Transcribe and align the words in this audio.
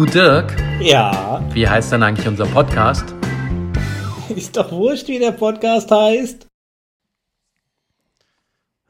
Du 0.00 0.06
Dirk, 0.06 0.56
Ja, 0.80 1.46
wie 1.52 1.68
heißt 1.68 1.92
denn 1.92 2.02
eigentlich 2.02 2.26
unser 2.26 2.46
Podcast? 2.46 3.04
ist 4.34 4.56
doch 4.56 4.72
wurscht, 4.72 5.08
wie 5.08 5.18
der 5.18 5.32
Podcast 5.32 5.90
heißt. 5.90 6.46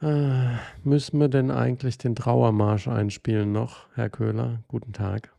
Äh, 0.01 0.55
müssen 0.85 1.19
wir 1.19 1.27
denn 1.27 1.51
eigentlich 1.51 1.97
den 1.97 2.15
Trauermarsch 2.15 2.87
einspielen 2.87 3.51
noch, 3.51 3.87
Herr 3.93 4.09
Köhler? 4.09 4.63
Guten 4.69 4.93
Tag. 4.93 5.33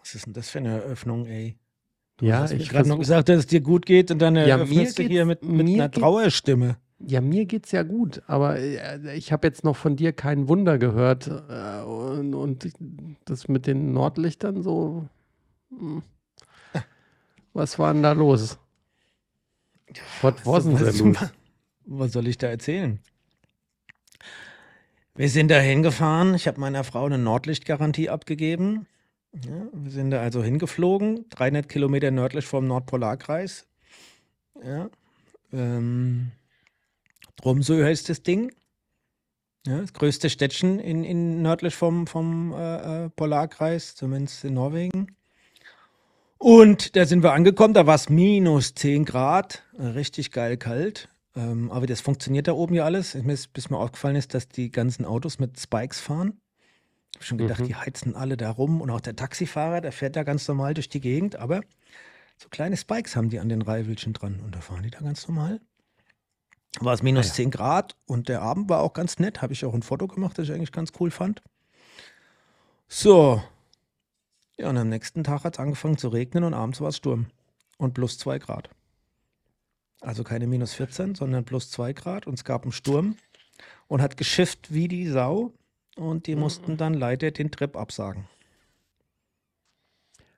Was 0.00 0.14
ist 0.16 0.26
denn 0.26 0.34
das 0.34 0.50
für 0.50 0.58
eine 0.58 0.72
Eröffnung, 0.82 1.24
ey? 1.24 1.56
ja, 2.20 2.40
hast 2.40 2.50
ich 2.52 2.68
gerade 2.68 2.90
noch 2.90 2.98
gesagt, 2.98 3.30
dass 3.30 3.38
es 3.38 3.46
dir 3.46 3.62
gut 3.62 3.86
geht 3.86 4.10
und 4.10 4.18
dann 4.18 4.36
Ja, 4.36 4.42
eröffnest 4.42 4.98
du 4.98 5.02
hier 5.04 5.24
mit, 5.24 5.42
mit 5.44 5.66
einer 5.66 5.88
geht's- 5.88 5.98
Trauerstimme. 5.98 6.76
Ja, 7.06 7.20
mir 7.20 7.46
geht's 7.46 7.72
ja 7.72 7.82
gut, 7.82 8.22
aber 8.26 8.58
äh, 8.58 9.16
ich 9.16 9.32
habe 9.32 9.46
jetzt 9.46 9.64
noch 9.64 9.76
von 9.76 9.96
dir 9.96 10.12
kein 10.12 10.48
Wunder 10.48 10.78
gehört 10.78 11.28
äh, 11.28 11.82
und, 11.82 12.34
und 12.34 12.72
das 13.24 13.48
mit 13.48 13.66
den 13.66 13.92
Nordlichtern 13.92 14.62
so. 14.62 15.08
hm. 15.70 16.02
Was 17.54 17.78
war 17.78 17.92
denn 17.92 18.02
da 18.02 18.12
los? 18.12 18.58
What 20.22 20.46
was, 20.46 20.64
there 20.64 20.90
los? 20.90 21.32
was 21.84 22.12
soll 22.12 22.26
ich 22.26 22.38
da 22.38 22.46
erzählen? 22.46 22.98
Wir 25.14 25.28
sind 25.28 25.50
da 25.50 25.58
hingefahren. 25.60 26.34
Ich 26.34 26.48
habe 26.48 26.58
meiner 26.58 26.84
Frau 26.84 27.04
eine 27.04 27.18
Nordlichtgarantie 27.18 28.08
abgegeben. 28.08 28.86
Ja, 29.34 29.66
wir 29.72 29.90
sind 29.90 30.10
da 30.10 30.20
also 30.20 30.42
hingeflogen, 30.42 31.26
300 31.30 31.68
Kilometer 31.68 32.10
nördlich 32.10 32.46
vom 32.46 32.66
Nordpolarkreis. 32.66 33.66
Ja, 34.62 34.90
ähm, 35.52 36.32
Tromsø 37.42 37.84
heißt 37.84 38.08
das 38.08 38.22
Ding. 38.22 38.52
Ja, 39.66 39.80
das 39.80 39.92
größte 39.92 40.30
Städtchen 40.30 40.78
in, 40.78 41.04
in 41.04 41.42
nördlich 41.42 41.74
vom, 41.74 42.06
vom 42.06 42.52
äh, 42.52 43.04
äh, 43.04 43.10
Polarkreis, 43.10 43.94
zumindest 43.94 44.44
in 44.44 44.54
Norwegen. 44.54 45.14
Und 46.38 46.96
da 46.96 47.04
sind 47.04 47.22
wir 47.22 47.32
angekommen, 47.32 47.74
da 47.74 47.86
war 47.86 47.94
es 47.94 48.08
minus 48.08 48.74
10 48.74 49.04
Grad, 49.04 49.62
äh, 49.78 49.84
richtig 49.86 50.32
geil 50.32 50.56
kalt. 50.56 51.08
Ähm, 51.36 51.70
aber 51.70 51.86
das 51.86 52.00
funktioniert 52.00 52.48
da 52.48 52.52
oben 52.52 52.74
ja 52.74 52.84
alles. 52.84 53.14
Mir 53.14 53.32
ist, 53.32 53.52
bis 53.52 53.70
mir 53.70 53.78
aufgefallen 53.78 54.16
ist, 54.16 54.34
dass 54.34 54.48
die 54.48 54.70
ganzen 54.70 55.04
Autos 55.04 55.38
mit 55.38 55.58
Spikes 55.58 56.00
fahren. 56.00 56.40
Ich 57.12 57.16
habe 57.18 57.24
schon 57.24 57.38
gedacht, 57.38 57.60
Mhm. 57.60 57.66
die 57.66 57.74
heizen 57.76 58.16
alle 58.16 58.36
da 58.36 58.50
rum 58.50 58.80
und 58.80 58.90
auch 58.90 59.00
der 59.00 59.14
Taxifahrer, 59.16 59.80
der 59.80 59.92
fährt 59.92 60.16
da 60.16 60.24
ganz 60.24 60.46
normal 60.48 60.74
durch 60.74 60.88
die 60.88 61.00
Gegend, 61.00 61.36
aber 61.36 61.60
so 62.36 62.48
kleine 62.48 62.76
Spikes 62.76 63.14
haben 63.16 63.28
die 63.30 63.38
an 63.38 63.48
den 63.48 63.62
Reifelchen 63.62 64.12
dran 64.12 64.40
und 64.44 64.54
da 64.54 64.60
fahren 64.60 64.82
die 64.82 64.90
da 64.90 64.98
ganz 65.00 65.28
normal. 65.28 65.60
War 66.80 66.94
es 66.94 67.02
minus 67.02 67.26
Ah 67.26 67.28
ja. 67.28 67.34
10 67.34 67.50
Grad 67.50 67.96
und 68.06 68.28
der 68.28 68.42
Abend 68.42 68.68
war 68.68 68.80
auch 68.80 68.92
ganz 68.92 69.18
nett. 69.18 69.42
Habe 69.42 69.52
ich 69.52 69.64
auch 69.64 69.74
ein 69.74 69.82
Foto 69.82 70.08
gemacht, 70.08 70.38
das 70.38 70.48
ich 70.48 70.54
eigentlich 70.54 70.72
ganz 70.72 70.92
cool 71.00 71.10
fand. 71.10 71.42
So. 72.88 73.42
Ja, 74.58 74.68
und 74.70 74.76
am 74.76 74.88
nächsten 74.88 75.24
Tag 75.24 75.44
hat 75.44 75.54
es 75.54 75.58
angefangen 75.58 75.98
zu 75.98 76.08
regnen 76.08 76.44
und 76.44 76.54
abends 76.54 76.80
war 76.80 76.88
es 76.88 76.96
Sturm. 76.96 77.26
Und 77.78 77.94
plus 77.94 78.18
2 78.18 78.38
Grad. 78.38 78.70
Also 80.00 80.24
keine 80.24 80.46
minus 80.46 80.74
14, 80.74 81.14
sondern 81.14 81.44
plus 81.44 81.70
2 81.70 81.92
Grad 81.92 82.26
und 82.26 82.34
es 82.34 82.44
gab 82.44 82.62
einen 82.62 82.72
Sturm 82.72 83.16
und 83.86 84.02
hat 84.02 84.16
geschifft 84.16 84.72
wie 84.72 84.88
die 84.88 85.06
Sau 85.06 85.52
und 85.96 86.26
die 86.26 86.36
mussten 86.36 86.76
dann 86.76 86.94
leider 86.94 87.30
den 87.30 87.50
Trip 87.50 87.76
absagen. 87.76 88.28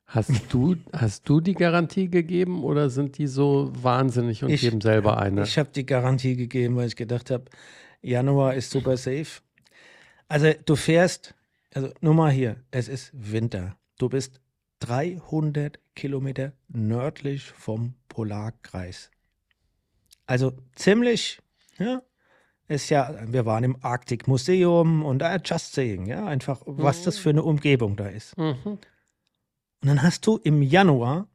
Hast 0.06 0.30
du, 0.52 0.76
hast 0.92 1.28
du 1.28 1.40
die 1.40 1.54
Garantie 1.54 2.08
gegeben 2.08 2.62
oder 2.62 2.90
sind 2.90 3.18
die 3.18 3.26
so 3.26 3.72
wahnsinnig 3.74 4.44
und 4.44 4.50
Ich- 4.50 4.60
geben 4.60 4.80
selber 4.80 5.18
eine? 5.18 5.42
Ich 5.42 5.58
habe 5.58 5.70
die 5.74 5.86
Garantie 5.86 6.36
gegeben, 6.36 6.76
weil 6.76 6.86
ich 6.88 6.96
gedacht 6.96 7.30
habe, 7.30 7.44
Januar 8.02 8.54
ist 8.54 8.70
super 8.70 8.96
safe. 8.96 9.40
Also 10.28 10.52
du 10.66 10.76
fährst, 10.76 11.34
also 11.74 11.90
nur 12.00 12.14
mal 12.14 12.30
hier, 12.30 12.56
es 12.70 12.88
ist 12.88 13.10
Winter. 13.14 13.76
Du 13.98 14.08
bist 14.08 14.40
300 14.80 15.78
Kilometer 15.94 16.52
nördlich 16.68 17.44
vom 17.44 17.94
Polarkreis. 18.08 19.10
Also 20.26 20.52
ziemlich, 20.74 21.40
ja, 21.78 22.02
ist 22.68 22.88
ja, 22.90 23.14
wir 23.26 23.44
waren 23.46 23.64
im 23.64 23.76
Arktikmuseum 23.82 25.04
und 25.04 25.22
äh, 25.22 25.38
just 25.44 25.74
saying, 25.74 26.06
ja, 26.06 26.24
einfach, 26.26 26.62
was 26.66 27.02
das 27.02 27.18
für 27.18 27.30
eine 27.30 27.42
Umgebung 27.42 27.96
da 27.96 28.06
ist. 28.08 28.36
Mhm. 28.38 28.78
Und 29.84 29.88
dann 29.88 30.02
hast 30.02 30.26
du 30.26 30.38
im 30.38 30.62
Januar 30.62 31.28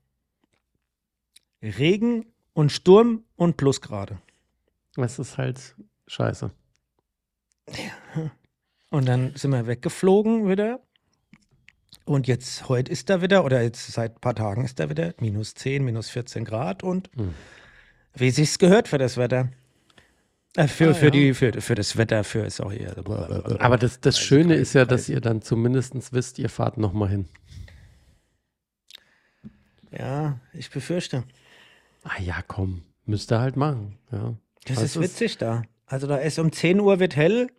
Regen 1.62 2.26
und 2.54 2.72
Sturm 2.72 3.24
und 3.36 3.58
Plusgrade. 3.58 4.18
Das 4.96 5.20
ist 5.20 5.38
halt 5.38 5.76
scheiße. 6.08 6.50
Und 8.90 9.08
dann 9.08 9.36
sind 9.36 9.52
wir 9.52 9.68
weggeflogen 9.68 10.50
wieder. 10.50 10.80
Und 12.06 12.26
jetzt, 12.26 12.68
heute 12.70 12.92
ist 12.92 13.12
da 13.12 13.22
wieder, 13.22 13.46
oder 13.46 13.62
jetzt 13.62 13.86
seit 13.92 14.16
ein 14.16 14.20
paar 14.20 14.34
Tagen 14.34 14.66
ist 14.66 14.80
da 14.80 14.90
wieder 14.90 15.14
minus 15.20 15.54
10, 15.54 15.86
minus 15.86 16.10
14 16.10 16.44
Grad 16.44 16.81
und 16.81 17.12
Hm. 17.16 17.36
wie 18.16 18.31
sich's 18.31 18.58
gehört 18.58 18.88
für 18.88 18.98
das 18.98 19.16
Wetter. 19.18 19.50
Äh, 20.56 20.68
für, 20.68 20.90
Ah, 20.90 20.94
für, 20.96 21.06
ja. 21.06 21.12
die, 21.12 21.34
für, 21.36 21.62
für 21.62 21.76
das 21.76 21.98
Wetter, 21.98 22.24
für, 22.24 22.50
sorry. 22.50 22.84
also- 22.88 23.60
Aber 23.60 23.78
das, 23.78 24.00
das 24.02 24.18
Schöne 24.20 24.56
ist 24.56 24.74
ja, 24.74 24.86
dass 24.86 25.08
ihr 25.08 25.22
dann 25.22 25.44
zumindest 25.44 26.12
wisst, 26.14 26.40
ihr 26.40 26.50
fahrt 26.50 26.78
nochmal 26.80 27.10
hin. 27.10 27.28
Ja, 29.91 30.39
ich 30.53 30.69
befürchte. 30.69 31.23
Ah 32.03 32.22
ja, 32.22 32.41
komm, 32.47 32.83
müsst 33.05 33.31
ihr 33.31 33.39
halt 33.39 33.55
machen. 33.55 33.97
Ja. 34.11 34.35
Das 34.66 34.77
Was 34.77 34.83
ist 34.83 35.01
witzig 35.01 35.38
da. 35.38 35.63
Also 35.85 36.07
da 36.07 36.17
ist 36.17 36.38
um 36.39 36.51
10 36.51 36.79
Uhr 36.79 37.00
wird 37.00 37.16
hell 37.16 37.50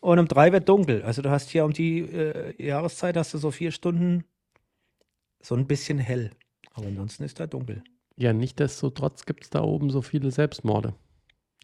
und 0.00 0.18
um 0.18 0.26
3 0.26 0.52
wird 0.52 0.68
dunkel. 0.68 1.02
Also 1.02 1.22
du 1.22 1.30
hast 1.30 1.50
hier 1.50 1.64
um 1.64 1.72
die 1.72 2.00
äh, 2.00 2.54
Jahreszeit 2.62 3.16
hast 3.16 3.34
du 3.34 3.38
so 3.38 3.50
vier 3.50 3.70
Stunden 3.70 4.24
so 5.40 5.54
ein 5.54 5.66
bisschen 5.66 5.98
hell. 5.98 6.30
Aber 6.74 6.86
ansonsten 6.86 7.24
ist 7.24 7.38
da 7.38 7.46
dunkel. 7.46 7.82
Ja, 8.16 8.32
nichtsdestotrotz 8.32 9.26
gibt 9.26 9.44
es 9.44 9.50
da 9.50 9.62
oben 9.62 9.90
so 9.90 10.02
viele 10.02 10.30
Selbstmorde 10.30 10.94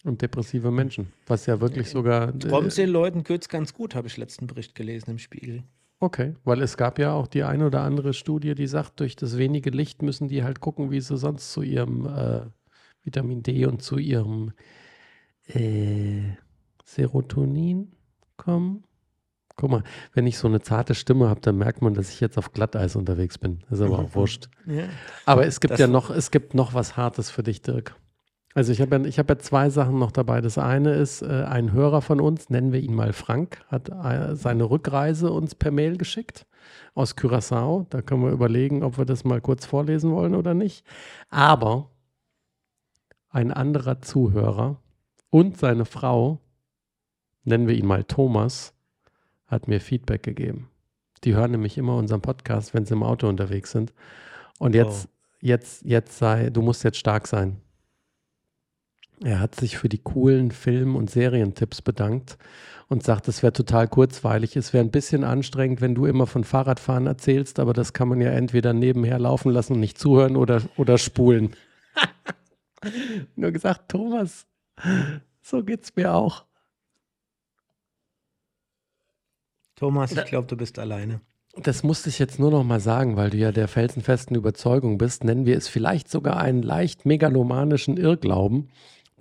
und 0.04 0.22
depressive 0.22 0.70
Menschen, 0.70 1.12
was 1.26 1.46
ja 1.46 1.60
wirklich 1.60 1.90
sogar. 1.90 2.28
äh, 2.28 2.38
Tromsø-Leuten 2.38 3.24
geht's 3.24 3.48
ganz 3.48 3.74
gut, 3.74 3.94
habe 3.94 4.06
ich 4.06 4.16
letzten 4.16 4.46
Bericht 4.46 4.74
gelesen 4.74 5.10
im 5.10 5.18
Spiegel. 5.18 5.64
Okay, 6.00 6.34
weil 6.44 6.62
es 6.62 6.76
gab 6.76 6.98
ja 7.00 7.12
auch 7.12 7.26
die 7.26 7.42
eine 7.42 7.66
oder 7.66 7.80
andere 7.82 8.12
Studie, 8.14 8.54
die 8.54 8.68
sagt, 8.68 9.00
durch 9.00 9.16
das 9.16 9.36
wenige 9.36 9.70
Licht 9.70 10.02
müssen 10.02 10.28
die 10.28 10.44
halt 10.44 10.60
gucken, 10.60 10.90
wie 10.92 11.00
sie 11.00 11.16
sonst 11.16 11.52
zu 11.52 11.62
ihrem 11.62 12.06
äh, 12.06 12.42
Vitamin 13.02 13.42
D 13.42 13.66
und 13.66 13.82
zu 13.82 13.98
ihrem 13.98 14.52
äh, 15.48 16.22
Serotonin 16.84 17.92
kommen. 18.36 18.84
Guck 19.56 19.70
mal, 19.72 19.82
wenn 20.12 20.26
ich 20.28 20.38
so 20.38 20.46
eine 20.46 20.60
zarte 20.60 20.94
Stimme 20.94 21.28
habe, 21.28 21.40
dann 21.40 21.56
merkt 21.56 21.82
man, 21.82 21.94
dass 21.94 22.10
ich 22.10 22.20
jetzt 22.20 22.38
auf 22.38 22.52
Glatteis 22.52 22.94
unterwegs 22.94 23.38
bin. 23.38 23.58
Das 23.68 23.80
ist 23.80 23.84
aber 23.84 23.98
auch 23.98 24.14
wurscht. 24.14 24.48
Ja. 24.66 24.84
Aber 25.26 25.46
es 25.46 25.58
gibt 25.58 25.72
Das- 25.72 25.80
ja 25.80 25.88
noch, 25.88 26.10
es 26.10 26.30
gibt 26.30 26.54
noch 26.54 26.74
was 26.74 26.96
Hartes 26.96 27.28
für 27.30 27.42
dich, 27.42 27.60
Dirk. 27.62 27.96
Also 28.58 28.72
ich 28.72 28.80
habe 28.80 28.96
ja, 28.96 29.04
ich 29.04 29.20
hab 29.20 29.28
ja 29.28 29.38
zwei 29.38 29.70
Sachen 29.70 30.00
noch 30.00 30.10
dabei. 30.10 30.40
Das 30.40 30.58
eine 30.58 30.94
ist, 30.94 31.22
äh, 31.22 31.44
ein 31.48 31.70
Hörer 31.70 32.02
von 32.02 32.20
uns, 32.20 32.50
nennen 32.50 32.72
wir 32.72 32.80
ihn 32.80 32.92
mal 32.92 33.12
Frank, 33.12 33.64
hat 33.68 33.88
äh, 33.88 34.34
seine 34.34 34.64
Rückreise 34.68 35.30
uns 35.30 35.54
per 35.54 35.70
Mail 35.70 35.96
geschickt 35.96 36.44
aus 36.96 37.16
Curaçao. 37.16 37.86
Da 37.88 38.02
können 38.02 38.24
wir 38.24 38.32
überlegen, 38.32 38.82
ob 38.82 38.98
wir 38.98 39.04
das 39.04 39.22
mal 39.22 39.40
kurz 39.40 39.64
vorlesen 39.64 40.10
wollen 40.10 40.34
oder 40.34 40.54
nicht. 40.54 40.84
Aber 41.30 41.92
ein 43.30 43.52
anderer 43.52 44.00
Zuhörer 44.02 44.82
und 45.30 45.56
seine 45.56 45.84
Frau, 45.84 46.40
nennen 47.44 47.68
wir 47.68 47.76
ihn 47.76 47.86
mal 47.86 48.02
Thomas, 48.02 48.74
hat 49.46 49.68
mir 49.68 49.80
Feedback 49.80 50.24
gegeben. 50.24 50.68
Die 51.22 51.36
hören 51.36 51.52
nämlich 51.52 51.78
immer 51.78 51.94
unseren 51.94 52.22
Podcast, 52.22 52.74
wenn 52.74 52.84
sie 52.86 52.94
im 52.94 53.04
Auto 53.04 53.28
unterwegs 53.28 53.70
sind. 53.70 53.92
Und 54.58 54.74
jetzt, 54.74 55.06
Oh. 55.06 55.10
jetzt, 55.42 55.84
jetzt 55.84 56.18
sei, 56.18 56.50
du 56.50 56.60
musst 56.60 56.82
jetzt 56.82 56.98
stark 56.98 57.28
sein. 57.28 57.60
Er 59.22 59.40
hat 59.40 59.54
sich 59.54 59.78
für 59.78 59.88
die 59.88 59.98
coolen 59.98 60.50
Film- 60.50 60.96
und 60.96 61.10
Serientipps 61.10 61.82
bedankt 61.82 62.38
und 62.88 63.02
sagt, 63.02 63.28
es 63.28 63.42
wäre 63.42 63.52
total 63.52 63.88
kurzweilig. 63.88 64.56
Es 64.56 64.72
wäre 64.72 64.84
ein 64.84 64.90
bisschen 64.90 65.24
anstrengend, 65.24 65.80
wenn 65.80 65.94
du 65.94 66.06
immer 66.06 66.26
von 66.26 66.44
Fahrradfahren 66.44 67.06
erzählst, 67.06 67.58
aber 67.58 67.72
das 67.72 67.92
kann 67.92 68.08
man 68.08 68.20
ja 68.20 68.30
entweder 68.30 68.72
nebenher 68.72 69.18
laufen 69.18 69.50
lassen 69.50 69.74
und 69.74 69.80
nicht 69.80 69.98
zuhören 69.98 70.36
oder, 70.36 70.62
oder 70.76 70.98
spulen. 70.98 71.54
Nur 73.36 73.50
gesagt, 73.50 73.90
Thomas, 73.90 74.46
so 75.42 75.62
geht's 75.64 75.94
mir 75.96 76.14
auch. 76.14 76.44
Thomas, 79.74 80.12
ich 80.12 80.24
glaube, 80.24 80.48
du 80.48 80.56
bist 80.56 80.78
alleine. 80.78 81.20
Das 81.56 81.82
musste 81.82 82.08
ich 82.08 82.18
jetzt 82.18 82.38
nur 82.38 82.50
noch 82.50 82.62
mal 82.62 82.78
sagen, 82.78 83.16
weil 83.16 83.30
du 83.30 83.36
ja 83.36 83.50
der 83.50 83.66
felsenfesten 83.66 84.36
Überzeugung 84.36 84.96
bist, 84.96 85.24
nennen 85.24 85.46
wir 85.46 85.56
es 85.56 85.66
vielleicht 85.66 86.08
sogar 86.08 86.36
einen 86.38 86.62
leicht 86.62 87.04
megalomanischen 87.04 87.96
Irrglauben, 87.96 88.70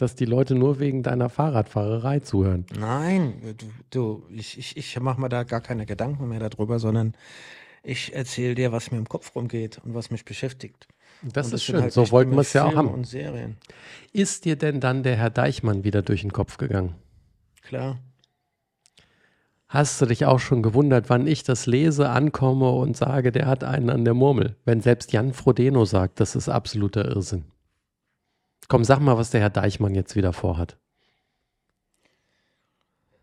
dass 0.02 0.16
die 0.16 0.26
Leute 0.26 0.56
nur 0.56 0.80
wegen 0.80 1.04
deiner 1.04 1.30
Fahrradfahrerei 1.30 2.20
zuhören. 2.20 2.66
Nein, 2.78 3.34
du, 3.58 3.66
du 3.90 4.24
ich, 4.30 4.58
ich, 4.58 4.78
ich 4.78 5.00
mache 5.00 5.20
mir 5.20 5.30
da 5.30 5.44
gar 5.44 5.62
keine 5.62 5.86
Gedanken 5.86 6.28
mehr 6.28 6.40
darüber, 6.40 6.80
sondern 6.80 7.14
ich 7.84 8.14
erzähle 8.14 8.56
dir, 8.56 8.72
was 8.72 8.92
mir 8.92 8.98
im 8.98 9.08
Kopf 9.08 9.36
rumgeht 9.36 9.80
und 9.84 9.94
was 9.94 10.12
mich 10.12 10.26
beschäftigt. 10.26 10.88
Das 11.24 11.48
Und 11.48 11.54
ist 11.54 11.64
schön, 11.64 11.82
halt 11.82 11.94
so 11.94 12.12
wollten 12.12 12.32
wir 12.32 12.42
es 12.42 12.54
ja 12.54 12.66
auch 12.66 12.76
haben. 12.76 12.90
Und 12.90 13.08
Serien. 13.08 13.58
Ist 14.14 14.46
dir 14.46 14.56
denn 14.56 14.80
dann 14.80 15.04
der 15.04 15.16
Herr 15.16 15.30
Deichmann 15.30 15.84
wieder 15.84 16.02
durch 16.02 16.22
den 16.22 16.34
Kopf 16.34 16.58
gegangen? 16.58 16.96
Klar. 17.62 18.00
Hast 19.70 20.00
du 20.00 20.06
dich 20.06 20.26
auch 20.26 20.40
schon 20.40 20.64
gewundert, 20.64 21.10
wann 21.10 21.28
ich 21.28 21.44
das 21.44 21.66
lese, 21.66 22.10
ankomme 22.10 22.70
und 22.70 22.96
sage, 22.96 23.34
der 23.34 23.48
hat 23.48 23.66
einen 23.66 23.90
an 23.90 24.06
der 24.06 24.14
Murmel? 24.14 24.56
Wenn 24.64 24.80
selbst 24.80 25.12
Jan 25.12 25.34
Frodeno 25.34 25.84
sagt, 25.84 26.22
das 26.22 26.36
ist 26.36 26.48
absoluter 26.48 27.06
Irrsinn. 27.06 27.46
Komm, 28.68 28.84
sag 28.84 29.00
mal, 29.00 29.18
was 29.18 29.30
der 29.30 29.42
Herr 29.42 29.50
Deichmann 29.50 29.96
jetzt 29.96 30.16
wieder 30.16 30.34
vorhat. 30.34 30.78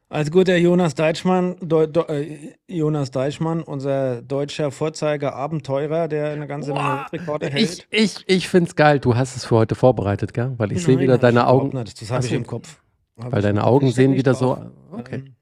Als 0.08 0.31
guter 0.31 0.56
Jonas 0.56 0.94
Deichmann, 0.94 1.56
Deu, 1.61 1.87
Deu, 1.88 2.02
äh, 2.02 2.55
Jonas 2.69 3.11
Deichmann, 3.11 3.62
unser 3.62 4.23
deutscher 4.23 4.70
Vorzeiger 4.70 5.35
Abenteurer, 5.35 6.06
der 6.06 6.31
eine 6.31 6.46
ganze 6.46 6.73
Menge 6.73 7.06
Rekorde 7.12 7.49
hält. 7.49 7.88
Ich, 7.91 8.17
ich, 8.17 8.25
ich 8.29 8.49
finde 8.49 8.69
es 8.69 8.76
geil. 8.76 9.00
Du 9.00 9.17
hast 9.17 9.35
es 9.35 9.44
für 9.44 9.56
heute 9.56 9.75
vorbereitet, 9.75 10.32
gell? 10.32 10.55
Weil 10.56 10.70
ich 10.73 10.85
sehe 10.85 11.00
wieder 11.00 11.19
deine 11.19 11.49
Augen. 11.49 11.76
nicht. 11.76 12.00
Das 12.00 12.11
habe 12.11 12.25
ich 12.25 12.32
im 12.32 12.46
Kopf. 12.46 12.81
Hab 13.20 13.32
Weil 13.32 13.43
deine. 13.43 13.64
Augen 13.64 13.91
sehen 13.91 14.14
wieder 14.14 14.35
drauf. 14.35 14.58
so. 14.93 14.96
Okay. 14.96 15.17
Ähm, 15.17 15.35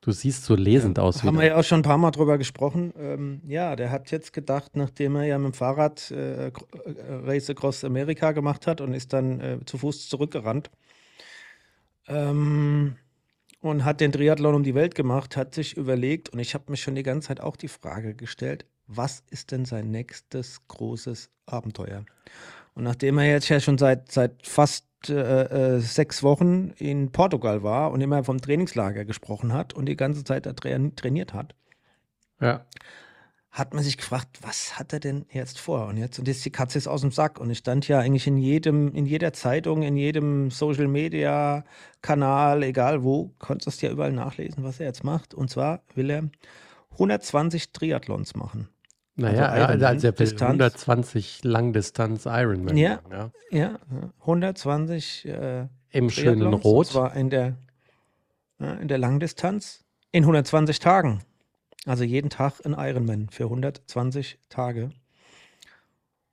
Du 0.00 0.12
siehst 0.12 0.44
so 0.44 0.54
lesend 0.54 0.98
aus. 0.98 1.22
Haben 1.22 1.36
wir 1.36 1.42
Wieder. 1.42 1.52
ja 1.52 1.56
auch 1.58 1.64
schon 1.64 1.80
ein 1.80 1.84
paar 1.84 1.98
Mal 1.98 2.10
drüber 2.10 2.38
gesprochen. 2.38 2.94
Ähm, 2.98 3.42
ja, 3.46 3.76
der 3.76 3.90
hat 3.90 4.10
jetzt 4.10 4.32
gedacht, 4.32 4.74
nachdem 4.74 5.16
er 5.16 5.24
ja 5.24 5.38
mit 5.38 5.52
dem 5.52 5.54
Fahrrad 5.54 6.10
äh, 6.10 6.46
äh, 6.46 6.52
Race 7.24 7.50
Across 7.50 7.84
America 7.84 8.32
gemacht 8.32 8.66
hat 8.66 8.80
und 8.80 8.94
ist 8.94 9.12
dann 9.12 9.40
äh, 9.40 9.58
zu 9.66 9.76
Fuß 9.76 10.08
zurückgerannt 10.08 10.70
ähm, 12.08 12.96
und 13.60 13.84
hat 13.84 14.00
den 14.00 14.12
Triathlon 14.12 14.54
um 14.54 14.62
die 14.62 14.74
Welt 14.74 14.94
gemacht, 14.94 15.36
hat 15.36 15.54
sich 15.54 15.76
überlegt 15.76 16.30
und 16.30 16.38
ich 16.38 16.54
habe 16.54 16.64
mir 16.68 16.78
schon 16.78 16.94
die 16.94 17.02
ganze 17.02 17.28
Zeit 17.28 17.40
auch 17.40 17.56
die 17.56 17.68
Frage 17.68 18.14
gestellt, 18.14 18.64
was 18.86 19.22
ist 19.30 19.52
denn 19.52 19.66
sein 19.66 19.90
nächstes 19.90 20.66
großes 20.66 21.28
Abenteuer? 21.44 22.06
Und 22.74 22.84
nachdem 22.84 23.18
er 23.18 23.26
jetzt 23.26 23.50
ja 23.50 23.60
schon 23.60 23.76
seit, 23.76 24.10
seit 24.10 24.46
fast 24.46 24.86
äh, 25.08 25.76
äh, 25.76 25.80
sechs 25.80 26.22
Wochen 26.22 26.70
in 26.76 27.10
Portugal 27.12 27.62
war 27.62 27.90
und 27.92 28.00
immer 28.00 28.22
vom 28.24 28.40
Trainingslager 28.40 29.04
gesprochen 29.04 29.52
hat 29.52 29.72
und 29.72 29.86
die 29.86 29.96
ganze 29.96 30.24
Zeit 30.24 30.46
da 30.46 30.52
tra 30.52 30.70
trainiert 30.96 31.32
hat, 31.34 31.54
Ja. 32.40 32.64
hat 33.50 33.74
man 33.74 33.82
sich 33.82 33.96
gefragt, 33.96 34.38
was 34.42 34.78
hat 34.78 34.92
er 34.92 35.00
denn 35.00 35.26
jetzt 35.32 35.58
vor? 35.58 35.86
Und 35.86 35.96
jetzt 35.96 36.18
und 36.18 36.28
jetzt 36.28 36.44
die 36.44 36.52
Katze 36.52 36.78
ist 36.78 36.86
aus 36.86 37.00
dem 37.00 37.10
Sack 37.10 37.40
und 37.40 37.50
ich 37.50 37.58
stand 37.58 37.88
ja 37.88 37.98
eigentlich 37.98 38.26
in 38.26 38.36
jedem, 38.36 38.92
in 38.94 39.06
jeder 39.06 39.32
Zeitung, 39.32 39.82
in 39.82 39.96
jedem 39.96 40.50
Social 40.50 40.86
Media 40.88 41.64
Kanal, 42.02 42.62
egal 42.62 43.02
wo, 43.02 43.32
konntest 43.38 43.82
du 43.82 43.86
ja 43.86 43.92
überall 43.92 44.12
nachlesen, 44.12 44.62
was 44.64 44.78
er 44.80 44.86
jetzt 44.86 45.02
macht. 45.04 45.34
Und 45.34 45.50
zwar 45.50 45.82
will 45.94 46.10
er 46.10 46.28
120 46.92 47.72
Triathlons 47.72 48.34
machen. 48.36 48.68
Naja, 49.20 49.46
Also 49.46 49.60
ja, 49.60 49.68
Ironman, 49.68 49.84
also 49.84 50.06
er 50.06 50.18
will 50.18 50.26
Distanz. 50.26 50.50
120 50.50 51.44
Langdistanz 51.44 52.26
Ironman. 52.26 52.76
Ja. 52.76 53.00
ja. 53.10 53.30
Ja, 53.50 53.78
120 54.20 55.26
äh, 55.26 55.66
Im 55.90 56.10
schönen 56.10 56.54
Rot. 56.54 56.88
zwar 56.88 57.14
in 57.16 57.30
der, 57.30 57.56
ja, 58.58 58.74
in 58.74 58.88
der 58.88 58.98
Langdistanz 58.98 59.84
in 60.12 60.24
120 60.24 60.78
Tagen. 60.78 61.22
Also 61.86 62.04
jeden 62.04 62.30
Tag 62.30 62.64
ein 62.64 62.74
Ironman 62.78 63.28
für 63.30 63.44
120 63.44 64.38
Tage. 64.48 64.90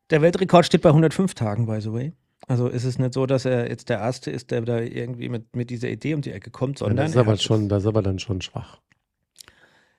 Der 0.09 0.21
Weltrekord 0.21 0.65
steht 0.65 0.81
bei 0.81 0.89
105 0.89 1.33
Tagen, 1.33 1.65
by 1.65 1.81
the 1.81 1.91
way. 1.91 2.13
Also 2.47 2.67
ist 2.67 2.85
es 2.85 2.97
nicht 2.97 3.13
so, 3.13 3.25
dass 3.25 3.45
er 3.45 3.69
jetzt 3.69 3.89
der 3.89 3.99
Erste 3.99 4.31
ist, 4.31 4.51
der 4.51 4.61
da 4.61 4.79
irgendwie 4.79 5.27
mit, 5.27 5.55
mit 5.55 5.69
dieser 5.69 5.89
Idee 5.89 6.13
um 6.13 6.21
die 6.21 6.31
Ecke 6.31 6.49
kommt, 6.49 6.79
Ja, 6.79 6.85
sondern 6.85 6.97
das, 6.97 7.09
ist 7.09 7.15
er 7.15 7.21
aber 7.21 7.37
schon, 7.37 7.67
das 7.67 7.83
ist 7.83 7.87
aber 7.87 8.01
dann 8.01 8.19
schon 8.19 8.41
schwach. 8.41 8.79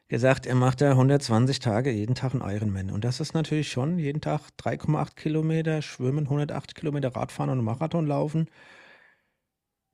Gesagt, 0.08 0.46
er 0.46 0.54
macht 0.54 0.80
da 0.80 0.90
120 0.90 1.60
Tage 1.60 1.90
jeden 1.90 2.14
Tag 2.14 2.34
einen 2.34 2.42
Ironman. 2.42 2.90
Und 2.90 3.04
das 3.04 3.20
ist 3.20 3.34
natürlich 3.34 3.70
schon 3.70 3.98
jeden 3.98 4.20
Tag 4.20 4.40
3,8 4.58 5.14
Kilometer 5.14 5.82
schwimmen, 5.82 6.24
108 6.24 6.74
Kilometer 6.74 7.14
Radfahren 7.14 7.50
und 7.50 7.62
Marathon 7.62 8.06
laufen. 8.06 8.48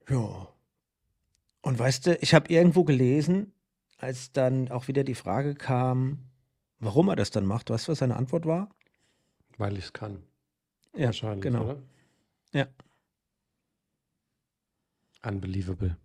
Ja. 0.09 0.49
Und 1.63 1.79
weißt 1.79 2.07
du, 2.07 2.17
ich 2.21 2.35
habe 2.35 2.53
irgendwo 2.53 2.85
gelesen, 2.85 3.53
als 3.99 4.33
dann 4.33 4.71
auch 4.71 4.89
wieder 4.89 5.03
die 5.03 5.15
Frage 5.15 5.55
kam, 5.55 6.19
warum 6.79 7.09
er 7.09 7.17
das 7.17 7.31
dann 7.31 7.47
macht. 7.47 7.71
Weißt 7.71 7.89
du, 7.89 7.93
was 7.93 7.99
seine 7.99 8.17
Antwort 8.17 8.47
war? 8.47 8.71
Weil 9.57 9.77
ich 9.79 9.87
es 9.87 9.93
kann. 9.93 10.23
Ja, 10.95 11.07
Wahrscheinlich, 11.07 11.43
genau. 11.43 11.65
oder? 11.65 11.83
Ja. 12.53 12.67
Unbelievable. 15.27 15.97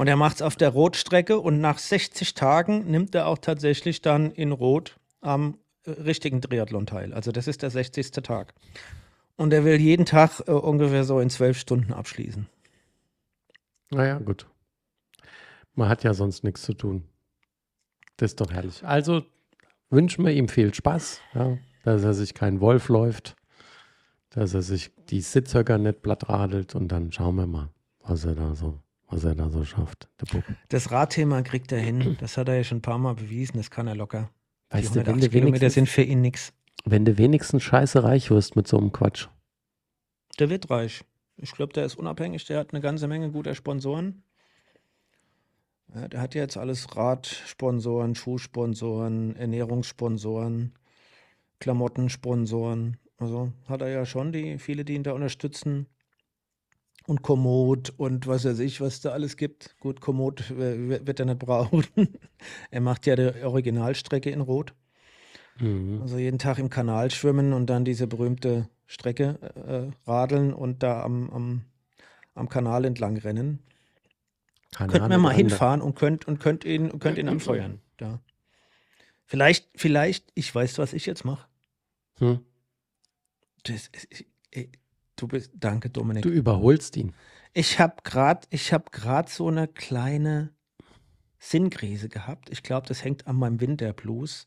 Und 0.00 0.06
er 0.06 0.16
macht 0.16 0.36
es 0.36 0.42
auf 0.42 0.56
der 0.56 0.70
Rotstrecke 0.70 1.38
und 1.38 1.60
nach 1.60 1.76
60 1.76 2.32
Tagen 2.32 2.90
nimmt 2.90 3.14
er 3.14 3.26
auch 3.26 3.36
tatsächlich 3.36 4.00
dann 4.00 4.30
in 4.30 4.50
Rot 4.50 4.98
am 5.20 5.58
äh, 5.84 5.90
richtigen 5.90 6.40
Triathlon 6.40 6.86
teil. 6.86 7.12
Also 7.12 7.32
das 7.32 7.46
ist 7.46 7.60
der 7.60 7.68
60. 7.68 8.10
Tag. 8.12 8.54
Und 9.36 9.52
er 9.52 9.62
will 9.62 9.78
jeden 9.78 10.06
Tag 10.06 10.40
äh, 10.46 10.52
ungefähr 10.52 11.04
so 11.04 11.20
in 11.20 11.28
zwölf 11.28 11.58
Stunden 11.58 11.92
abschließen. 11.92 12.46
Naja, 13.90 14.18
gut. 14.20 14.46
Man 15.74 15.90
hat 15.90 16.02
ja 16.02 16.14
sonst 16.14 16.44
nichts 16.44 16.62
zu 16.62 16.72
tun. 16.72 17.04
Das 18.16 18.30
ist 18.30 18.40
doch 18.40 18.50
herrlich. 18.50 18.82
Also 18.82 19.22
wünschen 19.90 20.24
wir 20.24 20.32
ihm 20.32 20.48
viel 20.48 20.72
Spaß, 20.72 21.20
ja, 21.34 21.58
dass 21.84 22.04
er 22.04 22.14
sich 22.14 22.32
kein 22.32 22.62
Wolf 22.62 22.88
läuft, 22.88 23.36
dass 24.30 24.54
er 24.54 24.62
sich 24.62 24.92
die 25.10 25.20
Sitzhöcker 25.20 25.76
nicht 25.76 26.00
plattradelt 26.00 26.74
und 26.74 26.88
dann 26.88 27.12
schauen 27.12 27.36
wir 27.36 27.46
mal, 27.46 27.68
was 28.02 28.24
er 28.24 28.34
da 28.34 28.54
so, 28.54 28.80
was 29.10 29.24
er 29.24 29.34
da 29.34 29.50
so 29.50 29.64
schafft. 29.64 30.08
Das 30.68 30.90
Radthema 30.90 31.42
kriegt 31.42 31.72
er 31.72 31.80
hin. 31.80 32.16
Das 32.20 32.36
hat 32.36 32.48
er 32.48 32.56
ja 32.56 32.64
schon 32.64 32.78
ein 32.78 32.82
paar 32.82 32.98
Mal 32.98 33.14
bewiesen. 33.14 33.56
Das 33.56 33.70
kann 33.70 33.86
er 33.86 33.94
locker. 33.94 34.30
Weißt 34.70 34.90
du, 34.90 35.00
wenn 35.00 35.06
180 35.06 35.30
du, 35.30 35.38
Kilometer 35.38 35.70
sind 35.70 35.88
für 35.88 36.02
ihn 36.02 36.20
nichts. 36.20 36.52
wenn 36.84 37.04
du 37.04 37.18
wenigstens 37.18 37.62
scheiße 37.62 38.02
reich 38.04 38.30
wirst 38.30 38.56
mit 38.56 38.68
so 38.68 38.78
einem 38.78 38.92
Quatsch. 38.92 39.28
Der 40.38 40.48
wird 40.48 40.70
reich. 40.70 41.04
Ich 41.36 41.52
glaube, 41.52 41.72
der 41.72 41.84
ist 41.84 41.96
unabhängig. 41.96 42.44
Der 42.46 42.58
hat 42.58 42.72
eine 42.72 42.80
ganze 42.80 43.08
Menge 43.08 43.30
guter 43.30 43.54
Sponsoren. 43.54 44.22
Ja, 45.94 46.06
der 46.06 46.20
hat 46.20 46.34
jetzt 46.34 46.56
alles 46.56 46.96
Radsponsoren, 46.96 48.14
Schuhsponsoren, 48.14 49.34
Ernährungssponsoren, 49.34 50.72
Klamottensponsoren. 51.58 52.96
Also 53.18 53.52
hat 53.68 53.82
er 53.82 53.88
ja 53.88 54.06
schon 54.06 54.32
die, 54.32 54.58
viele, 54.58 54.84
die 54.84 54.94
ihn 54.94 55.02
da 55.02 55.12
unterstützen. 55.12 55.86
Und 57.06 57.22
Komoot 57.22 57.92
und 57.96 58.26
was 58.26 58.44
weiß 58.44 58.58
ich, 58.60 58.80
was 58.80 59.00
da 59.00 59.10
alles 59.10 59.36
gibt. 59.36 59.76
Gut, 59.80 60.00
Komoot 60.00 60.50
wird 60.56 61.18
er 61.18 61.26
nicht 61.26 61.38
brauchen. 61.38 61.84
er 62.70 62.80
macht 62.80 63.06
ja 63.06 63.16
die 63.16 63.42
Originalstrecke 63.42 64.30
in 64.30 64.40
Rot. 64.40 64.74
Mhm. 65.58 66.02
Also 66.02 66.18
jeden 66.18 66.38
Tag 66.38 66.58
im 66.58 66.70
Kanal 66.70 67.10
schwimmen 67.10 67.52
und 67.52 67.66
dann 67.66 67.84
diese 67.84 68.06
berühmte 68.06 68.68
Strecke 68.86 69.92
äh, 70.04 70.08
radeln 70.10 70.52
und 70.52 70.82
da 70.82 71.02
am, 71.02 71.30
am, 71.30 71.62
am 72.34 72.48
Kanal 72.48 72.84
entlang 72.84 73.16
rennen. 73.16 73.60
Könnten 74.76 75.10
wir 75.10 75.18
mal 75.18 75.34
hinfahren 75.34 75.80
und 75.82 75.96
könnt, 75.96 76.28
und 76.28 76.38
könnt 76.38 76.64
ihn, 76.64 76.98
könnt 77.00 77.18
ihn 77.18 77.28
anfeuern. 77.28 77.80
Da. 77.96 78.20
Vielleicht, 79.26 79.68
vielleicht, 79.74 80.30
ich 80.34 80.52
weiß, 80.54 80.78
was 80.78 80.92
ich 80.92 81.06
jetzt 81.06 81.24
mache. 81.24 81.46
Hm? 82.18 82.40
Das 83.64 83.88
ist- 83.88 84.08
ey, 84.10 84.26
Du 85.20 85.28
bist, 85.28 85.50
danke, 85.54 85.90
Dominik. 85.90 86.22
Du 86.22 86.30
überholst 86.30 86.96
ihn. 86.96 87.12
Ich 87.52 87.78
habe 87.78 87.96
gerade, 88.04 88.46
ich 88.50 88.72
habe 88.72 88.84
gerade 88.90 89.30
so 89.30 89.48
eine 89.48 89.68
kleine 89.68 90.50
Sinnkrise 91.38 92.08
gehabt. 92.08 92.48
Ich 92.50 92.62
glaube, 92.62 92.86
das 92.86 93.04
hängt 93.04 93.26
an 93.26 93.36
meinem 93.36 93.60
Winterblues. 93.60 94.46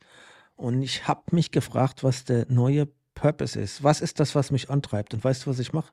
Und 0.56 0.82
ich 0.82 1.08
habe 1.08 1.22
mich 1.32 1.52
gefragt, 1.52 2.04
was 2.04 2.26
der 2.26 2.48
neue 2.50 2.88
Purpose 3.14 3.60
ist. 3.60 3.84
Was 3.84 4.02
ist 4.02 4.20
das, 4.20 4.34
was 4.34 4.50
mich 4.50 4.72
antreibt? 4.72 5.14
Und 5.14 5.24
weißt 5.24 5.46
du, 5.46 5.52
was 5.52 5.60
ich 5.60 5.74
mache? 5.74 5.92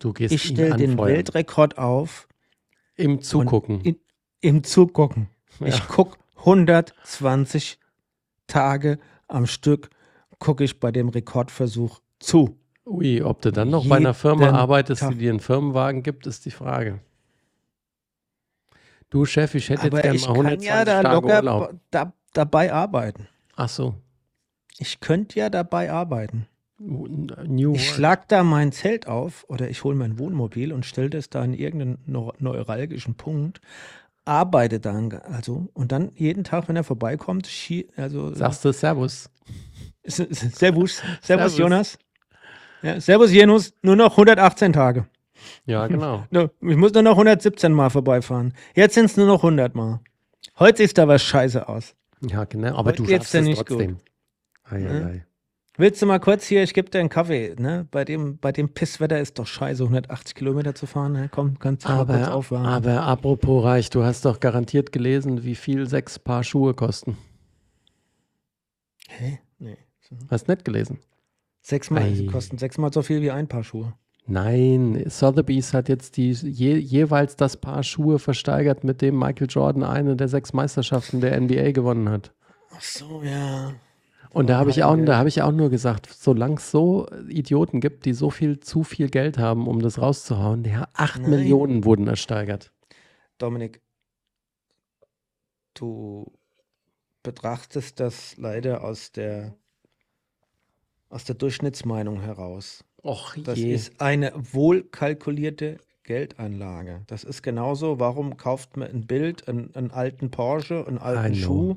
Du 0.00 0.12
gehst 0.14 0.32
Ich 0.32 0.44
stelle 0.44 0.76
den. 0.76 0.98
Weltrekord 0.98 1.76
auf 1.76 2.26
Im 2.96 3.20
Zugucken. 3.20 3.82
in, 3.82 3.96
im 4.40 4.64
Zugucken. 4.64 5.28
Ja. 5.60 5.66
Ich 5.66 5.86
gucke 5.86 6.18
120 6.38 7.78
Tage 8.46 8.98
am 9.28 9.46
Stück, 9.46 9.90
gucke 10.38 10.64
ich 10.64 10.80
bei 10.80 10.92
dem 10.92 11.08
Rekordversuch 11.10 12.00
zu. 12.18 12.58
Ui, 12.86 13.22
ob 13.22 13.40
du 13.42 13.50
dann 13.50 13.70
noch 13.70 13.88
bei 13.88 13.96
einer 13.96 14.14
Firma 14.14 14.50
arbeitest, 14.50 15.00
Tag. 15.02 15.12
die 15.12 15.18
dir 15.18 15.30
einen 15.30 15.40
Firmenwagen 15.40 16.02
gibt, 16.02 16.26
ist 16.26 16.44
die 16.44 16.50
Frage. 16.50 17.00
Du 19.10 19.24
Chef, 19.24 19.54
ich 19.54 19.68
hätte 19.70 19.84
jetzt 19.84 19.92
Aber 19.94 20.02
gerne 20.02 20.16
ich 20.16 20.22
mal 20.28 20.34
kann 20.34 20.46
120 20.46 20.68
ja 20.68 20.84
da 20.84 21.02
Tage 21.02 21.14
locker 21.14 21.36
Urlaub. 21.36 21.74
da, 21.90 22.12
dabei 22.32 22.72
arbeiten. 22.72 23.28
Ach 23.56 23.68
so. 23.68 23.94
Ich 24.78 25.00
könnte 25.00 25.38
ja 25.38 25.50
dabei 25.50 25.90
arbeiten. 25.92 26.46
New 26.78 27.74
Ich 27.76 27.88
schlag 27.88 28.28
da 28.28 28.42
mein 28.42 28.72
Zelt 28.72 29.06
auf 29.06 29.44
oder 29.48 29.70
ich 29.70 29.84
hole 29.84 29.94
mein 29.96 30.18
Wohnmobil 30.18 30.72
und 30.72 30.84
stelle 30.84 31.08
das 31.08 31.30
da 31.30 31.42
in 31.44 31.54
irgendeinen 31.54 31.98
neu- 32.06 32.32
neuralgischen 32.40 33.14
Punkt, 33.14 33.60
arbeite 34.24 34.80
dann 34.80 35.12
also 35.12 35.68
und 35.72 35.92
dann 35.92 36.10
jeden 36.16 36.42
Tag, 36.42 36.68
wenn 36.68 36.74
er 36.76 36.82
vorbeikommt, 36.84 37.48
also 37.96 38.34
Sagst 38.34 38.64
du 38.64 38.72
Servus. 38.72 39.30
Servus, 40.04 40.38
Servus. 40.58 41.02
Servus 41.22 41.56
Jonas. 41.56 41.98
Ja, 42.84 43.00
Servus 43.00 43.32
Janus, 43.32 43.72
nur 43.82 43.96
noch 43.96 44.12
118 44.12 44.72
Tage. 44.74 45.06
Ja, 45.64 45.86
genau. 45.86 46.24
Ich 46.60 46.76
muss 46.76 46.92
nur 46.92 47.02
noch 47.02 47.12
117 47.12 47.72
Mal 47.72 47.88
vorbeifahren. 47.90 48.52
Jetzt 48.74 48.94
sind 48.94 49.06
es 49.06 49.16
nur 49.16 49.26
noch 49.26 49.42
100 49.42 49.74
Mal. 49.74 50.00
Heute 50.58 50.86
sieht 50.86 50.98
da 50.98 51.08
was 51.08 51.22
scheiße 51.22 51.66
aus. 51.68 51.94
Ja, 52.20 52.44
genau. 52.44 52.76
Aber 52.76 52.90
Heute 52.90 53.02
du 53.02 53.08
schaffst 53.08 53.34
es 53.34 53.44
nicht 53.44 53.66
trotzdem. 53.66 53.96
Ei, 54.64 54.76
ei, 54.76 54.80
Ja. 54.80 55.06
ei. 55.06 55.26
Willst 55.76 56.00
du 56.00 56.06
mal 56.06 56.20
kurz 56.20 56.44
hier, 56.44 56.62
ich 56.62 56.72
gebe 56.72 56.88
dir 56.88 57.00
einen 57.00 57.08
Kaffee, 57.08 57.56
ne? 57.58 57.88
Bei 57.90 58.04
dem, 58.04 58.38
bei 58.38 58.52
dem 58.52 58.68
Pisswetter 58.68 59.18
ist 59.18 59.40
doch 59.40 59.46
scheiße, 59.48 59.82
180 59.82 60.36
Kilometer 60.36 60.74
zu 60.76 60.86
fahren. 60.86 61.12
Ne? 61.14 61.28
Komm, 61.32 61.58
kannst 61.58 61.84
du 61.84 61.88
mal 61.88 62.06
kurz 62.06 62.18
Aber, 62.26 62.34
aufwärmen. 62.34 62.66
aber 62.66 63.02
apropos 63.02 63.64
Reich, 63.64 63.90
du 63.90 64.04
hast 64.04 64.24
doch 64.24 64.38
garantiert 64.38 64.92
gelesen, 64.92 65.42
wie 65.42 65.56
viel 65.56 65.88
sechs 65.88 66.18
Paar 66.20 66.44
Schuhe 66.44 66.74
kosten. 66.74 67.18
Hä? 69.08 69.40
Nee. 69.58 69.78
Hast 70.30 70.46
nicht 70.46 70.64
gelesen? 70.64 71.00
Sechsmal, 71.64 72.02
Ei. 72.02 72.14
sie 72.14 72.26
kosten 72.26 72.58
sechsmal 72.58 72.92
so 72.92 73.00
viel 73.00 73.22
wie 73.22 73.30
ein 73.30 73.48
Paar 73.48 73.64
Schuhe. 73.64 73.94
Nein, 74.26 75.02
Sotheby's 75.08 75.72
hat 75.72 75.88
jetzt 75.88 76.18
die 76.18 76.32
je, 76.32 76.76
jeweils 76.76 77.36
das 77.36 77.56
Paar 77.56 77.82
Schuhe 77.82 78.18
versteigert, 78.18 78.84
mit 78.84 79.00
dem 79.00 79.18
Michael 79.18 79.48
Jordan 79.48 79.82
eine 79.82 80.14
der 80.14 80.28
sechs 80.28 80.52
Meisterschaften 80.52 81.22
der 81.22 81.40
NBA 81.40 81.72
gewonnen 81.72 82.10
hat. 82.10 82.34
Ach 82.70 82.82
so, 82.82 83.22
ja. 83.22 83.72
Und 84.28 84.50
da 84.50 84.58
habe 84.58 84.68
ich 84.68 84.84
auch, 84.84 84.94
da 85.06 85.16
habe 85.16 85.30
ich 85.30 85.40
auch 85.40 85.52
nur 85.52 85.70
gesagt, 85.70 86.06
solange 86.10 86.56
es 86.56 86.70
so 86.70 87.06
Idioten 87.28 87.80
gibt, 87.80 88.04
die 88.04 88.12
so 88.12 88.28
viel 88.28 88.60
zu 88.60 88.82
viel 88.82 89.08
Geld 89.08 89.38
haben, 89.38 89.66
um 89.66 89.80
das 89.80 89.98
rauszuhauen, 89.98 90.64
ja, 90.64 90.88
acht 90.92 91.22
Nein. 91.22 91.30
Millionen 91.30 91.84
wurden 91.84 92.08
ersteigert. 92.08 92.72
Dominik, 93.38 93.80
du 95.72 96.30
betrachtest 97.22 98.00
das 98.00 98.36
leider 98.36 98.84
aus 98.84 99.12
der, 99.12 99.54
aus 101.14 101.24
der 101.24 101.36
Durchschnittsmeinung 101.36 102.20
heraus. 102.20 102.84
Och 103.02 103.36
Das 103.42 103.58
je. 103.58 103.72
ist 103.72 104.00
eine 104.00 104.32
wohlkalkulierte 104.34 105.78
Geldanlage. 106.02 107.02
Das 107.06 107.24
ist 107.24 107.42
genauso, 107.42 107.98
warum 108.00 108.36
kauft 108.36 108.76
man 108.76 108.88
ein 108.90 109.06
Bild, 109.06 109.48
einen, 109.48 109.74
einen 109.74 109.90
alten 109.90 110.30
Porsche, 110.30 110.84
einen 110.86 110.98
alten 110.98 111.34
I 111.34 111.38
know. 111.38 111.46
Schuh? 111.46 111.76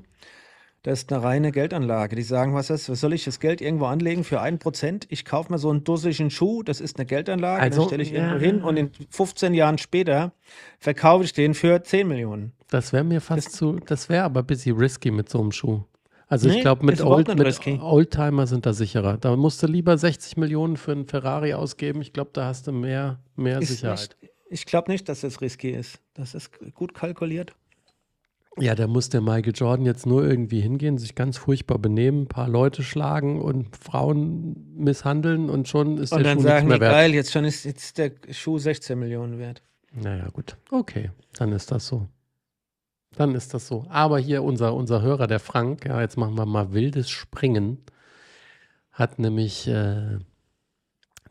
Das 0.83 0.99
ist 0.99 1.11
eine 1.11 1.21
reine 1.23 1.51
Geldanlage. 1.51 2.15
Die 2.15 2.21
sagen, 2.21 2.53
was 2.53 2.69
ist, 2.69 2.89
was 2.89 3.01
soll 3.01 3.11
ich 3.13 3.25
das 3.25 3.39
Geld 3.39 3.59
irgendwo 3.61 3.85
anlegen 3.85 4.23
für 4.23 4.39
ein 4.41 4.57
Prozent? 4.57 5.05
Ich 5.09 5.25
kaufe 5.25 5.51
mir 5.51 5.57
so 5.59 5.69
einen 5.69 5.83
dussigen 5.83 6.29
Schuh, 6.29 6.63
das 6.63 6.79
ist 6.79 6.97
eine 6.97 7.05
Geldanlage, 7.05 7.61
Also, 7.61 7.81
den 7.81 7.87
stelle 7.87 8.03
ich 8.03 8.11
ja. 8.11 8.17
irgendwo 8.37 8.45
hin 8.45 8.63
und 8.63 8.77
in 8.77 8.91
15 9.09 9.53
Jahren 9.53 9.77
später 9.79 10.31
verkaufe 10.79 11.25
ich 11.25 11.33
den 11.33 11.53
für 11.53 11.83
10 11.83 12.07
Millionen. 12.07 12.53
Das 12.69 12.93
wäre 12.93 13.03
mir 13.03 13.21
fast 13.21 13.51
zu, 13.51 13.79
das 13.85 14.07
wäre 14.07 14.23
aber 14.23 14.41
ein 14.41 14.45
bisschen 14.45 14.77
risky 14.77 15.11
mit 15.11 15.29
so 15.29 15.39
einem 15.41 15.51
Schuh. 15.51 15.83
Also 16.29 16.49
ich 16.49 16.55
Nee, 16.55 16.61
glaube, 16.61 16.85
mit, 16.85 17.01
Old, 17.01 17.27
mit. 17.37 17.81
Oldtimer 17.81 18.47
sind 18.47 18.65
da 18.65 18.73
sicherer. 18.73 19.17
Da 19.17 19.35
musst 19.35 19.63
du 19.63 19.67
lieber 19.67 19.97
60 19.97 20.35
Millionen 20.37 20.75
für 20.75 20.91
einen 20.91 21.05
Ferrari 21.05 21.53
ausgeben. 21.53 22.01
Ich 22.01 22.11
glaube, 22.11 22.31
da 22.33 22.45
hast 22.45 22.67
du 22.67 22.73
mehr, 22.73 23.19
mehr 23.35 23.59
Ist 23.61 23.69
Sicherheit. 23.69 24.17
nicht, 24.21 24.31
ich 24.49 24.65
glaube 24.65 24.91
nicht, 24.91 25.07
dass 25.07 25.21
das 25.21 25.39
risky 25.41 25.69
ist. 25.71 25.99
Das 26.13 26.33
ist 26.35 26.51
gut 26.73 26.93
kalkuliert. 26.93 27.53
Ja, 28.59 28.73
da 28.75 28.87
muss 28.87 29.09
der 29.09 29.21
Michael 29.21 29.53
Jordan 29.55 29.85
jetzt 29.85 30.05
nur 30.07 30.25
irgendwie 30.27 30.59
hingehen, 30.61 30.97
sich 30.97 31.13
ganz 31.13 31.37
furchtbar 31.37 31.77
benehmen, 31.77 32.23
ein 32.23 32.27
paar 32.27 32.49
Leute 32.49 32.81
schlagen 32.83 33.39
und 33.39 33.77
Frauen 33.77 34.73
misshandeln 34.75 35.49
und 35.49 35.67
schon 35.67 35.97
ist 35.99 36.11
Und 36.11 36.23
der 36.23 36.33
dann 36.33 36.39
Schuh 36.39 36.43
sagen 36.43 36.67
nichts 36.67 36.73
die, 36.73 36.79
mehr 36.79 36.79
wert. 36.81 36.91
geil, 36.91 37.13
jetzt 37.13 37.31
schon 37.31 37.45
ist 37.45 37.65
jetzt 37.65 37.97
der 37.99 38.11
Schuh 38.31 38.57
16 38.57 38.97
Millionen 38.97 39.37
wert. 39.37 39.61
Naja, 39.93 40.27
gut. 40.33 40.57
Okay, 40.71 41.11
dann 41.37 41.51
ist 41.51 41.71
das 41.71 41.85
so. 41.87 42.07
Dann 43.17 43.33
ist 43.33 43.55
das 43.55 43.67
so. 43.67 43.83
Aber 43.89 44.19
hier 44.19 44.43
unser, 44.43 44.75
unser 44.75 45.01
Hörer, 45.01 45.25
der 45.25 45.39
Frank, 45.39 45.85
ja, 45.85 46.01
jetzt 46.01 46.17
machen 46.17 46.37
wir 46.37 46.45
mal 46.45 46.71
wildes 46.71 47.09
Springen, 47.09 47.79
hat 48.91 49.17
nämlich 49.17 49.67
äh, 49.67 50.19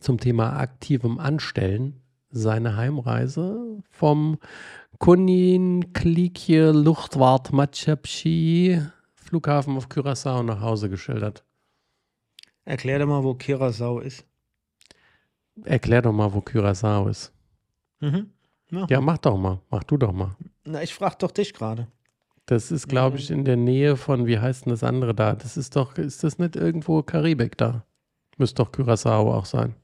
zum 0.00 0.18
Thema 0.18 0.58
aktivem 0.58 1.20
Anstellen 1.20 2.02
seine 2.28 2.76
Heimreise 2.76 3.84
vom 3.88 4.38
Kunin 4.98 5.92
Klikje 5.92 6.72
Luchtwart 6.72 7.52
Matschepschi 7.52 8.82
Flughafen 9.14 9.76
auf 9.76 9.86
Curaçao 9.86 10.42
nach 10.42 10.60
Hause 10.60 10.90
geschildert. 10.90 11.44
Erklär 12.64 12.98
dir 12.98 13.06
mal, 13.06 13.22
wo 13.22 13.34
Kirasau 13.34 14.00
ist. 14.00 14.26
Erklär 15.62 16.02
doch 16.02 16.12
mal, 16.12 16.32
wo 16.32 16.40
Curaçao 16.40 17.08
ist. 17.08 17.32
Mhm. 18.00 18.30
Ja, 18.88 19.00
mach 19.00 19.18
doch 19.18 19.36
mal. 19.36 19.60
Mach 19.70 19.84
du 19.84 19.96
doch 19.96 20.12
mal. 20.12 20.34
Na, 20.66 20.82
ich 20.82 20.94
frage 20.94 21.16
doch 21.20 21.30
dich 21.30 21.54
gerade. 21.54 21.86
Das 22.46 22.70
ist, 22.70 22.88
glaube 22.88 23.18
ich, 23.18 23.30
in 23.30 23.44
der 23.44 23.56
Nähe 23.56 23.96
von, 23.96 24.26
wie 24.26 24.38
heißt 24.38 24.66
denn 24.66 24.70
das 24.70 24.84
andere 24.84 25.14
da? 25.14 25.34
Das 25.34 25.56
ist 25.56 25.74
doch, 25.76 25.96
ist 25.98 26.22
das 26.24 26.38
nicht 26.38 26.54
irgendwo 26.56 27.02
Karibik 27.02 27.56
da? 27.56 27.84
Müsste 28.38 28.62
doch 28.62 28.72
Curaçao 28.72 29.32
auch 29.34 29.46
sein. 29.46 29.74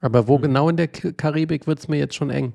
Aber 0.00 0.26
wo 0.28 0.36
Hm. 0.36 0.42
genau 0.42 0.68
in 0.68 0.76
der 0.76 0.88
Karibik 0.88 1.66
wird 1.66 1.78
es 1.78 1.88
mir 1.88 1.98
jetzt 1.98 2.14
schon 2.14 2.30
eng. 2.30 2.54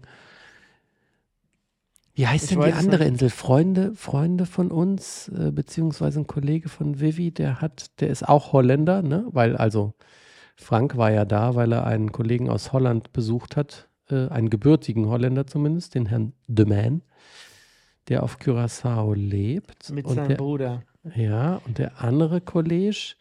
Wie 2.13 2.27
heißt 2.27 2.46
Ich 2.46 2.50
denn 2.51 2.62
die 2.62 2.72
andere 2.74 3.04
nicht. 3.04 3.13
Insel? 3.13 3.30
Freunde, 3.30 3.94
Freunde 3.96 4.46
von 4.46 4.72
uns, 4.72 5.27
äh, 5.30 5.51
beziehungsweise 5.51 6.22
ein 6.22 6.27
Kollege 6.27 6.70
von 6.70 7.00
Vivi, 7.00 7.32
der 7.32 7.62
hat, 7.62 8.00
der 8.00 8.10
ist 8.10 8.27
auch 8.27 8.54
Holländer, 8.54 9.01
ne? 9.01 9.25
Weil, 9.32 9.58
also, 9.58 9.94
Frank 10.56 10.98
war 10.98 11.12
ja 11.12 11.25
da, 11.25 11.56
weil 11.56 11.74
er 11.74 11.86
einen 11.86 12.12
Kollegen 12.13 12.50
aus 12.50 12.72
Holland 12.74 13.12
besucht 13.13 13.58
hat, 13.58 13.89
äh, 14.09 14.27
einen 14.27 14.50
gebürtigen 14.50 15.07
Holländer 15.07 15.47
zumindest, 15.47 15.95
den 15.95 16.05
Herrn 16.07 16.33
De 16.47 16.65
Man, 16.65 17.01
der 18.07 18.24
auf 18.24 18.38
Curaçao 18.39 19.15
lebt. 19.15 19.89
Mit 19.91 20.05
und 20.05 20.15
seinem 20.15 20.29
der, 20.29 20.35
Bruder. 20.35 20.83
ja, 21.15 21.62
und 21.65 21.77
der 21.77 22.01
andere 22.01 22.41
Kollege, 22.41 23.15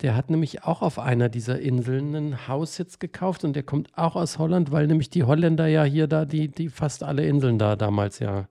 der 0.00 0.14
hat 0.14 0.30
nämlich 0.30 0.64
auch 0.64 0.82
auf 0.82 0.98
einer 0.98 1.28
dieser 1.28 1.60
Inseln 1.60 2.14
ein 2.14 2.48
Haus 2.48 2.78
jetzt 2.78 3.00
gekauft 3.00 3.44
und 3.44 3.54
der 3.54 3.64
kommt 3.64 3.96
auch 3.96 4.14
aus 4.14 4.38
Holland, 4.38 4.70
weil 4.70 4.86
nämlich 4.86 5.10
die 5.10 5.24
Holländer 5.24 5.66
ja 5.66 5.84
hier 5.84 6.06
da, 6.06 6.24
die, 6.24 6.48
die 6.48 6.68
fast 6.68 7.02
alle 7.02 7.26
Inseln 7.26 7.58
da 7.58 7.74
damals 7.74 8.20
ja 8.20 8.48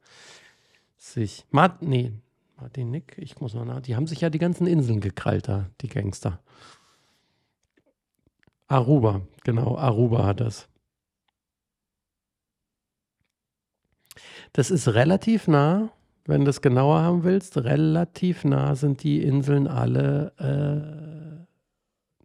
sich. 0.97 1.45
Mart, 1.51 1.81
nee, 1.81 2.11
Martinique, 2.59 3.17
ich 3.17 3.39
muss 3.39 3.53
mal 3.53 3.65
nach. 3.65 3.81
Die 3.81 3.95
haben 3.95 4.07
sich 4.07 4.21
ja 4.21 4.29
die 4.29 4.39
ganzen 4.39 4.67
Inseln 4.67 4.99
gekrallt 4.99 5.47
da, 5.47 5.69
die 5.81 5.87
Gangster. 5.87 6.39
Aruba, 8.67 9.21
genau, 9.43 9.77
Aruba 9.77 10.25
hat 10.25 10.41
das. 10.41 10.67
Das 14.53 14.71
ist 14.71 14.87
relativ 14.89 15.47
nah, 15.47 15.91
wenn 16.25 16.43
du 16.45 16.49
es 16.49 16.61
genauer 16.61 17.01
haben 17.01 17.23
willst. 17.23 17.57
Relativ 17.57 18.43
nah 18.43 18.75
sind 18.75 19.03
die 19.03 19.21
Inseln 19.21 19.67
alle 19.67 21.45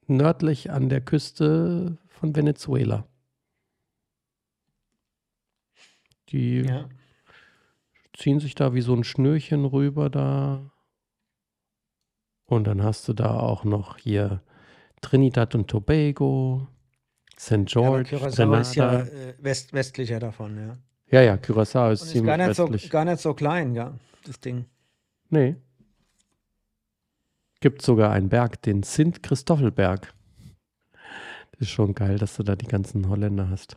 äh, 0.06 0.12
nördlich 0.12 0.70
an 0.70 0.88
der 0.88 1.00
Küste 1.00 1.98
von 2.08 2.34
Venezuela. 2.34 3.06
Die 6.30 6.60
Ja. 6.62 6.88
ziehen 8.16 8.40
sich 8.40 8.54
da 8.54 8.74
wie 8.74 8.80
so 8.80 8.94
ein 8.94 9.04
Schnürchen 9.04 9.64
rüber 9.64 10.08
da. 10.10 10.70
Und 12.46 12.64
dann 12.64 12.82
hast 12.82 13.08
du 13.08 13.12
da 13.12 13.38
auch 13.38 13.64
noch 13.64 13.98
hier 13.98 14.42
Trinidad 15.00 15.54
und 15.54 15.68
Tobago, 15.68 16.68
St. 17.38 17.50
Ja, 17.50 17.64
George, 17.64 18.16
Curaçao 18.16 18.60
ist 18.60 18.74
ja 18.76 19.00
äh, 19.00 19.34
west, 19.38 19.72
westlicher 19.72 20.20
davon, 20.20 20.56
ja. 20.58 20.76
Ja, 21.12 21.20
ja, 21.20 21.34
Curaçao 21.34 21.92
ist 21.92 22.02
Und 22.02 22.06
ist 22.06 22.12
ziemlich 22.12 22.26
gar 22.26 22.36
nicht, 22.38 22.56
so, 22.56 22.72
westlich. 22.72 22.90
gar 22.90 23.04
nicht 23.04 23.20
so 23.20 23.34
klein, 23.34 23.74
ja, 23.74 23.94
das 24.24 24.40
Ding. 24.40 24.64
Nee. 25.28 25.56
Gibt 27.60 27.82
sogar 27.82 28.10
einen 28.12 28.30
Berg, 28.30 28.62
den 28.62 28.82
Sint 28.82 29.22
Christoffelberg. 29.22 30.12
Das 31.52 31.60
ist 31.60 31.70
schon 31.70 31.94
geil, 31.94 32.18
dass 32.18 32.36
du 32.36 32.42
da 32.42 32.56
die 32.56 32.66
ganzen 32.66 33.08
Holländer 33.08 33.50
hast. 33.50 33.76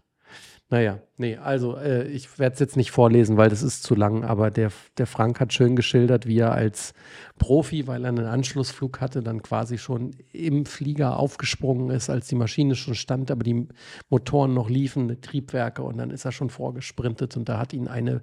Naja, 0.70 1.00
nee, 1.18 1.38
also 1.38 1.78
äh, 1.78 2.08
ich 2.08 2.40
werde 2.40 2.56
es 2.56 2.60
jetzt 2.60 2.76
nicht 2.76 2.90
vorlesen, 2.90 3.38
weil 3.38 3.50
das 3.50 3.62
ist 3.62 3.84
zu 3.84 3.94
lang, 3.94 4.24
aber 4.24 4.50
der, 4.50 4.72
der 4.98 5.06
Frank 5.06 5.40
hat 5.40 5.54
schön 5.54 5.76
geschildert, 5.76 6.26
wie 6.26 6.40
er 6.40 6.54
als 6.54 6.96
Profi, 7.38 7.86
weil 7.86 8.04
er 8.04 8.10
einen 8.10 8.26
Anschlussflug 8.26 9.00
hatte, 9.00 9.22
dann 9.22 9.44
quasi 9.44 9.78
schon 9.78 10.16
im 10.34 10.66
Flieger 10.66 11.20
aufgesprungen 11.20 11.92
ist, 11.92 12.10
als 12.10 12.28
die 12.30 12.36
Maschine 12.36 12.76
schon 12.76 12.96
stand, 12.96 13.30
aber 13.30 13.44
die 13.44 13.68
Motoren 14.10 14.56
noch 14.56 14.68
liefen, 14.68 15.22
Triebwerke 15.22 15.84
und 15.84 15.98
dann 15.98 16.10
ist 16.10 16.26
er 16.26 16.32
schon 16.32 16.50
vorgesprintet 16.50 17.38
und 17.38 17.48
da 17.48 17.60
hat 17.60 17.72
ihn 17.72 17.88
eine 17.88 18.22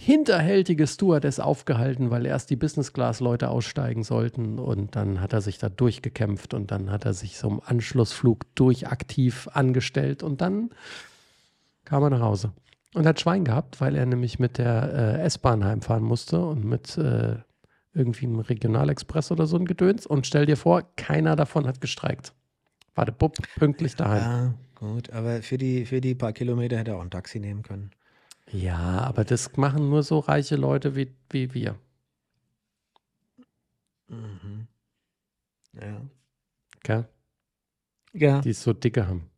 hinterhältige 0.00 0.86
Stewardess 0.86 1.40
aufgehalten, 1.40 2.12
weil 2.12 2.24
erst 2.24 2.50
die 2.50 2.56
Business 2.56 2.92
Class 2.92 3.18
Leute 3.18 3.50
aussteigen 3.50 4.04
sollten 4.04 4.60
und 4.60 4.94
dann 4.94 5.20
hat 5.20 5.32
er 5.32 5.40
sich 5.40 5.58
da 5.58 5.68
durchgekämpft 5.68 6.54
und 6.54 6.70
dann 6.70 6.92
hat 6.92 7.04
er 7.04 7.14
sich 7.14 7.36
so 7.36 7.48
im 7.48 7.60
Anschlussflug 7.64 8.54
durchaktiv 8.54 9.48
angestellt 9.52 10.22
und 10.22 10.40
dann 10.40 10.70
kam 11.84 12.04
er 12.04 12.10
nach 12.10 12.20
Hause 12.20 12.52
und 12.94 13.06
hat 13.08 13.20
Schwein 13.20 13.44
gehabt, 13.44 13.80
weil 13.80 13.96
er 13.96 14.06
nämlich 14.06 14.38
mit 14.38 14.58
der 14.58 15.16
äh, 15.18 15.22
S-Bahn 15.22 15.64
heimfahren 15.64 16.04
musste 16.04 16.46
und 16.46 16.64
mit 16.64 16.96
äh, 16.96 17.34
irgendwie 17.92 18.26
einem 18.26 18.38
Regionalexpress 18.38 19.32
oder 19.32 19.48
so 19.48 19.56
ein 19.56 19.64
Gedöns 19.64 20.06
und 20.06 20.28
stell 20.28 20.46
dir 20.46 20.56
vor, 20.56 20.84
keiner 20.94 21.34
davon 21.34 21.66
hat 21.66 21.80
gestreikt. 21.80 22.34
Warte, 22.94 23.10
bupp, 23.10 23.36
pünktlich 23.56 23.96
daheim. 23.96 24.20
Ja, 24.20 24.54
gut, 24.76 25.10
aber 25.10 25.42
für 25.42 25.58
die, 25.58 25.86
für 25.86 26.00
die 26.00 26.14
paar 26.14 26.32
Kilometer 26.32 26.78
hätte 26.78 26.92
er 26.92 26.98
auch 26.98 27.02
ein 27.02 27.10
Taxi 27.10 27.40
nehmen 27.40 27.64
können. 27.64 27.90
Ja, 28.50 29.00
aber 29.00 29.24
das 29.24 29.56
machen 29.56 29.88
nur 29.90 30.02
so 30.02 30.18
reiche 30.20 30.56
Leute 30.56 30.96
wie, 30.96 31.14
wie 31.30 31.52
wir. 31.54 31.76
Mhm. 34.08 34.66
Ja. 35.74 36.00
Gell? 36.82 37.08
Ja. 38.14 38.40
die 38.40 38.50
es 38.50 38.62
so 38.62 38.72
dicke 38.72 39.06
haben. 39.06 39.30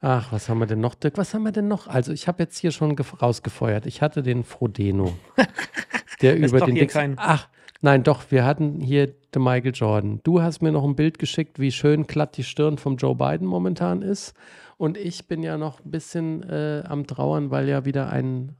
Ach, 0.00 0.32
was 0.32 0.48
haben 0.48 0.58
wir 0.58 0.66
denn 0.66 0.80
noch, 0.80 0.94
Dirk? 0.96 1.16
Was 1.18 1.32
haben 1.32 1.44
wir 1.44 1.52
denn 1.52 1.68
noch? 1.68 1.86
Also, 1.86 2.12
ich 2.12 2.26
habe 2.26 2.42
jetzt 2.42 2.58
hier 2.58 2.72
schon 2.72 2.96
gef- 2.96 3.18
rausgefeuert. 3.18 3.86
Ich 3.86 4.02
hatte 4.02 4.22
den 4.22 4.42
Frodeno. 4.42 5.16
Der 6.22 6.36
über 6.38 6.60
den 6.60 6.74
hier 6.74 6.82
Dix 6.84 6.94
kein- 6.94 7.14
Ach, 7.18 7.48
Nein, 7.84 8.04
doch, 8.04 8.30
wir 8.30 8.44
hatten 8.44 8.78
hier 8.80 9.08
den 9.08 9.42
Michael 9.42 9.72
Jordan. 9.74 10.20
Du 10.22 10.40
hast 10.40 10.62
mir 10.62 10.70
noch 10.70 10.84
ein 10.84 10.94
Bild 10.94 11.18
geschickt, 11.18 11.58
wie 11.58 11.72
schön 11.72 12.06
glatt 12.06 12.36
die 12.36 12.44
Stirn 12.44 12.78
vom 12.78 12.96
Joe 12.96 13.16
Biden 13.16 13.44
momentan 13.46 14.02
ist. 14.02 14.34
Und 14.82 14.98
ich 14.98 15.28
bin 15.28 15.44
ja 15.44 15.58
noch 15.58 15.78
ein 15.84 15.92
bisschen 15.92 16.42
äh, 16.42 16.82
am 16.84 17.06
Trauern, 17.06 17.52
weil 17.52 17.68
ja 17.68 17.84
wieder 17.84 18.10
ein, 18.10 18.56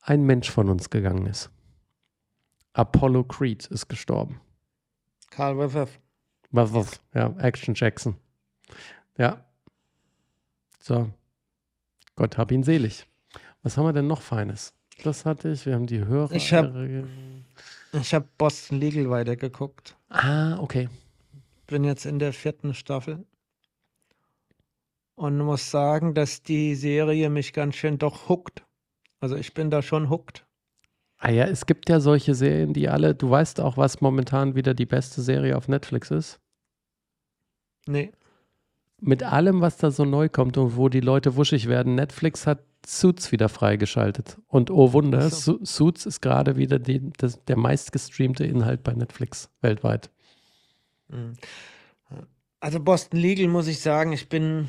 ein 0.00 0.24
Mensch 0.24 0.50
von 0.50 0.68
uns 0.68 0.90
gegangen 0.90 1.26
ist. 1.26 1.48
Apollo 2.72 3.22
Creed 3.22 3.64
ist 3.66 3.86
gestorben. 3.86 4.40
Carl 5.30 5.56
Weathers. 5.56 5.90
Was? 6.50 7.00
Ja, 7.14 7.32
Action 7.38 7.72
Jackson. 7.76 8.16
Ja. 9.16 9.44
So. 10.80 11.08
Gott 12.16 12.36
hab 12.36 12.50
ihn 12.50 12.64
selig. 12.64 13.06
Was 13.62 13.76
haben 13.76 13.84
wir 13.84 13.92
denn 13.92 14.08
noch 14.08 14.22
Feines? 14.22 14.74
Das 15.04 15.24
hatte 15.24 15.50
ich. 15.50 15.66
Wir 15.66 15.74
haben 15.74 15.86
die 15.86 16.04
Hörer. 16.04 16.32
Ich 16.32 16.52
habe 16.52 17.06
hab 17.92 18.38
Boston 18.38 18.80
Legal 18.80 19.08
weitergeguckt. 19.08 19.96
Ah, 20.08 20.58
okay. 20.58 20.88
Bin 21.68 21.84
jetzt 21.84 22.06
in 22.06 22.18
der 22.18 22.32
vierten 22.32 22.74
Staffel. 22.74 23.24
Und 25.16 25.38
muss 25.38 25.70
sagen, 25.70 26.14
dass 26.14 26.42
die 26.42 26.74
Serie 26.74 27.30
mich 27.30 27.52
ganz 27.52 27.76
schön 27.76 27.98
doch 27.98 28.28
huckt. 28.28 28.64
Also 29.20 29.36
ich 29.36 29.54
bin 29.54 29.70
da 29.70 29.80
schon 29.80 30.10
huckt. 30.10 30.44
Ah 31.18 31.30
ja, 31.30 31.44
es 31.44 31.66
gibt 31.66 31.88
ja 31.88 32.00
solche 32.00 32.34
Serien, 32.34 32.72
die 32.72 32.88
alle, 32.88 33.14
du 33.14 33.30
weißt 33.30 33.60
auch, 33.60 33.76
was 33.76 34.00
momentan 34.00 34.56
wieder 34.56 34.74
die 34.74 34.86
beste 34.86 35.22
Serie 35.22 35.56
auf 35.56 35.68
Netflix 35.68 36.10
ist? 36.10 36.40
Nee. 37.86 38.12
Mit 39.00 39.22
allem, 39.22 39.60
was 39.60 39.76
da 39.76 39.90
so 39.90 40.04
neu 40.04 40.28
kommt 40.28 40.58
und 40.58 40.76
wo 40.76 40.88
die 40.88 41.00
Leute 41.00 41.36
wuschig 41.36 41.68
werden, 41.68 41.94
Netflix 41.94 42.46
hat 42.46 42.64
Suits 42.86 43.32
wieder 43.32 43.48
freigeschaltet. 43.48 44.38
Und 44.48 44.70
oh 44.70 44.92
Wunder, 44.92 45.30
so. 45.30 45.58
Su 45.58 45.64
Suits 45.64 46.06
ist 46.06 46.20
gerade 46.20 46.56
wieder 46.56 46.78
die, 46.78 47.10
das, 47.16 47.42
der 47.44 47.56
meistgestreamte 47.56 48.44
Inhalt 48.44 48.82
bei 48.82 48.92
Netflix 48.92 49.50
weltweit. 49.62 50.10
Hm. 51.08 51.34
Also 52.60 52.80
Boston 52.80 53.20
Legal 53.20 53.48
muss 53.48 53.66
ich 53.66 53.80
sagen, 53.80 54.12
ich 54.12 54.28
bin 54.28 54.68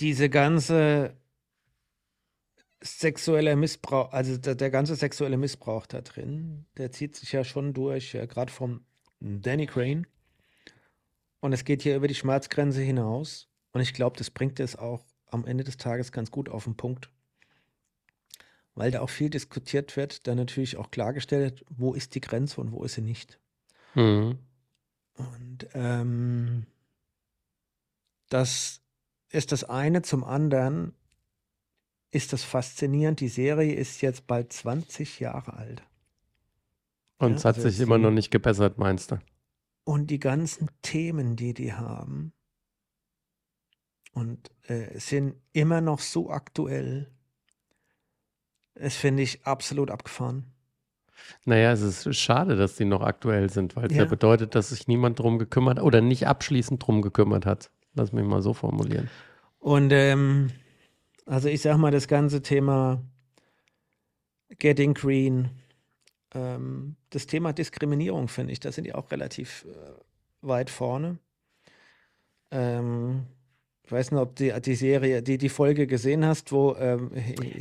diese 0.00 0.30
ganze 0.30 1.16
sexuelle 2.82 3.56
Missbrauch, 3.56 4.12
also 4.12 4.38
der, 4.38 4.54
der 4.54 4.70
ganze 4.70 4.96
sexuelle 4.96 5.36
Missbrauch 5.36 5.86
da 5.86 6.00
drin, 6.00 6.66
der 6.78 6.90
zieht 6.90 7.16
sich 7.16 7.32
ja 7.32 7.44
schon 7.44 7.74
durch, 7.74 8.14
ja, 8.14 8.24
gerade 8.26 8.50
vom 8.50 8.84
Danny 9.20 9.66
Crane. 9.66 10.06
Und 11.40 11.52
es 11.52 11.64
geht 11.64 11.82
hier 11.82 11.96
über 11.96 12.08
die 12.08 12.14
Schmerzgrenze 12.14 12.80
hinaus. 12.80 13.48
Und 13.72 13.80
ich 13.80 13.94
glaube, 13.94 14.16
das 14.16 14.30
bringt 14.30 14.60
es 14.60 14.76
auch 14.76 15.04
am 15.26 15.46
Ende 15.46 15.64
des 15.64 15.76
Tages 15.76 16.12
ganz 16.12 16.30
gut 16.30 16.48
auf 16.48 16.64
den 16.64 16.76
Punkt. 16.76 17.10
Weil 18.74 18.90
da 18.90 19.00
auch 19.00 19.10
viel 19.10 19.30
diskutiert 19.30 19.96
wird, 19.96 20.26
dann 20.26 20.36
natürlich 20.36 20.76
auch 20.76 20.90
klargestellt, 20.90 21.64
wo 21.68 21.92
ist 21.92 22.14
die 22.14 22.20
Grenze 22.20 22.60
und 22.60 22.72
wo 22.72 22.82
ist 22.84 22.94
sie 22.94 23.02
nicht. 23.02 23.38
Mhm. 23.94 24.38
Und 25.14 25.68
ähm, 25.74 26.66
das 28.28 28.80
ist 29.30 29.52
das 29.52 29.64
eine. 29.64 30.02
Zum 30.02 30.24
anderen 30.24 30.94
ist 32.10 32.32
das 32.32 32.44
faszinierend. 32.44 33.20
Die 33.20 33.28
Serie 33.28 33.74
ist 33.74 34.00
jetzt 34.02 34.26
bald 34.26 34.52
20 34.52 35.20
Jahre 35.20 35.54
alt. 35.54 35.82
Und 37.18 37.30
Ja, 37.30 37.36
es 37.36 37.44
hat 37.44 37.56
also 37.56 37.68
sich 37.68 37.80
immer 37.80 37.98
noch 37.98 38.10
nicht 38.10 38.30
gebessert, 38.30 38.78
meinst 38.78 39.12
du? 39.12 39.18
Und 39.84 40.10
die 40.10 40.18
ganzen 40.18 40.68
Themen, 40.82 41.36
die 41.36 41.54
die 41.54 41.72
haben, 41.72 42.32
und 44.12 44.50
äh, 44.66 44.98
sind 44.98 45.36
immer 45.52 45.80
noch 45.80 46.00
so 46.00 46.30
aktuell. 46.30 47.10
Das 48.74 48.96
finde 48.96 49.22
ich 49.22 49.46
absolut 49.46 49.90
abgefahren. 49.90 50.46
Naja, 51.44 51.72
es 51.72 51.82
ist 51.82 52.16
schade, 52.16 52.56
dass 52.56 52.76
die 52.76 52.86
noch 52.86 53.02
aktuell 53.02 53.50
sind, 53.50 53.76
weil 53.76 53.86
es 53.86 53.92
ja. 53.96 54.04
Ja. 54.04 54.08
bedeutet, 54.08 54.54
dass 54.54 54.70
sich 54.70 54.88
niemand 54.88 55.18
drum 55.18 55.38
gekümmert 55.38 55.80
oder 55.80 56.00
nicht 56.00 56.26
abschließend 56.26 56.84
drum 56.84 57.02
gekümmert 57.02 57.46
hat. 57.46 57.70
Lass 57.94 58.12
mich 58.12 58.24
mal 58.24 58.42
so 58.42 58.54
formulieren. 58.54 59.08
Und 59.58 59.92
ähm, 59.92 60.50
also 61.26 61.48
ich 61.48 61.60
sag 61.60 61.76
mal, 61.76 61.90
das 61.90 62.08
ganze 62.08 62.42
Thema 62.42 63.02
Getting 64.58 64.94
Green, 64.94 65.50
ähm, 66.34 66.96
das 67.10 67.26
Thema 67.26 67.52
Diskriminierung, 67.52 68.28
finde 68.28 68.52
ich, 68.52 68.60
da 68.60 68.72
sind 68.72 68.84
die 68.84 68.94
auch 68.94 69.10
relativ 69.10 69.66
äh, 69.68 69.92
weit 70.42 70.70
vorne. 70.70 71.18
Ähm, 72.50 73.26
ich 73.84 73.92
weiß 73.92 74.12
nicht, 74.12 74.20
ob 74.20 74.36
du 74.36 74.44
die, 74.44 74.60
die 74.60 74.74
Serie, 74.76 75.22
die, 75.22 75.36
die 75.36 75.48
Folge 75.48 75.88
gesehen 75.88 76.24
hast, 76.24 76.52
wo 76.52 76.76
ähm, 76.76 77.10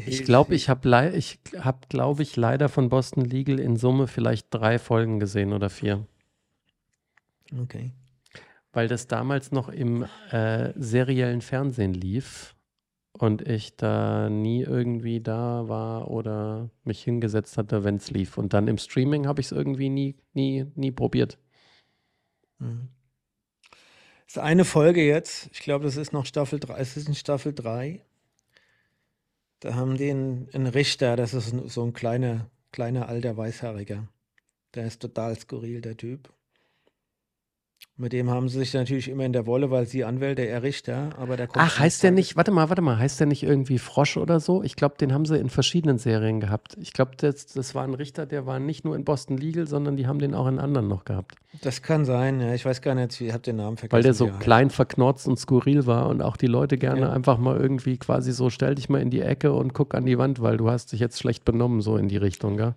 Ich 0.06 0.24
glaube, 0.26 0.54
ich 0.54 0.70
habe, 0.70 1.12
ich 1.16 1.40
hab, 1.58 1.90
glaube 1.90 2.22
ich, 2.22 2.36
leider 2.36 2.70
von 2.70 2.90
Boston 2.90 3.26
Legal 3.26 3.60
in 3.60 3.78
Summe 3.78 4.08
vielleicht 4.08 4.48
drei 4.52 4.78
Folgen 4.78 5.20
gesehen 5.20 5.54
oder 5.54 5.72
vier. 5.72 6.06
Okay. 7.60 7.92
Weil 8.72 8.88
das 8.88 9.08
damals 9.08 9.52
noch 9.52 9.70
im 9.70 10.06
äh, 10.32 10.74
seriellen 10.76 11.42
Fernsehen 11.42 11.94
lief 11.94 12.56
und 13.14 13.48
ich 13.48 13.76
da 13.76 14.30
nie 14.30 14.62
irgendwie 14.62 15.22
da 15.22 15.68
war 15.68 16.10
oder 16.10 16.70
mich 16.84 17.04
hingesetzt 17.04 17.58
hatte, 17.58 17.84
wenn 17.84 17.96
es 17.96 18.12
lief. 18.12 18.38
Und 18.38 18.54
dann 18.54 18.68
im 18.68 18.78
Streaming 18.78 19.28
habe 19.28 19.42
ich 19.42 19.48
es 19.48 19.52
irgendwie 19.52 19.90
nie, 19.90 20.16
nie, 20.34 20.66
nie 20.76 20.92
probiert. 20.92 21.38
Mhm. 22.60 22.90
Das 24.26 24.36
ist 24.36 24.44
eine 24.44 24.64
Folge 24.64 25.04
jetzt, 25.04 25.50
ich 25.52 25.62
glaube, 25.62 25.86
das 25.86 25.98
ist 25.98 26.14
noch 26.14 26.28
Staffel 26.28 26.60
3, 26.60 26.78
es 26.78 26.96
ist 26.98 27.08
in 27.08 27.16
Staffel 27.16 27.52
3. 27.52 28.06
Da 29.60 29.74
haben 29.74 29.98
die 29.98 30.12
einen, 30.12 30.48
einen 30.54 30.68
Richter, 30.68 31.16
das 31.16 31.34
ist 31.34 31.50
so 31.50 31.84
ein 31.84 31.94
kleiner, 31.94 32.50
kleiner 32.72 33.10
alter 33.10 33.36
Weißhaariger. 33.36 34.08
Der 34.76 34.86
ist 34.86 35.02
total 35.02 35.36
skurril, 35.36 35.82
der 35.82 35.98
Typ. 35.98 36.32
Mit 38.02 38.14
dem 38.14 38.30
haben 38.30 38.48
sie 38.48 38.60
sich 38.60 38.74
natürlich 38.74 39.10
immer 39.10 39.26
in 39.26 39.34
der 39.34 39.46
Wolle, 39.46 39.72
weil 39.72 39.86
sie 39.86 40.06
Anwälte, 40.06 40.48
er 40.48 40.64
Richter, 40.64 41.10
aber 41.20 41.36
der 41.36 41.48
kommt 41.48 41.66
Ach, 41.66 41.80
heißt 41.80 42.02
der 42.02 42.12
nicht, 42.12 42.38
warte 42.38 42.50
mal, 42.50 42.70
warte 42.70 42.82
mal, 42.82 42.98
heißt 42.98 43.20
der 43.20 43.28
nicht 43.28 43.44
irgendwie 43.44 43.78
Frosch 43.78 44.16
oder 44.16 44.40
so? 44.40 44.64
Ich 44.64 44.78
glaube, 44.78 44.96
den 44.98 45.14
haben 45.14 45.26
sie 45.26 45.38
in 45.38 45.50
verschiedenen 45.50 45.98
Serien 45.98 46.40
gehabt. 46.40 46.78
Ich 46.80 46.94
glaube, 46.94 47.12
das, 47.18 47.48
das 47.48 47.76
war 47.76 47.84
ein 47.84 47.94
Richter, 47.94 48.26
der 48.26 48.46
war 48.46 48.58
nicht 48.58 48.86
nur 48.86 48.96
in 48.96 49.04
Boston 49.04 49.36
Legal, 49.36 49.68
sondern 49.68 49.98
die 49.98 50.08
haben 50.08 50.20
den 50.20 50.34
auch 50.34 50.48
in 50.48 50.60
anderen 50.60 50.88
noch 50.88 51.04
gehabt. 51.04 51.36
Das 51.62 51.82
kann 51.82 52.06
sein, 52.06 52.40
ja. 52.40 52.54
Ich 52.54 52.64
weiß 52.64 52.82
gar 52.82 52.96
nicht, 52.96 53.20
ich 53.20 53.34
habe 53.34 53.44
den 53.44 53.58
Namen 53.58 53.76
vergessen. 53.76 53.98
Weil 53.98 54.04
der 54.04 54.14
so 54.14 54.28
klein, 54.28 54.70
verknotzt 54.70 55.28
und 55.28 55.38
skurril 55.38 55.86
war 55.86 56.08
und 56.08 56.22
auch 56.22 56.38
die 56.38 56.48
Leute 56.48 56.78
gerne 56.78 57.02
Ja. 57.02 57.12
einfach 57.12 57.38
mal 57.38 57.60
irgendwie 57.60 57.98
quasi 57.98 58.32
so, 58.32 58.50
stell 58.50 58.76
dich 58.76 58.88
mal 58.88 59.02
in 59.02 59.10
die 59.10 59.20
Ecke 59.20 59.52
und 59.52 59.74
guck 59.74 59.94
an 59.94 60.06
die 60.06 60.18
Wand, 60.18 60.42
weil 60.42 60.56
du 60.56 60.70
hast 60.70 60.94
dich 60.94 61.02
jetzt 61.02 61.20
schlecht 61.20 61.44
benommen, 61.44 61.82
so 61.82 61.98
in 61.98 62.08
die 62.08 62.16
Richtung, 62.16 62.56
gell? 62.56 62.76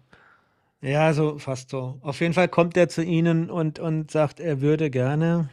Ja, 0.82 1.12
so 1.12 1.38
fast 1.38 1.70
so. 1.70 1.98
Auf 2.02 2.20
jeden 2.20 2.34
Fall 2.34 2.48
kommt 2.48 2.76
er 2.76 2.88
zu 2.88 3.04
ihnen 3.04 3.50
und, 3.50 3.78
und 3.78 4.10
sagt, 4.10 4.40
er 4.40 4.60
würde 4.60 4.90
gerne 4.90 5.48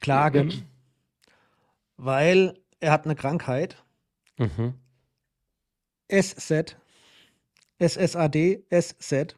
klagen, 0.00 0.64
weil 1.96 2.58
er 2.80 2.90
hat 2.90 3.04
eine 3.04 3.14
Krankheit. 3.14 3.82
Mhm. 4.38 4.74
SZ, 6.08 6.76
SSAD, 7.78 8.64
SZ. 8.70 9.36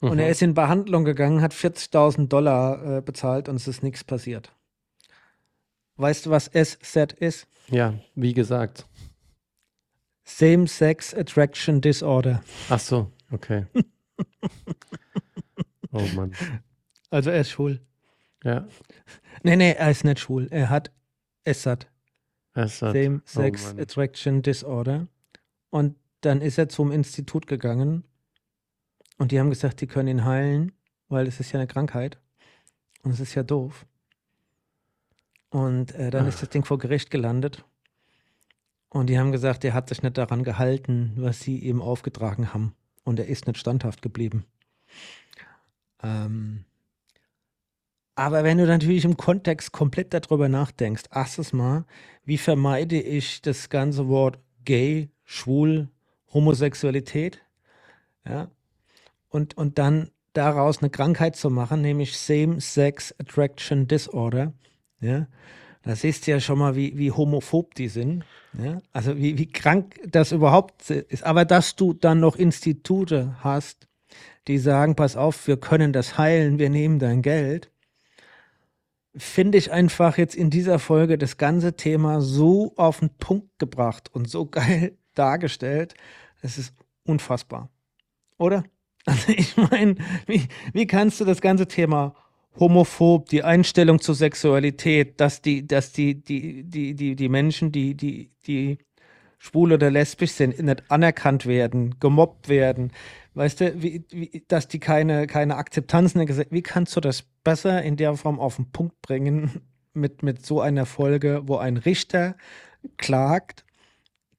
Und 0.00 0.14
Mhm. 0.14 0.18
er 0.18 0.30
ist 0.30 0.42
in 0.42 0.54
Behandlung 0.54 1.04
gegangen, 1.04 1.42
hat 1.42 1.52
40.000 1.52 2.28
Dollar 2.28 2.98
äh, 2.98 3.00
bezahlt 3.02 3.48
und 3.48 3.56
es 3.56 3.68
ist 3.68 3.82
nichts 3.82 4.02
passiert. 4.02 4.52
Weißt 5.96 6.26
du, 6.26 6.30
was 6.30 6.50
SZ 6.52 7.12
ist? 7.12 7.46
Ja, 7.68 7.94
wie 8.14 8.32
gesagt. 8.32 8.86
Same-Sex 10.38 11.14
Attraction 11.14 11.80
Disorder. 11.80 12.42
Ach 12.68 12.80
so, 12.80 13.10
okay. 13.30 13.66
oh 15.92 16.06
Mann. 16.14 16.34
Also 17.10 17.30
er 17.30 17.40
ist 17.40 17.50
schwul. 17.50 17.80
Ja, 18.44 18.66
Nee, 19.42 19.56
nee, 19.56 19.72
er 19.72 19.90
ist 19.90 20.04
nicht 20.04 20.20
schwul. 20.20 20.48
Er 20.50 20.70
hat 20.70 20.90
SAT. 21.46 21.88
es 22.54 22.82
hat, 22.82 22.92
Same-Sex 22.92 23.74
oh. 23.76 23.80
Attraction 23.80 24.42
Disorder. 24.42 25.08
Und 25.70 25.96
dann 26.20 26.40
ist 26.40 26.58
er 26.58 26.68
zum 26.68 26.92
Institut 26.92 27.46
gegangen 27.46 28.04
und 29.18 29.32
die 29.32 29.40
haben 29.40 29.50
gesagt, 29.50 29.80
die 29.80 29.86
können 29.86 30.08
ihn 30.08 30.24
heilen, 30.24 30.72
weil 31.08 31.26
es 31.26 31.40
ist 31.40 31.52
ja 31.52 31.60
eine 31.60 31.66
Krankheit 31.66 32.18
und 33.02 33.12
es 33.12 33.20
ist 33.20 33.34
ja 33.34 33.42
doof. 33.42 33.86
Und 35.50 35.94
äh, 35.94 36.10
dann 36.10 36.26
ist 36.26 36.36
Ach. 36.36 36.40
das 36.40 36.48
Ding 36.50 36.64
vor 36.64 36.78
Gericht 36.78 37.10
gelandet 37.10 37.64
und 38.90 39.06
die 39.08 39.18
haben 39.18 39.32
gesagt, 39.32 39.64
er 39.64 39.74
hat 39.74 39.88
sich 39.88 40.02
nicht 40.02 40.18
daran 40.18 40.44
gehalten, 40.44 41.12
was 41.16 41.40
sie 41.40 41.58
ihm 41.58 41.80
aufgetragen 41.80 42.52
haben 42.52 42.74
und 43.04 43.18
er 43.18 43.26
ist 43.26 43.46
nicht 43.46 43.58
standhaft 43.58 44.02
geblieben. 44.02 44.44
Ähm, 46.02 46.64
aber 48.14 48.44
wenn 48.44 48.58
du 48.58 48.66
natürlich 48.66 49.04
im 49.04 49.16
Kontext 49.16 49.72
komplett 49.72 50.12
darüber 50.12 50.48
nachdenkst, 50.48 51.04
erstes 51.10 51.52
Mal, 51.52 51.84
wie 52.24 52.38
vermeide 52.38 53.00
ich 53.00 53.40
das 53.40 53.70
ganze 53.70 54.08
Wort 54.08 54.38
gay, 54.64 55.08
schwul, 55.24 55.88
Homosexualität? 56.32 57.40
Ja. 58.26 58.50
Und, 59.28 59.56
und 59.56 59.78
dann 59.78 60.10
daraus 60.32 60.78
eine 60.78 60.90
Krankheit 60.90 61.36
zu 61.36 61.50
machen, 61.50 61.80
nämlich 61.80 62.18
Same-Sex 62.18 63.14
Attraction 63.18 63.88
Disorder. 63.88 64.52
Ja. 65.00 65.26
Da 65.82 65.96
siehst 65.96 66.26
du 66.26 66.32
ja 66.32 66.40
schon 66.40 66.58
mal, 66.58 66.76
wie, 66.76 66.96
wie 66.98 67.10
homophob 67.10 67.74
die 67.74 67.88
sind. 67.88 68.24
Ja? 68.52 68.80
Also 68.92 69.16
wie, 69.16 69.38
wie 69.38 69.50
krank 69.50 69.98
das 70.06 70.32
überhaupt 70.32 70.90
ist. 70.90 71.24
Aber 71.24 71.44
dass 71.44 71.76
du 71.76 71.94
dann 71.94 72.20
noch 72.20 72.36
Institute 72.36 73.36
hast, 73.40 73.88
die 74.46 74.58
sagen, 74.58 74.94
pass 74.94 75.16
auf, 75.16 75.46
wir 75.46 75.56
können 75.56 75.92
das 75.92 76.18
heilen, 76.18 76.58
wir 76.58 76.70
nehmen 76.70 76.98
dein 76.98 77.22
Geld, 77.22 77.70
finde 79.16 79.58
ich 79.58 79.72
einfach 79.72 80.18
jetzt 80.18 80.34
in 80.34 80.50
dieser 80.50 80.78
Folge 80.78 81.18
das 81.18 81.36
ganze 81.36 81.74
Thema 81.74 82.20
so 82.20 82.74
auf 82.76 83.00
den 83.00 83.10
Punkt 83.10 83.58
gebracht 83.58 84.10
und 84.12 84.28
so 84.28 84.46
geil 84.46 84.96
dargestellt. 85.14 85.94
Es 86.42 86.58
ist 86.58 86.74
unfassbar. 87.04 87.70
Oder? 88.38 88.64
Also 89.06 89.32
ich 89.32 89.56
meine, 89.56 89.96
wie, 90.26 90.46
wie 90.74 90.86
kannst 90.86 91.20
du 91.20 91.24
das 91.24 91.40
ganze 91.40 91.66
Thema 91.66 92.14
homophob, 92.58 93.28
die 93.28 93.42
Einstellung 93.42 94.00
zur 94.00 94.14
Sexualität, 94.14 95.20
dass 95.20 95.40
die, 95.40 95.66
dass 95.66 95.92
die, 95.92 96.14
die, 96.16 96.64
die, 96.64 96.94
die, 96.94 97.16
die 97.16 97.28
Menschen, 97.28 97.72
die, 97.72 97.94
die, 97.94 98.30
die 98.46 98.78
schwul 99.38 99.72
oder 99.72 99.90
lesbisch 99.90 100.32
sind, 100.32 100.60
nicht 100.60 100.90
anerkannt 100.90 101.46
werden, 101.46 101.98
gemobbt 101.98 102.48
werden. 102.48 102.92
Weißt 103.34 103.60
du, 103.60 103.82
wie, 103.82 104.04
wie, 104.10 104.44
dass 104.48 104.68
die 104.68 104.80
keine, 104.80 105.26
keine 105.26 105.56
Akzeptanz 105.56 106.12
in 106.14 106.18
der 106.18 106.26
Gesellschaft, 106.26 106.52
wie 106.52 106.62
kannst 106.62 106.94
du 106.94 107.00
das 107.00 107.22
besser 107.44 107.82
in 107.82 107.96
der 107.96 108.14
Form 108.16 108.38
auf 108.38 108.56
den 108.56 108.70
Punkt 108.70 109.00
bringen 109.00 109.62
mit, 109.94 110.22
mit 110.22 110.44
so 110.44 110.60
einer 110.60 110.86
Folge, 110.86 111.42
wo 111.46 111.56
ein 111.56 111.78
Richter 111.78 112.36
klagt, 112.98 113.64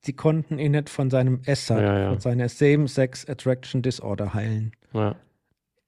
sie 0.01 0.13
konnten 0.13 0.59
ihn 0.59 0.73
nicht 0.73 0.89
von 0.89 1.09
seinem 1.09 1.41
SAD, 1.43 1.81
Ja, 1.81 1.99
ja. 1.99 2.09
von 2.09 2.19
seiner 2.19 2.49
Same-Sex 2.49 3.27
Attraction 3.27 3.81
Disorder 3.81 4.33
heilen. 4.33 4.73
Ja. 4.93 5.15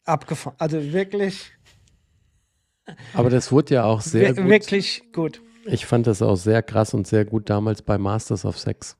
Abgefahren. 0.05 0.55
Also 0.59 0.91
wirklich, 0.91 1.52
Aber 3.13 3.29
das 3.29 3.51
wurde 3.51 3.75
ja 3.75 3.83
auch 3.85 4.01
sehr 4.01 4.35
wir- 4.35 4.43
gut. 4.43 4.51
wirklich 4.51 5.03
gut. 5.13 5.41
Ich 5.65 5.85
fand 5.85 6.07
das 6.07 6.21
auch 6.21 6.35
sehr 6.35 6.61
krass 6.61 6.93
und 6.93 7.07
sehr 7.07 7.23
gut 7.25 7.49
damals 7.49 7.81
bei 7.81 7.97
Masters 7.97 8.43
of 8.45 8.59
Sex. 8.59 8.97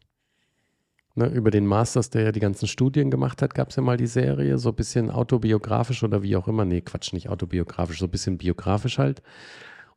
Ne, 1.16 1.28
über 1.28 1.52
den 1.52 1.68
Masters, 1.68 2.10
der 2.10 2.24
ja 2.24 2.32
die 2.32 2.40
ganzen 2.40 2.68
Studien 2.68 3.12
gemacht 3.12 3.42
hat, 3.44 3.54
gab 3.54 3.70
es 3.70 3.76
ja 3.76 3.84
mal 3.84 3.98
die 3.98 4.08
Serie, 4.08 4.58
so 4.58 4.70
ein 4.70 4.76
bisschen 4.76 5.12
autobiografisch 5.12 6.02
oder 6.04 6.24
wie 6.24 6.36
auch 6.36 6.48
immer. 6.48 6.66
Nee, 6.66 6.82
Quatsch, 6.82 7.14
nicht 7.14 7.30
autobiografisch, 7.30 8.00
so 8.00 8.06
ein 8.06 8.12
bisschen 8.12 8.38
biografisch 8.40 8.98
halt. 8.98 9.22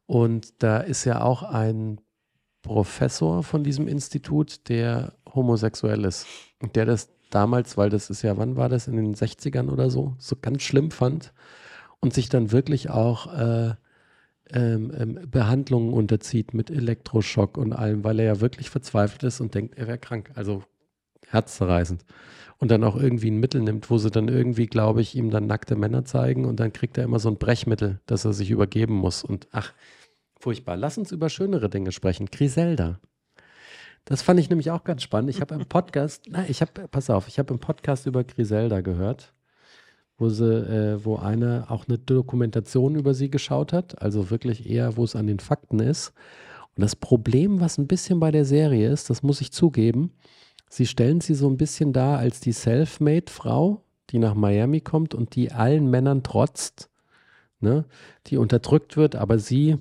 Und 0.04 0.62
da 0.62 0.78
ist 0.78 1.04
ja 1.06 1.22
auch 1.22 1.42
ein 1.42 2.00
Professor 2.62 3.42
von 3.42 3.64
diesem 3.64 3.88
Institut, 3.88 4.68
der 4.68 5.14
homosexuell 5.32 6.04
ist. 6.04 6.26
Und 6.60 6.76
der 6.76 6.84
das 6.84 7.08
damals, 7.30 7.76
weil 7.78 7.88
das 7.90 8.10
ist 8.10 8.22
ja, 8.22 8.36
wann 8.36 8.56
war 8.56 8.68
das, 8.68 8.86
in 8.88 8.96
den 8.96 9.14
60ern 9.14 9.70
oder 9.70 9.88
so, 9.88 10.16
so 10.18 10.36
ganz 10.40 10.62
schlimm 10.62 10.90
fand 10.90 11.32
und 12.06 12.14
sich 12.14 12.28
dann 12.28 12.52
wirklich 12.52 12.88
auch 12.88 13.34
äh, 13.34 13.74
ähm, 14.52 14.92
ähm, 14.96 15.18
Behandlungen 15.28 15.92
unterzieht 15.92 16.54
mit 16.54 16.70
Elektroschock 16.70 17.58
und 17.58 17.72
allem, 17.72 18.04
weil 18.04 18.20
er 18.20 18.26
ja 18.26 18.40
wirklich 18.40 18.70
verzweifelt 18.70 19.24
ist 19.24 19.40
und 19.40 19.56
denkt, 19.56 19.76
er 19.76 19.88
wäre 19.88 19.98
krank. 19.98 20.30
Also 20.36 20.62
herzzerreißend. 21.26 22.04
Und 22.58 22.70
dann 22.70 22.84
auch 22.84 22.94
irgendwie 22.94 23.32
ein 23.32 23.40
Mittel 23.40 23.60
nimmt, 23.60 23.90
wo 23.90 23.98
sie 23.98 24.12
dann 24.12 24.28
irgendwie, 24.28 24.66
glaube 24.66 25.00
ich, 25.00 25.16
ihm 25.16 25.30
dann 25.30 25.48
nackte 25.48 25.74
Männer 25.74 26.04
zeigen 26.04 26.44
und 26.44 26.60
dann 26.60 26.72
kriegt 26.72 26.96
er 26.96 27.02
immer 27.02 27.18
so 27.18 27.28
ein 27.28 27.38
Brechmittel, 27.38 28.00
dass 28.06 28.24
er 28.24 28.32
sich 28.32 28.52
übergeben 28.52 28.94
muss. 28.94 29.24
Und 29.24 29.48
ach, 29.50 29.72
furchtbar. 30.38 30.76
Lass 30.76 30.98
uns 30.98 31.10
über 31.10 31.28
schönere 31.28 31.68
Dinge 31.68 31.90
sprechen. 31.90 32.26
Griselda. 32.26 33.00
Das 34.04 34.22
fand 34.22 34.38
ich 34.38 34.48
nämlich 34.48 34.70
auch 34.70 34.84
ganz 34.84 35.02
spannend. 35.02 35.30
Ich 35.30 35.40
habe 35.40 35.56
im 35.56 35.66
Podcast, 35.68 36.26
na, 36.28 36.48
ich 36.48 36.60
habe, 36.60 36.86
pass 36.86 37.10
auf, 37.10 37.26
ich 37.26 37.40
habe 37.40 37.52
im 37.52 37.58
Podcast 37.58 38.06
über 38.06 38.22
Griselda 38.22 38.80
gehört, 38.80 39.34
wo 40.18 40.28
sie, 40.28 40.44
äh, 40.44 41.04
wo 41.04 41.16
einer 41.16 41.66
auch 41.70 41.86
eine 41.88 41.98
Dokumentation 41.98 42.94
über 42.94 43.14
sie 43.14 43.30
geschaut 43.30 43.72
hat, 43.72 44.00
also 44.00 44.30
wirklich 44.30 44.68
eher, 44.68 44.96
wo 44.96 45.04
es 45.04 45.16
an 45.16 45.26
den 45.26 45.40
Fakten 45.40 45.80
ist. 45.80 46.12
Und 46.74 46.82
das 46.82 46.96
Problem, 46.96 47.60
was 47.60 47.78
ein 47.78 47.86
bisschen 47.86 48.20
bei 48.20 48.30
der 48.30 48.44
Serie 48.44 48.90
ist, 48.90 49.10
das 49.10 49.22
muss 49.22 49.40
ich 49.40 49.52
zugeben, 49.52 50.12
sie 50.68 50.86
stellen 50.86 51.20
sie 51.20 51.34
so 51.34 51.48
ein 51.48 51.56
bisschen 51.56 51.92
dar 51.92 52.18
als 52.18 52.40
die 52.40 52.52
Selfmade-Frau, 52.52 53.82
die 54.10 54.18
nach 54.18 54.34
Miami 54.34 54.80
kommt 54.80 55.14
und 55.14 55.34
die 55.34 55.52
allen 55.52 55.90
Männern 55.90 56.22
trotzt, 56.22 56.90
ne, 57.60 57.84
die 58.26 58.36
unterdrückt 58.36 58.96
wird, 58.96 59.16
aber 59.16 59.38
sie 59.38 59.78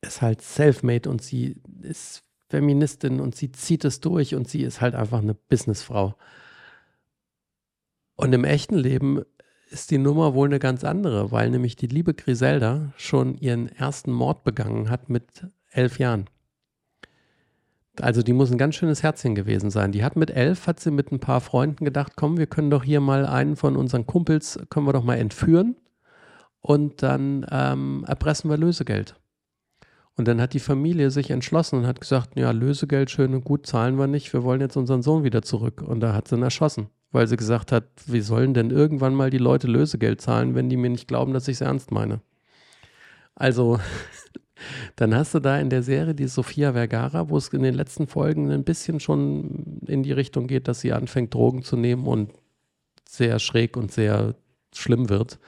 ist 0.00 0.22
halt 0.22 0.42
Selfmade 0.42 1.08
und 1.10 1.22
sie 1.22 1.56
ist 1.82 2.22
Feministin 2.48 3.20
und 3.20 3.36
sie 3.36 3.52
zieht 3.52 3.84
es 3.84 4.00
durch 4.00 4.34
und 4.34 4.48
sie 4.48 4.62
ist 4.62 4.80
halt 4.80 4.94
einfach 4.94 5.20
eine 5.20 5.34
Businessfrau. 5.34 6.14
Und 8.20 8.34
im 8.34 8.44
echten 8.44 8.76
Leben 8.76 9.22
ist 9.70 9.90
die 9.90 9.96
Nummer 9.96 10.34
wohl 10.34 10.46
eine 10.46 10.58
ganz 10.58 10.84
andere, 10.84 11.32
weil 11.32 11.48
nämlich 11.48 11.76
die 11.76 11.86
liebe 11.86 12.12
Griselda 12.12 12.92
schon 12.98 13.38
ihren 13.38 13.68
ersten 13.68 14.12
Mord 14.12 14.44
begangen 14.44 14.90
hat 14.90 15.08
mit 15.08 15.46
elf 15.70 15.98
Jahren. 15.98 16.26
Also 17.98 18.22
die 18.22 18.34
muss 18.34 18.50
ein 18.50 18.58
ganz 18.58 18.74
schönes 18.74 19.02
Herzchen 19.02 19.34
gewesen 19.34 19.70
sein. 19.70 19.90
Die 19.92 20.04
hat 20.04 20.16
mit 20.16 20.30
elf, 20.30 20.66
hat 20.66 20.80
sie 20.80 20.90
mit 20.90 21.10
ein 21.10 21.20
paar 21.20 21.40
Freunden 21.40 21.82
gedacht, 21.86 22.12
komm, 22.16 22.36
wir 22.36 22.46
können 22.46 22.68
doch 22.68 22.84
hier 22.84 23.00
mal 23.00 23.24
einen 23.24 23.56
von 23.56 23.74
unseren 23.74 24.06
Kumpels, 24.06 24.58
können 24.68 24.86
wir 24.86 24.92
doch 24.92 25.04
mal 25.04 25.16
entführen 25.16 25.76
und 26.60 27.02
dann 27.02 27.46
ähm, 27.50 28.04
erpressen 28.06 28.50
wir 28.50 28.58
Lösegeld. 28.58 29.14
Und 30.14 30.28
dann 30.28 30.42
hat 30.42 30.52
die 30.52 30.60
Familie 30.60 31.10
sich 31.10 31.30
entschlossen 31.30 31.78
und 31.78 31.86
hat 31.86 32.02
gesagt, 32.02 32.38
ja, 32.38 32.50
Lösegeld 32.50 33.10
schön 33.10 33.32
und 33.32 33.44
gut 33.44 33.66
zahlen 33.66 33.98
wir 33.98 34.08
nicht, 34.08 34.30
wir 34.34 34.42
wollen 34.42 34.60
jetzt 34.60 34.76
unseren 34.76 35.00
Sohn 35.00 35.24
wieder 35.24 35.40
zurück. 35.40 35.80
Und 35.80 36.00
da 36.00 36.12
hat 36.12 36.28
sie 36.28 36.36
ihn 36.36 36.42
erschossen, 36.42 36.90
weil 37.12 37.26
sie 37.26 37.36
gesagt 37.36 37.72
hat, 37.72 37.84
wie 38.06 38.20
sollen 38.20 38.54
denn 38.54 38.70
irgendwann 38.70 39.14
mal 39.14 39.30
die 39.30 39.38
Leute 39.38 39.66
Lösegeld 39.66 40.20
zahlen, 40.20 40.54
wenn 40.54 40.68
die 40.68 40.76
mir 40.76 40.90
nicht 40.90 41.08
glauben, 41.08 41.32
dass 41.32 41.48
ich 41.48 41.54
es 41.54 41.60
ernst 41.60 41.90
meine. 41.90 42.20
Also, 43.34 43.80
dann 44.96 45.14
hast 45.14 45.34
du 45.34 45.40
da 45.40 45.58
in 45.58 45.70
der 45.70 45.82
Serie 45.82 46.14
die 46.14 46.28
Sophia 46.28 46.72
Vergara, 46.72 47.28
wo 47.28 47.36
es 47.36 47.48
in 47.48 47.62
den 47.62 47.74
letzten 47.74 48.06
Folgen 48.06 48.50
ein 48.50 48.64
bisschen 48.64 49.00
schon 49.00 49.80
in 49.86 50.02
die 50.02 50.12
Richtung 50.12 50.46
geht, 50.46 50.68
dass 50.68 50.80
sie 50.80 50.92
anfängt, 50.92 51.34
Drogen 51.34 51.62
zu 51.62 51.76
nehmen 51.76 52.06
und 52.06 52.30
sehr 53.08 53.38
schräg 53.38 53.76
und 53.76 53.90
sehr 53.90 54.36
schlimm 54.72 55.08
wird. 55.08 55.38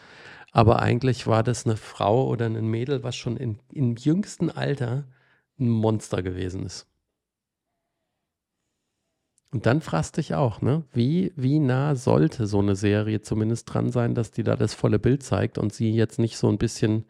Aber 0.51 0.83
eigentlich 0.83 1.27
war 1.27 1.43
das 1.43 1.65
eine 1.65 1.77
Frau 1.77 2.27
oder 2.29 2.47
ein 2.47 2.67
Mädel, 2.67 3.03
was 3.03 3.17
schon 3.17 3.37
in, 3.37 3.59
im 3.73 3.97
jüngsten 3.97 4.51
Alter 4.51 5.05
ein 5.59 5.69
Monster 5.69 6.23
gewesen 6.23 6.65
ist. 6.67 6.87
Und 9.53 9.67
dann 9.67 9.83
fragst 9.83 10.17
dich 10.17 10.35
auch, 10.35 10.63
ne? 10.63 10.83
Wie, 10.93 11.33
wie 11.37 11.59
nah 11.59 11.95
sollte 11.95 12.47
so 12.47 12.59
eine 12.61 12.75
Serie 12.75 13.21
zumindest 13.21 13.73
dran 13.73 13.91
sein, 13.93 14.15
dass 14.15 14.31
die 14.31 14.43
da 14.43 14.57
das 14.57 14.73
volle 14.73 14.99
Bild 14.99 15.23
zeigt 15.23 15.59
und 15.59 15.75
sie 15.75 15.93
jetzt 15.93 16.19
nicht 16.19 16.39
so 16.39 16.49
ein 16.49 16.57
bisschen, 16.57 17.05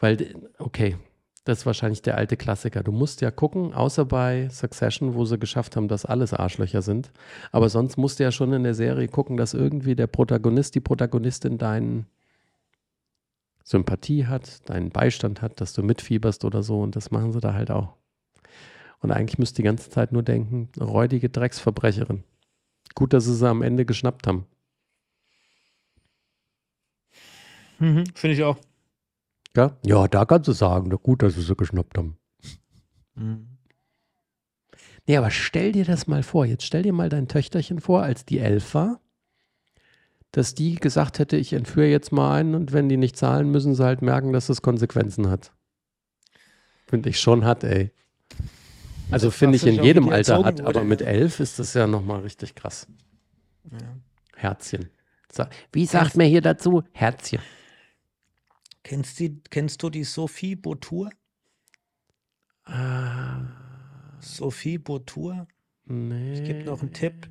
weil, 0.00 0.34
okay, 0.58 0.96
das 1.44 1.58
ist 1.58 1.66
wahrscheinlich 1.66 2.00
der 2.02 2.16
alte 2.16 2.36
Klassiker. 2.38 2.82
Du 2.82 2.92
musst 2.92 3.20
ja 3.20 3.30
gucken, 3.30 3.74
außer 3.74 4.06
bei 4.06 4.48
Succession, 4.48 5.14
wo 5.14 5.26
sie 5.26 5.38
geschafft 5.38 5.76
haben, 5.76 5.86
dass 5.86 6.06
alles 6.06 6.32
Arschlöcher 6.32 6.80
sind. 6.82 7.12
Aber 7.52 7.68
sonst 7.68 7.98
musst 7.98 8.18
du 8.18 8.24
ja 8.24 8.32
schon 8.32 8.52
in 8.54 8.64
der 8.64 8.74
Serie 8.74 9.06
gucken, 9.06 9.36
dass 9.36 9.54
irgendwie 9.54 9.94
der 9.94 10.08
Protagonist, 10.08 10.74
die 10.74 10.80
Protagonistin 10.80 11.58
deinen 11.58 12.06
Sympathie 13.62 14.26
hat, 14.26 14.68
deinen 14.68 14.90
Beistand 14.90 15.42
hat, 15.42 15.60
dass 15.60 15.72
du 15.74 15.82
mitfieberst 15.82 16.44
oder 16.44 16.62
so. 16.62 16.80
Und 16.80 16.96
das 16.96 17.10
machen 17.10 17.32
sie 17.32 17.40
da 17.40 17.52
halt 17.52 17.70
auch. 17.70 17.94
Und 19.06 19.12
eigentlich 19.12 19.38
müsst 19.38 19.56
ihr 19.56 19.62
die 19.62 19.66
ganze 19.66 19.88
Zeit 19.88 20.10
nur 20.10 20.24
denken, 20.24 20.68
räudige 20.80 21.28
Drecksverbrecherin. 21.28 22.24
Gut, 22.96 23.12
dass 23.12 23.26
sie 23.26 23.36
sie 23.36 23.48
am 23.48 23.62
Ende 23.62 23.84
geschnappt 23.84 24.26
haben. 24.26 24.46
Mhm, 27.78 28.02
Finde 28.16 28.34
ich 28.34 28.42
auch. 28.42 28.56
Ja, 29.54 29.76
ja 29.84 30.08
da 30.08 30.24
kannst 30.24 30.48
du 30.48 30.52
sagen, 30.52 30.90
gut, 30.90 31.22
dass 31.22 31.34
sie 31.34 31.42
sie 31.42 31.54
geschnappt 31.54 31.96
haben. 31.96 32.18
Nee, 35.06 35.16
aber 35.16 35.30
stell 35.30 35.70
dir 35.70 35.84
das 35.84 36.08
mal 36.08 36.24
vor. 36.24 36.44
Jetzt 36.44 36.64
stell 36.64 36.82
dir 36.82 36.92
mal 36.92 37.08
dein 37.08 37.28
Töchterchen 37.28 37.78
vor, 37.78 38.02
als 38.02 38.24
die 38.24 38.40
elf 38.40 38.74
war, 38.74 39.00
dass 40.32 40.56
die 40.56 40.74
gesagt 40.74 41.20
hätte, 41.20 41.36
ich 41.36 41.52
entführe 41.52 41.86
jetzt 41.86 42.10
mal 42.10 42.34
einen 42.34 42.56
und 42.56 42.72
wenn 42.72 42.88
die 42.88 42.96
nicht 42.96 43.16
zahlen, 43.16 43.52
müssen 43.52 43.76
sie 43.76 43.84
halt 43.84 44.02
merken, 44.02 44.32
dass 44.32 44.48
es 44.48 44.62
Konsequenzen 44.62 45.30
hat. 45.30 45.52
Finde 46.88 47.10
ich 47.10 47.20
schon 47.20 47.44
hat, 47.44 47.62
ey. 47.62 47.92
Also 49.10 49.30
finde 49.30 49.56
ich 49.56 49.66
in 49.66 49.82
jedem 49.82 50.08
Alter 50.08 50.44
hat, 50.44 50.60
aber 50.60 50.84
mit 50.84 51.00
elf 51.02 51.40
ist 51.40 51.58
das 51.58 51.74
ja 51.74 51.86
nochmal 51.86 52.20
richtig 52.22 52.54
krass. 52.54 52.86
Ja. 53.70 53.96
Herzchen. 54.34 54.90
Wie 55.72 55.86
sagt 55.86 56.16
man 56.16 56.26
hier 56.26 56.40
dazu? 56.40 56.82
Herzchen. 56.92 57.40
Kennst, 58.82 59.18
die, 59.18 59.40
kennst 59.50 59.82
du 59.82 59.90
die 59.90 60.04
Sophie 60.04 60.56
Botour? 60.56 61.10
Ah, 62.64 63.42
Sophie 64.20 64.78
Botour? 64.78 65.46
nee. 65.84 66.34
Ich 66.34 66.44
gebe 66.44 66.64
noch 66.64 66.80
einen 66.80 66.92
Tipp. 66.92 67.28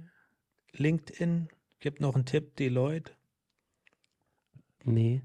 LinkedIn. 0.73 1.49
Gibt 1.79 2.01
noch 2.01 2.15
einen 2.15 2.25
Tipp. 2.25 2.55
Deloitte. 2.55 3.13
Nee. 4.83 5.21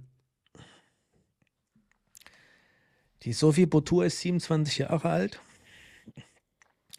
Die 3.23 3.33
Sophie 3.33 3.67
Botour 3.67 4.07
ist 4.07 4.21
27 4.21 4.79
Jahre 4.79 5.09
alt. 5.09 5.41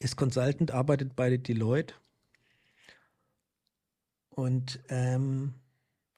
Ist 0.01 0.15
Consultant, 0.15 0.71
arbeitet 0.71 1.15
bei 1.15 1.37
Deloitte. 1.37 1.93
Und 4.29 4.79
ähm, 4.89 5.53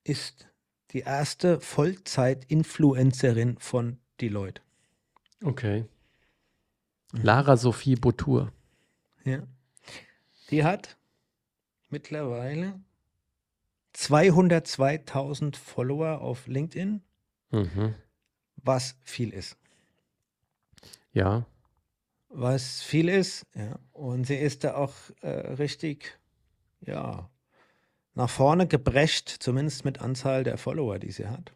ist 0.06 0.48
die 0.92 1.02
erste 1.02 1.60
Vollzeit-Influencerin 1.60 3.58
von 3.58 3.98
Deloitte. 4.22 4.62
Okay. 5.44 5.84
Lara 7.12 7.58
Sophie 7.58 7.96
Boutour. 7.96 8.54
Ja. 9.26 9.44
Die 10.50 10.64
hat 10.64 10.96
mittlerweile 11.90 12.80
202.000 13.96 15.58
Follower 15.58 16.22
auf 16.22 16.48
LinkedIn, 16.48 17.02
Mhm. 17.52 17.96
was 18.56 18.96
viel 19.04 19.32
ist. 19.34 19.58
Ja. 21.12 21.46
Was 22.36 22.82
viel 22.82 23.10
ist, 23.10 23.46
ja. 23.54 23.78
Und 23.92 24.26
sie 24.26 24.36
ist 24.36 24.64
da 24.64 24.76
auch 24.76 24.94
äh, 25.22 25.30
richtig, 25.30 26.18
ja, 26.82 27.30
nach 28.16 28.30
vorne 28.30 28.68
gebrecht, 28.68 29.30
zumindest 29.30 29.86
mit 29.86 30.02
Anzahl 30.02 30.44
der 30.44 30.58
Follower, 30.58 30.98
die 30.98 31.12
sie 31.12 31.28
hat. 31.28 31.54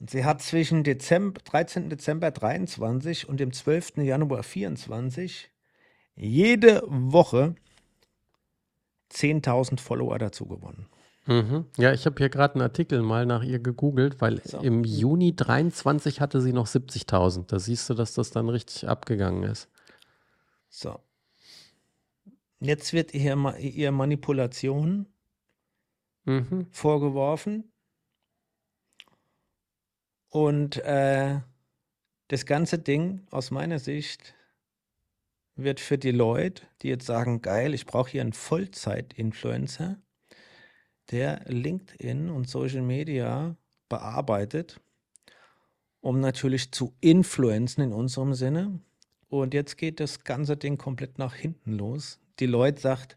Und 0.00 0.10
sie 0.10 0.24
hat 0.24 0.42
zwischen 0.42 0.84
Dezember, 0.84 1.40
13. 1.44 1.90
Dezember 1.90 2.30
23 2.30 3.28
und 3.28 3.38
dem 3.38 3.52
12. 3.52 3.98
Januar 3.98 4.42
24 4.42 5.50
jede 6.14 6.82
Woche 6.86 7.54
10.000 9.12 9.80
Follower 9.80 10.18
dazu 10.18 10.46
gewonnen. 10.46 10.86
Mhm. 11.26 11.66
Ja, 11.76 11.92
ich 11.92 12.06
habe 12.06 12.16
hier 12.18 12.28
gerade 12.28 12.54
einen 12.54 12.62
Artikel 12.62 13.02
mal 13.02 13.26
nach 13.26 13.42
ihr 13.42 13.58
gegoogelt, 13.58 14.20
weil 14.20 14.40
So. 14.44 14.58
im 14.60 14.84
Juni 14.84 15.34
23 15.34 16.20
hatte 16.20 16.40
sie 16.40 16.52
noch 16.52 16.66
70.000. 16.66 17.46
Da 17.52 17.58
siehst 17.58 17.90
du, 17.90 17.94
dass 17.94 18.14
das 18.14 18.30
dann 18.30 18.48
richtig 18.48 18.88
abgegangen 18.88 19.42
ist. 19.42 19.68
So. 20.68 21.00
Jetzt 22.60 22.92
wird 22.92 23.12
ihr, 23.14 23.36
ihr 23.58 23.92
Manipulation 23.92 25.06
Mhm. 26.24 26.66
vorgeworfen. 26.72 27.70
Und 30.28 30.76
äh, 30.78 31.40
das 32.28 32.46
ganze 32.46 32.78
Ding 32.78 33.26
aus 33.30 33.50
meiner 33.50 33.78
Sicht 33.78 34.34
wird 35.54 35.78
für 35.80 35.98
die 35.98 36.10
Leute, 36.10 36.64
die 36.82 36.88
jetzt 36.88 37.06
sagen, 37.06 37.42
geil, 37.42 37.74
ich 37.74 37.86
brauche 37.86 38.10
hier 38.10 38.20
einen 38.22 38.32
Vollzeit-Influencer, 38.32 39.96
der 41.10 41.42
LinkedIn 41.46 42.30
und 42.30 42.48
Social 42.48 42.82
Media 42.82 43.56
bearbeitet, 43.88 44.80
um 46.00 46.20
natürlich 46.20 46.72
zu 46.72 46.94
influenzen 47.00 47.82
in 47.82 47.92
unserem 47.92 48.34
Sinne. 48.34 48.80
Und 49.28 49.54
jetzt 49.54 49.76
geht 49.76 50.00
das 50.00 50.24
ganze 50.24 50.56
Ding 50.56 50.78
komplett 50.78 51.18
nach 51.18 51.34
hinten 51.34 51.72
los. 51.72 52.20
Die 52.38 52.46
Leute 52.46 52.80
sagt, 52.80 53.16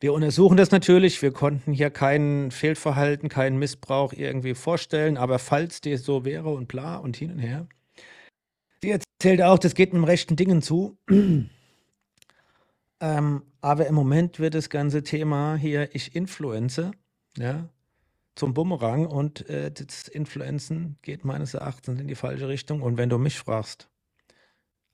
wir 0.00 0.12
untersuchen 0.12 0.56
das 0.56 0.70
natürlich. 0.70 1.20
Wir 1.22 1.32
konnten 1.32 1.72
hier 1.72 1.90
kein 1.90 2.50
Fehlverhalten, 2.50 3.28
keinen 3.28 3.58
Missbrauch 3.58 4.12
irgendwie 4.12 4.54
vorstellen. 4.54 5.16
Aber 5.16 5.38
falls 5.38 5.80
das 5.80 6.04
so 6.04 6.24
wäre 6.24 6.50
und 6.50 6.68
bla 6.68 6.96
und 6.96 7.16
hin 7.16 7.32
und 7.32 7.40
her. 7.40 7.66
Sie 8.80 8.90
erzählt 8.90 9.42
auch, 9.42 9.58
das 9.58 9.74
geht 9.74 9.92
mit 9.92 10.02
dem 10.02 10.04
rechten 10.04 10.36
Dingen 10.36 10.62
zu. 10.62 10.96
Ähm, 13.00 13.42
aber 13.60 13.86
im 13.86 13.94
Moment 13.94 14.38
wird 14.38 14.54
das 14.54 14.70
ganze 14.70 15.02
Thema 15.02 15.56
hier, 15.56 15.94
ich 15.94 16.14
influenze, 16.14 16.90
ja, 17.36 17.68
zum 18.34 18.54
Bumerang. 18.54 19.06
Und 19.06 19.48
äh, 19.48 19.70
das 19.70 20.08
Influenzen 20.08 20.96
geht 21.02 21.24
meines 21.24 21.54
Erachtens 21.54 22.00
in 22.00 22.08
die 22.08 22.14
falsche 22.14 22.48
Richtung. 22.48 22.82
Und 22.82 22.96
wenn 22.96 23.08
du 23.08 23.18
mich 23.18 23.38
fragst, 23.38 23.88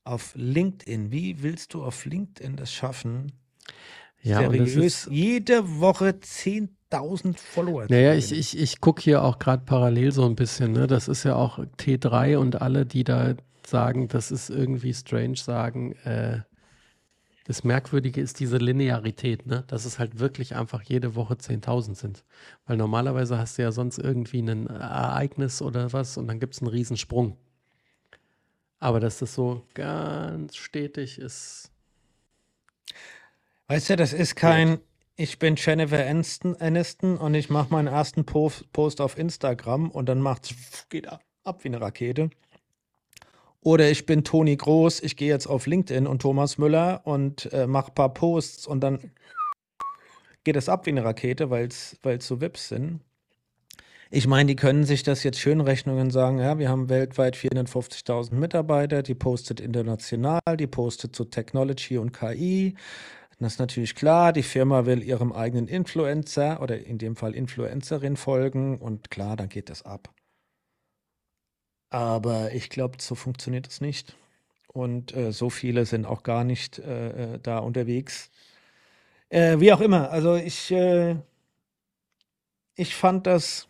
auf 0.04 0.32
LinkedIn, 0.34 1.10
wie 1.10 1.42
willst 1.42 1.74
du 1.74 1.82
auf 1.82 2.04
LinkedIn 2.04 2.56
das 2.56 2.72
schaffen, 2.72 3.32
Ja, 4.20 4.38
seriös 4.38 4.76
ist, 4.76 5.08
jede 5.10 5.80
Woche 5.80 6.10
10.000 6.10 7.38
Follower 7.38 7.86
Naja, 7.88 8.14
ich, 8.14 8.32
ich, 8.32 8.58
ich 8.58 8.80
gucke 8.80 9.02
hier 9.02 9.22
auch 9.22 9.38
gerade 9.38 9.64
parallel 9.64 10.12
so 10.12 10.26
ein 10.26 10.36
bisschen. 10.36 10.72
Ne? 10.72 10.86
Das 10.86 11.08
ist 11.08 11.24
ja 11.24 11.36
auch 11.36 11.58
T3 11.58 12.36
und 12.36 12.60
alle, 12.60 12.84
die 12.84 13.04
da 13.04 13.34
sagen, 13.66 14.08
das 14.08 14.30
ist 14.30 14.50
irgendwie 14.50 14.92
strange, 14.92 15.36
sagen, 15.36 15.92
äh, 16.04 16.40
das 17.44 17.62
Merkwürdige 17.62 18.20
ist 18.20 18.40
diese 18.40 18.56
Linearität, 18.56 19.46
ne? 19.46 19.64
dass 19.66 19.84
es 19.84 19.98
halt 19.98 20.18
wirklich 20.18 20.56
einfach 20.56 20.82
jede 20.82 21.14
Woche 21.14 21.34
10.000 21.34 21.94
sind. 21.94 22.24
Weil 22.66 22.78
normalerweise 22.78 23.38
hast 23.38 23.58
du 23.58 23.62
ja 23.62 23.70
sonst 23.70 23.98
irgendwie 23.98 24.40
ein 24.40 24.66
Ereignis 24.66 25.60
oder 25.60 25.92
was 25.92 26.16
und 26.16 26.26
dann 26.26 26.40
gibt 26.40 26.54
es 26.54 26.62
einen 26.62 26.70
Riesensprung. 26.70 27.36
Aber 28.78 28.98
dass 28.98 29.18
das 29.18 29.34
so 29.34 29.62
ganz 29.74 30.56
stetig 30.56 31.18
ist. 31.18 31.70
Weißt 33.68 33.90
du, 33.90 33.96
das 33.96 34.14
ist 34.14 34.36
kein, 34.36 34.78
ich 35.16 35.38
bin 35.38 35.56
Jennifer 35.56 36.04
Aniston, 36.04 36.56
Aniston 36.56 37.18
und 37.18 37.34
ich 37.34 37.50
mache 37.50 37.72
meinen 37.72 37.88
ersten 37.88 38.24
Post, 38.24 38.72
Post 38.72 39.02
auf 39.02 39.18
Instagram 39.18 39.90
und 39.90 40.06
dann 40.06 40.20
macht's, 40.20 40.54
geht 40.88 41.08
ab, 41.08 41.22
ab 41.44 41.62
wie 41.64 41.68
eine 41.68 41.80
Rakete. 41.80 42.30
Oder 43.64 43.90
ich 43.90 44.04
bin 44.04 44.24
Toni 44.24 44.56
Groß, 44.56 45.02
ich 45.02 45.16
gehe 45.16 45.30
jetzt 45.30 45.46
auf 45.46 45.66
LinkedIn 45.66 46.06
und 46.06 46.20
Thomas 46.20 46.58
Müller 46.58 47.00
und 47.04 47.50
äh, 47.52 47.66
mache 47.66 47.90
ein 47.90 47.94
paar 47.94 48.12
Posts 48.12 48.66
und 48.66 48.80
dann 48.80 49.10
geht 50.44 50.56
es 50.56 50.68
ab 50.68 50.84
wie 50.84 50.90
eine 50.90 51.02
Rakete, 51.02 51.48
weil 51.48 51.68
es 51.68 51.96
so 52.20 52.42
Vips 52.42 52.68
sind. 52.68 53.00
Ich 54.10 54.26
meine, 54.26 54.48
die 54.48 54.54
können 54.54 54.84
sich 54.84 55.02
das 55.02 55.24
jetzt 55.24 55.40
schön 55.40 55.62
rechnen 55.62 55.98
und 55.98 56.10
sagen, 56.10 56.38
ja, 56.40 56.58
wir 56.58 56.68
haben 56.68 56.90
weltweit 56.90 57.36
450.000 57.36 58.34
Mitarbeiter, 58.34 59.02
die 59.02 59.14
postet 59.14 59.60
international, 59.60 60.42
die 60.58 60.66
postet 60.66 61.16
zu 61.16 61.24
Technology 61.24 61.96
und 61.96 62.12
KI. 62.12 62.74
Das 63.40 63.54
ist 63.54 63.58
natürlich 63.60 63.94
klar, 63.94 64.34
die 64.34 64.42
Firma 64.42 64.84
will 64.84 65.02
ihrem 65.02 65.32
eigenen 65.32 65.68
Influencer 65.68 66.60
oder 66.60 66.84
in 66.84 66.98
dem 66.98 67.16
Fall 67.16 67.34
Influencerin 67.34 68.16
folgen 68.18 68.76
und 68.76 69.10
klar, 69.10 69.36
dann 69.36 69.48
geht 69.48 69.70
das 69.70 69.82
ab. 69.82 70.12
Aber 71.94 72.52
ich 72.52 72.70
glaube, 72.70 72.96
so 73.00 73.14
funktioniert 73.14 73.68
es 73.68 73.80
nicht. 73.80 74.16
Und 74.66 75.14
äh, 75.14 75.30
so 75.30 75.48
viele 75.48 75.86
sind 75.86 76.06
auch 76.06 76.24
gar 76.24 76.42
nicht 76.42 76.80
äh, 76.80 77.34
äh, 77.34 77.38
da 77.40 77.58
unterwegs. 77.58 78.32
Äh, 79.28 79.60
wie 79.60 79.72
auch 79.72 79.80
immer, 79.80 80.10
also 80.10 80.34
ich, 80.34 80.72
äh, 80.72 81.14
ich 82.74 82.96
fand 82.96 83.28
das 83.28 83.68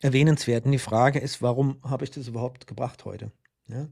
erwähnenswert. 0.00 0.64
Und 0.64 0.72
die 0.72 0.78
Frage 0.78 1.18
ist, 1.18 1.42
warum 1.42 1.76
habe 1.82 2.04
ich 2.04 2.12
das 2.12 2.28
überhaupt 2.28 2.66
gebracht 2.66 3.04
heute? 3.04 3.30
Ja? 3.68 3.88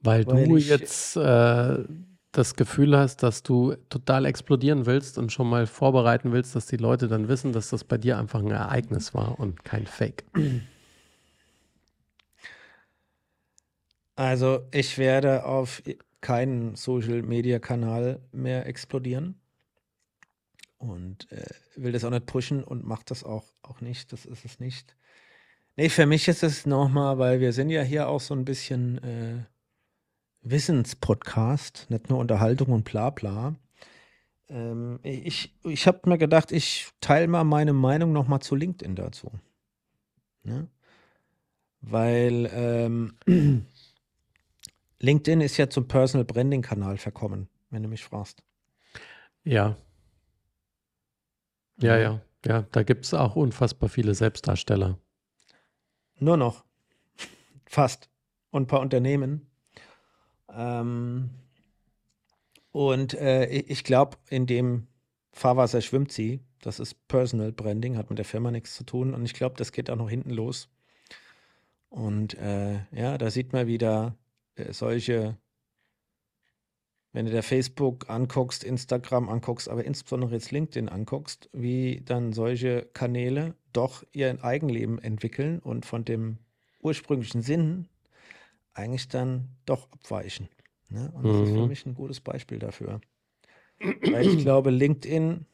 Weil, 0.00 0.26
Weil 0.26 0.48
du 0.48 0.56
jetzt 0.56 1.14
äh, 1.16 1.84
das 2.32 2.54
Gefühl 2.54 2.96
hast, 2.96 3.22
dass 3.22 3.42
du 3.42 3.74
total 3.90 4.24
explodieren 4.24 4.86
willst 4.86 5.18
und 5.18 5.30
schon 5.30 5.50
mal 5.50 5.66
vorbereiten 5.66 6.32
willst, 6.32 6.56
dass 6.56 6.64
die 6.64 6.78
Leute 6.78 7.06
dann 7.06 7.28
wissen, 7.28 7.52
dass 7.52 7.68
das 7.68 7.84
bei 7.84 7.98
dir 7.98 8.16
einfach 8.16 8.40
ein 8.40 8.50
Ereignis 8.50 9.12
war 9.12 9.38
und 9.38 9.62
kein 9.62 9.86
Fake. 9.86 10.24
Also 14.16 14.66
ich 14.72 14.96
werde 14.96 15.44
auf 15.44 15.82
keinen 16.22 16.74
Social-Media-Kanal 16.74 18.20
mehr 18.32 18.66
explodieren 18.66 19.40
und 20.78 21.30
äh, 21.30 21.44
will 21.76 21.92
das 21.92 22.04
auch 22.04 22.10
nicht 22.10 22.26
pushen 22.26 22.64
und 22.64 22.84
macht 22.84 23.10
das 23.10 23.24
auch, 23.24 23.44
auch 23.62 23.80
nicht. 23.82 24.12
Das 24.12 24.24
ist 24.24 24.44
es 24.44 24.58
nicht. 24.58 24.96
Nee, 25.76 25.90
für 25.90 26.06
mich 26.06 26.26
ist 26.28 26.42
es 26.42 26.64
nochmal, 26.64 27.18
weil 27.18 27.40
wir 27.40 27.52
sind 27.52 27.68
ja 27.68 27.82
hier 27.82 28.08
auch 28.08 28.20
so 28.20 28.34
ein 28.34 28.46
bisschen 28.46 28.98
äh, 29.04 29.44
Wissenspodcast, 30.40 31.86
nicht 31.90 32.08
nur 32.08 32.18
Unterhaltung 32.18 32.68
und 32.68 32.84
bla 32.84 33.10
bla. 33.10 33.54
Ähm, 34.48 34.98
ich 35.02 35.54
ich 35.64 35.86
habe 35.86 36.08
mir 36.08 36.18
gedacht, 36.18 36.52
ich 36.52 36.88
teile 37.00 37.28
mal 37.28 37.44
meine 37.44 37.74
Meinung 37.74 38.12
nochmal 38.12 38.40
zu 38.40 38.54
LinkedIn 38.54 38.96
dazu. 38.96 39.30
Ne? 40.44 40.68
Weil 41.82 42.50
ähm, 42.52 43.16
LinkedIn 45.00 45.40
ist 45.40 45.56
ja 45.56 45.68
zum 45.68 45.88
Personal 45.88 46.24
Branding 46.24 46.62
Kanal 46.62 46.96
verkommen, 46.96 47.48
wenn 47.70 47.82
du 47.82 47.88
mich 47.88 48.04
fragst. 48.04 48.42
Ja. 49.44 49.76
Ja, 51.78 51.98
ja. 51.98 52.20
Ja, 52.44 52.62
da 52.70 52.82
gibt 52.84 53.04
es 53.04 53.12
auch 53.12 53.34
unfassbar 53.34 53.88
viele 53.88 54.14
Selbstdarsteller. 54.14 54.98
Nur 56.18 56.36
noch. 56.36 56.64
Fast. 57.66 58.08
Und 58.50 58.64
ein 58.64 58.66
paar 58.68 58.80
Unternehmen. 58.80 59.50
Ähm, 60.48 61.30
und 62.70 63.14
äh, 63.14 63.46
ich 63.46 63.84
glaube, 63.84 64.16
in 64.28 64.46
dem 64.46 64.86
Fahrwasser 65.32 65.80
schwimmt 65.80 66.12
sie. 66.12 66.40
Das 66.60 66.78
ist 66.78 67.08
Personal 67.08 67.52
Branding, 67.52 67.96
hat 67.96 68.10
mit 68.10 68.18
der 68.18 68.24
Firma 68.24 68.50
nichts 68.50 68.74
zu 68.74 68.84
tun. 68.84 69.12
Und 69.12 69.24
ich 69.24 69.34
glaube, 69.34 69.56
das 69.56 69.72
geht 69.72 69.90
auch 69.90 69.96
noch 69.96 70.08
hinten 70.08 70.30
los. 70.30 70.68
Und 71.88 72.34
äh, 72.34 72.80
ja, 72.92 73.18
da 73.18 73.30
sieht 73.30 73.52
man 73.52 73.66
wieder 73.66 74.16
solche, 74.70 75.38
wenn 77.12 77.26
du 77.26 77.32
dir 77.32 77.42
Facebook 77.42 78.08
anguckst, 78.10 78.64
Instagram 78.64 79.28
anguckst, 79.28 79.68
aber 79.68 79.84
insbesondere 79.84 80.32
jetzt 80.32 80.50
LinkedIn 80.50 80.88
anguckst, 80.88 81.48
wie 81.52 82.02
dann 82.04 82.32
solche 82.32 82.88
Kanäle 82.92 83.54
doch 83.72 84.04
ihr 84.12 84.42
Eigenleben 84.44 84.98
entwickeln 84.98 85.58
und 85.60 85.86
von 85.86 86.04
dem 86.04 86.38
ursprünglichen 86.80 87.42
Sinn 87.42 87.88
eigentlich 88.74 89.08
dann 89.08 89.48
doch 89.64 89.90
abweichen. 89.92 90.48
Ne? 90.88 91.10
Und 91.14 91.26
das 91.28 91.40
ist 91.40 91.50
für 91.50 91.62
Mhm. 91.62 91.68
mich 91.68 91.86
ein 91.86 91.94
gutes 91.94 92.20
Beispiel 92.20 92.58
dafür. 92.58 93.00
Weil 93.80 94.26
ich 94.26 94.38
glaube, 94.38 94.70
LinkedIn 94.70 95.46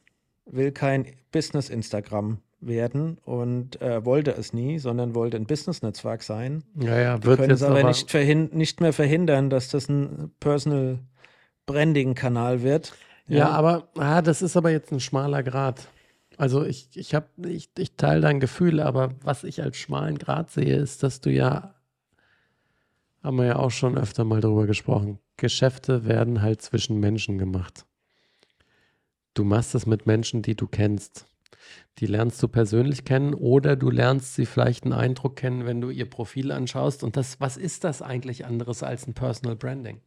will 0.45 0.71
kein 0.71 1.15
Business-Instagram 1.31 2.39
werden 2.67 3.17
und 3.25 3.81
äh, 3.81 4.05
wollte 4.05 4.31
es 4.31 4.53
nie, 4.53 4.79
sondern 4.79 5.15
wollte 5.15 5.37
ein 5.37 5.45
Business-Netzwerk 5.45 6.23
sein. 6.23 6.63
Ja, 6.79 6.99
ja, 6.99 7.23
wird 7.23 7.39
können 7.39 7.51
es 7.51 7.61
jetzt 7.61 7.69
aber, 7.69 7.79
aber, 7.79 7.89
nicht, 7.89 8.53
nicht 8.53 8.81
mehr 8.81 8.93
verhindern, 8.93 9.49
dass 9.49 9.69
das 9.69 9.89
ein 9.89 10.31
Personal 10.39 10.99
Branding-Kanal 11.65 12.61
wird. 12.61 12.93
ja, 13.27 13.49
aber 13.49 13.87
ah, 13.97 14.21
das 14.21 14.41
ist 14.41 14.57
aber 14.57 14.71
jetzt 14.71 14.91
ein 14.91 14.99
schmaler 14.99 15.43
Grad. 15.43 15.87
Also 16.37 16.65
ich, 16.65 16.89
ich 16.95 17.13
habe, 17.13 17.27
ich, 17.47 17.69
ich 17.77 17.95
teile 17.95 18.21
dein 18.21 18.39
Gefühl, 18.39 18.79
aber 18.79 19.11
was 19.23 19.43
ich 19.43 19.61
als 19.61 19.77
schmalen 19.77 20.17
Grad 20.17 20.51
sehe, 20.51 20.75
ist, 20.75 21.03
dass 21.03 21.21
du 21.21 21.29
ja, 21.29 21.75
haben 23.21 23.37
wir 23.37 23.45
ja 23.45 23.55
auch 23.57 23.71
schon 23.71 23.97
öfter 23.97 24.23
mal 24.23 24.41
drüber 24.41 24.65
gesprochen, 24.65 25.19
Geschäfte 25.37 26.05
werden 26.05 26.41
halt 26.41 26.61
zwischen 26.61 26.99
Menschen 26.99 27.37
gemacht. 27.37 27.85
Du 29.33 29.43
machst 29.43 29.73
es 29.73 29.85
mit 29.85 30.05
Menschen, 30.05 30.41
die 30.41 30.55
du 30.55 30.67
kennst. 30.67 31.25
Die 31.99 32.05
lernst 32.05 32.41
du 32.41 32.47
persönlich 32.47 33.05
kennen 33.05 33.33
oder 33.33 33.75
du 33.75 33.89
lernst 33.89 34.35
sie 34.35 34.45
vielleicht 34.45 34.83
einen 34.83 34.93
Eindruck 34.93 35.35
kennen, 35.35 35.65
wenn 35.65 35.81
du 35.81 35.89
ihr 35.89 36.09
Profil 36.09 36.51
anschaust. 36.51 37.03
Und 37.03 37.17
das, 37.17 37.39
was 37.39 37.57
ist 37.57 37.83
das 37.83 38.01
eigentlich 38.01 38.45
anderes 38.45 38.83
als 38.83 39.07
ein 39.07 39.13
Personal 39.13 39.55
Branding? 39.55 40.01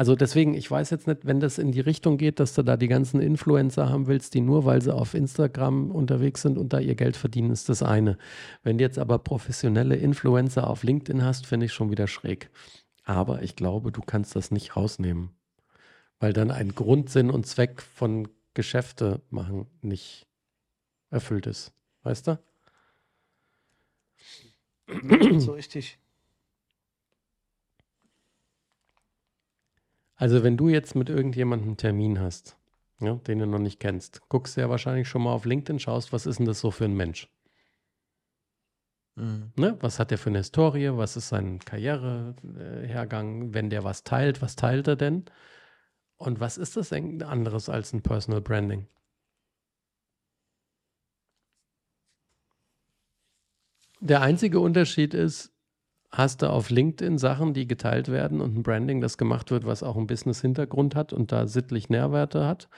Also 0.00 0.16
deswegen, 0.16 0.54
ich 0.54 0.70
weiß 0.70 0.88
jetzt 0.88 1.06
nicht, 1.06 1.26
wenn 1.26 1.40
das 1.40 1.58
in 1.58 1.72
die 1.72 1.80
Richtung 1.80 2.16
geht, 2.16 2.40
dass 2.40 2.54
du 2.54 2.62
da 2.62 2.78
die 2.78 2.88
ganzen 2.88 3.20
Influencer 3.20 3.90
haben 3.90 4.06
willst, 4.06 4.32
die 4.32 4.40
nur, 4.40 4.64
weil 4.64 4.80
sie 4.80 4.94
auf 4.94 5.12
Instagram 5.12 5.90
unterwegs 5.90 6.40
sind 6.40 6.56
und 6.56 6.72
da 6.72 6.78
ihr 6.78 6.94
Geld 6.94 7.18
verdienen, 7.18 7.50
ist 7.50 7.68
das 7.68 7.82
eine. 7.82 8.16
Wenn 8.62 8.78
du 8.78 8.84
jetzt 8.84 8.98
aber 8.98 9.18
professionelle 9.18 9.96
Influencer 9.96 10.68
auf 10.68 10.84
LinkedIn 10.84 11.22
hast, 11.22 11.46
finde 11.46 11.66
ich 11.66 11.74
schon 11.74 11.90
wieder 11.90 12.06
schräg. 12.06 12.48
Aber 13.04 13.42
ich 13.42 13.56
glaube, 13.56 13.92
du 13.92 14.00
kannst 14.00 14.34
das 14.36 14.50
nicht 14.50 14.74
rausnehmen, 14.74 15.32
weil 16.18 16.32
dann 16.32 16.50
ein 16.50 16.74
Grundsinn 16.74 17.30
und 17.30 17.46
Zweck 17.46 17.82
von 17.82 18.26
Geschäfte 18.54 19.20
machen 19.28 19.66
nicht 19.82 20.29
erfüllt 21.10 21.46
ist. 21.46 21.72
Weißt 22.02 22.28
du? 22.28 22.38
so 25.38 25.52
richtig. 25.52 25.98
Also 30.16 30.42
wenn 30.42 30.56
du 30.56 30.68
jetzt 30.68 30.94
mit 30.94 31.08
irgendjemandem 31.08 31.70
einen 31.70 31.76
Termin 31.76 32.20
hast, 32.20 32.56
ja, 33.00 33.14
den 33.14 33.38
du 33.38 33.46
noch 33.46 33.58
nicht 33.58 33.80
kennst, 33.80 34.28
guckst 34.28 34.56
du 34.56 34.60
ja 34.60 34.68
wahrscheinlich 34.68 35.08
schon 35.08 35.22
mal 35.22 35.32
auf 35.32 35.46
LinkedIn, 35.46 35.78
schaust, 35.78 36.12
was 36.12 36.26
ist 36.26 36.38
denn 36.38 36.46
das 36.46 36.60
so 36.60 36.70
für 36.70 36.84
ein 36.84 36.94
Mensch? 36.94 37.28
Mhm. 39.16 39.52
Ne? 39.56 39.76
Was 39.80 39.98
hat 39.98 40.10
der 40.10 40.18
für 40.18 40.30
eine 40.30 40.38
Historie? 40.38 40.90
Was 40.92 41.16
ist 41.16 41.28
sein 41.28 41.58
Karrierehergang? 41.60 43.54
Wenn 43.54 43.70
der 43.70 43.84
was 43.84 44.04
teilt, 44.04 44.42
was 44.42 44.56
teilt 44.56 44.88
er 44.88 44.96
denn? 44.96 45.24
Und 46.16 46.40
was 46.40 46.58
ist 46.58 46.76
das 46.76 46.92
anderes 46.92 47.68
als 47.68 47.92
ein 47.92 48.02
Personal 48.02 48.42
Branding? 48.42 48.86
Der 54.00 54.22
einzige 54.22 54.60
Unterschied 54.60 55.12
ist, 55.14 55.52
hast 56.10 56.42
du 56.42 56.50
auf 56.50 56.70
LinkedIn 56.70 57.18
Sachen, 57.18 57.54
die 57.54 57.66
geteilt 57.68 58.08
werden 58.08 58.40
und 58.40 58.56
ein 58.56 58.62
Branding, 58.62 59.00
das 59.00 59.18
gemacht 59.18 59.50
wird, 59.50 59.66
was 59.66 59.82
auch 59.82 59.96
einen 59.96 60.06
Business-Hintergrund 60.06 60.94
hat 60.94 61.12
und 61.12 61.32
da 61.32 61.46
sittlich 61.46 61.88
Nährwerte 61.88 62.46
hat? 62.46 62.68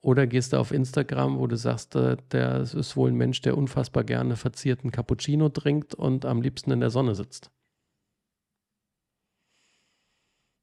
Oder 0.00 0.26
gehst 0.26 0.52
du 0.52 0.58
auf 0.58 0.70
Instagram, 0.72 1.38
wo 1.38 1.46
du 1.46 1.56
sagst, 1.56 1.94
äh, 1.96 2.16
der 2.32 2.60
ist 2.60 2.96
wohl 2.96 3.10
ein 3.10 3.16
Mensch, 3.16 3.40
der 3.42 3.56
unfassbar 3.56 4.04
gerne 4.04 4.36
verzierten 4.36 4.90
Cappuccino 4.90 5.48
trinkt 5.50 5.94
und 5.94 6.24
am 6.24 6.42
liebsten 6.42 6.70
in 6.72 6.80
der 6.80 6.90
Sonne 6.90 7.14
sitzt? 7.14 7.50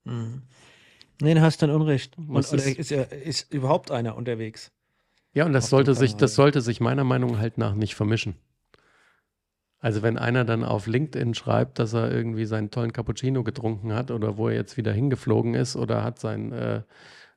Mhm. 0.04 0.44
Nee, 1.22 1.34
du 1.36 1.42
hast 1.42 1.62
dann 1.62 1.70
Unrecht. 1.70 2.18
Und, 2.18 2.32
oder 2.52 2.64
ist- 2.64 2.90
ja, 2.90 3.04
ist 3.04 3.52
überhaupt 3.54 3.92
einer 3.92 4.16
unterwegs? 4.16 4.72
Ja, 5.34 5.46
und 5.46 5.54
das 5.54 5.70
sollte 5.70 5.94
sich, 5.96 6.16
das 6.16 6.36
sollte 6.36 6.62
sich 6.62 6.82
meiner 6.82 7.04
Meinung 7.04 7.38
halt 7.38 7.58
nach 7.58 7.74
nicht 7.74 7.96
vermischen. 7.96 8.36
Also 9.82 10.04
wenn 10.04 10.20
einer 10.20 10.46
dann 10.46 10.64
auf 10.64 10.86
LinkedIn 10.86 11.34
schreibt, 11.34 11.80
dass 11.80 11.94
er 11.94 12.12
irgendwie 12.12 12.46
seinen 12.46 12.70
tollen 12.70 12.94
Cappuccino 12.94 13.44
getrunken 13.44 13.94
hat 13.94 14.12
oder 14.12 14.38
wo 14.38 14.48
er 14.48 14.56
jetzt 14.56 14.78
wieder 14.78 14.94
hingeflogen 14.94 15.56
ist 15.56 15.76
oder 15.76 16.04
hat 16.04 16.20
sein, 16.20 16.52
äh, 16.52 16.84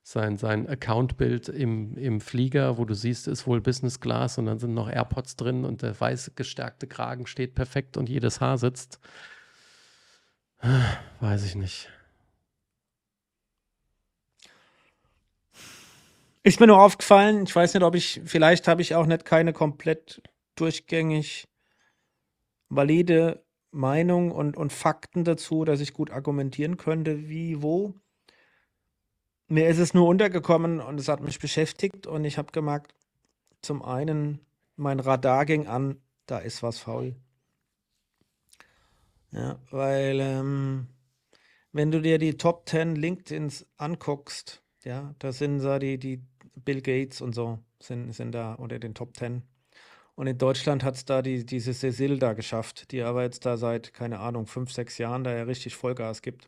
sein, 0.03 0.37
sein 0.37 0.69
Accountbild 0.69 1.49
im, 1.49 1.97
im 1.97 2.21
Flieger, 2.21 2.77
wo 2.77 2.85
du 2.85 2.93
siehst, 2.95 3.29
ist 3.29 3.47
wohl 3.47 3.63
Business 3.63 3.99
Class 3.99 4.37
und 4.37 4.45
dann 4.45 4.59
sind 4.59 4.75
noch 4.75 4.91
AirPods 4.91 5.37
drin 5.37 5.65
und 5.65 5.81
der 5.81 5.99
weiße 5.99 6.33
gestärkte 6.37 6.87
Kragen 6.87 7.27
steht 7.27 7.55
perfekt 7.55 7.97
und 7.97 8.11
jedes 8.11 8.43
Haar 8.43 8.59
sitzt. 8.59 9.01
Weiß 11.21 11.47
ich 11.47 11.55
nicht. 11.55 11.89
Ist 16.43 16.61
mir 16.61 16.67
nur 16.67 16.83
aufgefallen, 16.83 17.45
ich 17.45 17.57
weiß 17.57 17.73
nicht, 17.73 17.83
ob 17.83 17.95
ich, 17.95 18.21
vielleicht 18.27 18.69
habe 18.69 18.83
ich 18.83 18.95
auch 18.95 19.07
nicht 19.07 19.25
keine 19.25 19.55
komplett 19.55 20.21
durchgängig 20.57 21.49
valide 22.69 23.45
Meinung 23.71 24.31
und, 24.31 24.57
und 24.57 24.73
Fakten 24.73 25.25
dazu, 25.25 25.65
dass 25.65 25.81
ich 25.81 25.93
gut 25.93 26.11
argumentieren 26.11 26.77
könnte, 26.77 27.29
wie, 27.29 27.63
wo. 27.63 27.95
Mir 29.49 29.69
ist 29.69 29.79
es 29.79 29.95
nur 29.95 30.09
untergekommen 30.09 30.81
und 30.81 30.99
es 30.99 31.09
hat 31.09 31.21
mich 31.21 31.39
beschäftigt 31.39 32.07
und 32.07 32.25
ich 32.25 32.39
habe 32.39 32.53
gemerkt, 32.53 32.95
zum 33.61 33.83
einen, 33.83 34.41
mein 34.77 35.01
Radar 35.01 35.45
ging 35.45 35.67
an, 35.67 36.01
da 36.27 36.39
ist 36.39 36.63
was 36.63 36.79
faul. 36.79 37.17
Ja, 39.33 39.59
weil 39.71 40.21
ähm, 40.21 40.87
wenn 41.73 41.91
du 41.91 42.01
dir 42.01 42.19
die 42.19 42.37
Top 42.37 42.69
10 42.69 42.95
LinkedIns 42.95 43.67
anguckst, 43.77 44.63
ja, 44.85 45.15
da 45.19 45.33
sind 45.33 45.59
da 45.59 45.79
die, 45.81 45.99
die 45.99 46.23
Bill 46.65 46.81
Gates 46.81 47.21
und 47.21 47.35
so 47.35 47.59
sind, 47.81 48.13
sind 48.13 48.33
da 48.33 48.55
unter 48.55 48.79
den 48.79 48.95
Top 48.95 49.17
10. 49.17 49.43
Und 50.17 50.27
in 50.29 50.39
Deutschland 50.39 50.85
hat 50.85 50.95
es 50.95 51.05
da 51.05 51.23
die, 51.23 51.45
diese 51.45 51.75
Cecil 51.75 52.19
da 52.19 52.35
geschafft, 52.35 52.93
die 52.93 53.03
aber 53.03 53.23
jetzt 53.23 53.45
da 53.47 53.57
seit, 53.57 53.93
keine 53.93 54.21
Ahnung, 54.21 54.47
fünf, 54.47 54.73
sechs 54.73 54.99
Jahren 54.99 55.25
da 55.25 55.35
ja 55.35 55.43
richtig 55.43 55.75
Vollgas 55.75 56.23
gibt. 56.23 56.47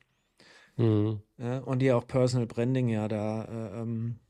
Mhm. 0.77 1.21
Ja, 1.39 1.59
und 1.59 1.81
die 1.81 1.93
auch 1.93 2.07
Personal 2.07 2.47
Branding 2.47 2.89
ja 2.89 3.09
da 3.09 3.45
äh, 3.45 3.81
ähm, 3.81 4.21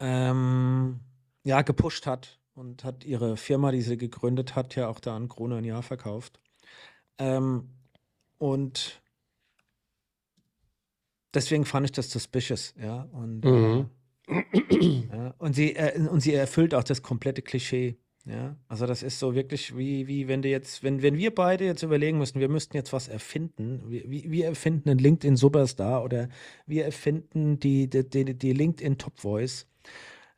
ähm, 0.00 1.00
ja, 1.44 1.62
gepusht 1.62 2.06
hat 2.06 2.38
und 2.54 2.84
hat 2.84 3.04
ihre 3.04 3.36
Firma, 3.36 3.70
die 3.72 3.82
sie 3.82 3.96
gegründet 3.96 4.54
hat, 4.54 4.74
ja 4.74 4.88
auch 4.88 5.00
da 5.00 5.16
an 5.16 5.28
Krone 5.28 5.56
ein 5.56 5.64
Jahr 5.64 5.82
verkauft. 5.82 6.40
Ähm, 7.18 7.70
und 8.38 9.00
deswegen 11.32 11.64
fand 11.64 11.86
ich 11.86 11.92
das 11.92 12.10
suspicious, 12.10 12.74
ja. 12.80 13.08
Und, 13.12 13.44
Mhm. 13.44 13.80
äh, 13.80 13.84
und, 15.38 15.54
sie, 15.54 15.74
äh, 15.74 15.98
und 16.08 16.20
sie 16.20 16.34
erfüllt 16.34 16.74
auch 16.74 16.84
das 16.84 17.02
komplette 17.02 17.42
Klischee. 17.42 17.96
Ja, 18.24 18.56
also 18.68 18.86
das 18.86 19.02
ist 19.02 19.18
so 19.18 19.34
wirklich 19.34 19.76
wie, 19.76 20.06
wie 20.06 20.28
wenn 20.28 20.42
du 20.42 20.48
jetzt, 20.48 20.84
wenn, 20.84 21.02
wenn 21.02 21.16
wir 21.16 21.34
beide 21.34 21.64
jetzt 21.64 21.82
überlegen 21.82 22.18
müssen, 22.18 22.38
wir 22.38 22.48
müssten 22.48 22.76
jetzt 22.76 22.92
was 22.92 23.08
erfinden. 23.08 23.82
Wir, 23.88 24.08
wir 24.08 24.46
erfinden 24.46 24.90
einen 24.90 25.00
LinkedIn-Superstar 25.00 26.04
oder 26.04 26.28
wir 26.66 26.84
erfinden 26.84 27.58
die, 27.58 27.90
die, 27.90 28.08
die, 28.08 28.38
die 28.38 28.52
LinkedIn 28.52 28.98
Top 28.98 29.18
Voice, 29.18 29.66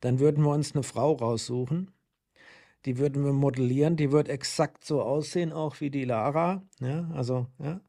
dann 0.01 0.18
würden 0.18 0.44
wir 0.44 0.53
uns 0.53 0.75
eine 0.75 0.83
Frau 0.83 1.12
raussuchen. 1.12 1.90
Die 2.87 2.99
würden 2.99 3.25
wir 3.25 3.33
modellieren, 3.33 3.97
die 3.97 4.12
wird 4.12 4.29
exakt 4.29 4.85
so 4.85 5.03
aussehen, 5.03 5.53
auch 5.53 5.81
wie 5.81 5.90
die 5.90 6.05
Lara. 6.05 6.62
Ja, 6.81 7.11
also, 7.12 7.47
ja. 7.59 7.81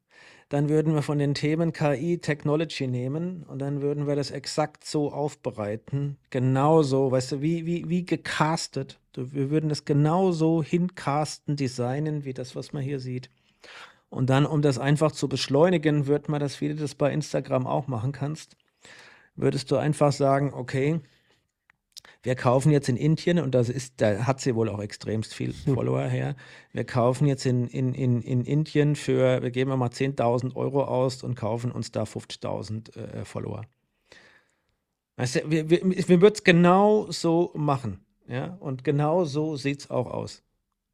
Dann 0.56 0.70
würden 0.70 0.94
wir 0.94 1.02
von 1.02 1.18
den 1.18 1.34
Themen 1.34 1.74
KI, 1.74 2.18
Technology 2.20 2.88
nehmen 2.88 3.44
und 3.44 3.60
dann 3.60 3.82
würden 3.82 4.08
wir 4.08 4.16
das 4.16 4.32
exakt 4.32 4.86
so 4.86 5.12
aufbereiten. 5.12 6.16
Genauso, 6.30 7.12
weißt 7.12 7.34
du, 7.34 7.42
wie, 7.42 7.66
wie, 7.66 7.90
wie 7.90 8.06
gecastet. 8.06 8.98
Wir 9.14 9.50
würden 9.50 9.68
das 9.68 9.84
genauso 9.84 10.64
hincasten, 10.64 11.58
designen, 11.58 12.24
wie 12.24 12.34
das, 12.34 12.56
was 12.56 12.72
man 12.72 12.84
hier 12.84 13.02
sieht. 13.02 13.30
Und 14.10 14.30
dann, 14.30 14.46
um 14.46 14.62
das 14.62 14.80
einfach 14.80 15.12
zu 15.12 15.28
beschleunigen, 15.28 16.08
wird 16.08 16.30
man 16.30 16.40
das, 16.40 16.62
wie 16.62 16.70
du 16.70 16.76
das 16.76 16.96
bei 16.96 17.12
Instagram 17.12 17.68
auch 17.68 17.88
machen 17.88 18.14
kannst, 18.14 18.56
würdest 19.36 19.70
du 19.72 19.76
einfach 19.76 20.14
sagen, 20.14 20.54
okay, 20.54 21.02
wir 22.24 22.36
kaufen 22.36 22.72
jetzt 22.72 22.90
in 22.90 22.98
Indien, 22.98 23.40
und 23.40 23.54
das 23.54 23.70
ist, 23.70 24.02
da 24.02 24.26
hat 24.26 24.42
sie 24.42 24.56
wohl 24.56 24.70
auch 24.70 24.80
extremst 24.80 25.34
viel 25.34 25.54
Follower 25.54 26.04
her. 26.04 26.36
Wir 26.72 26.84
kaufen 26.84 27.28
jetzt 27.28 27.46
in, 27.46 27.68
in, 27.68 27.94
in, 27.94 28.22
in 28.22 28.44
Indien 28.44 28.96
für, 28.96 29.42
wir 29.42 29.52
geben 29.52 29.78
mal 29.78 29.90
10.000 29.90 30.56
Euro 30.56 30.84
aus 30.84 31.24
und 31.24 31.36
kaufen 31.36 31.72
uns 31.72 31.92
da 31.92 32.04
50.000 32.04 32.96
äh, 32.96 33.26
Follower. 33.26 33.66
Weißt 35.18 35.36
du, 35.36 35.50
wir, 35.50 35.70
wir, 35.70 35.82
wir 35.84 36.22
würden 36.22 36.34
es 36.36 36.44
genau 36.44 37.10
so 37.12 37.52
machen. 37.56 38.06
Ja, 38.28 38.58
und 38.60 38.84
genau 38.84 39.26
so 39.26 39.56
sieht 39.56 39.82
es 39.82 39.90
auch 39.90 40.08
aus. 40.08 40.44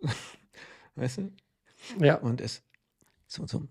weißt 0.95 1.19
du? 1.19 1.31
Ja, 1.99 2.15
Und 2.15 2.41
es 2.41 2.63
so, 3.27 3.47
so, 3.47 3.63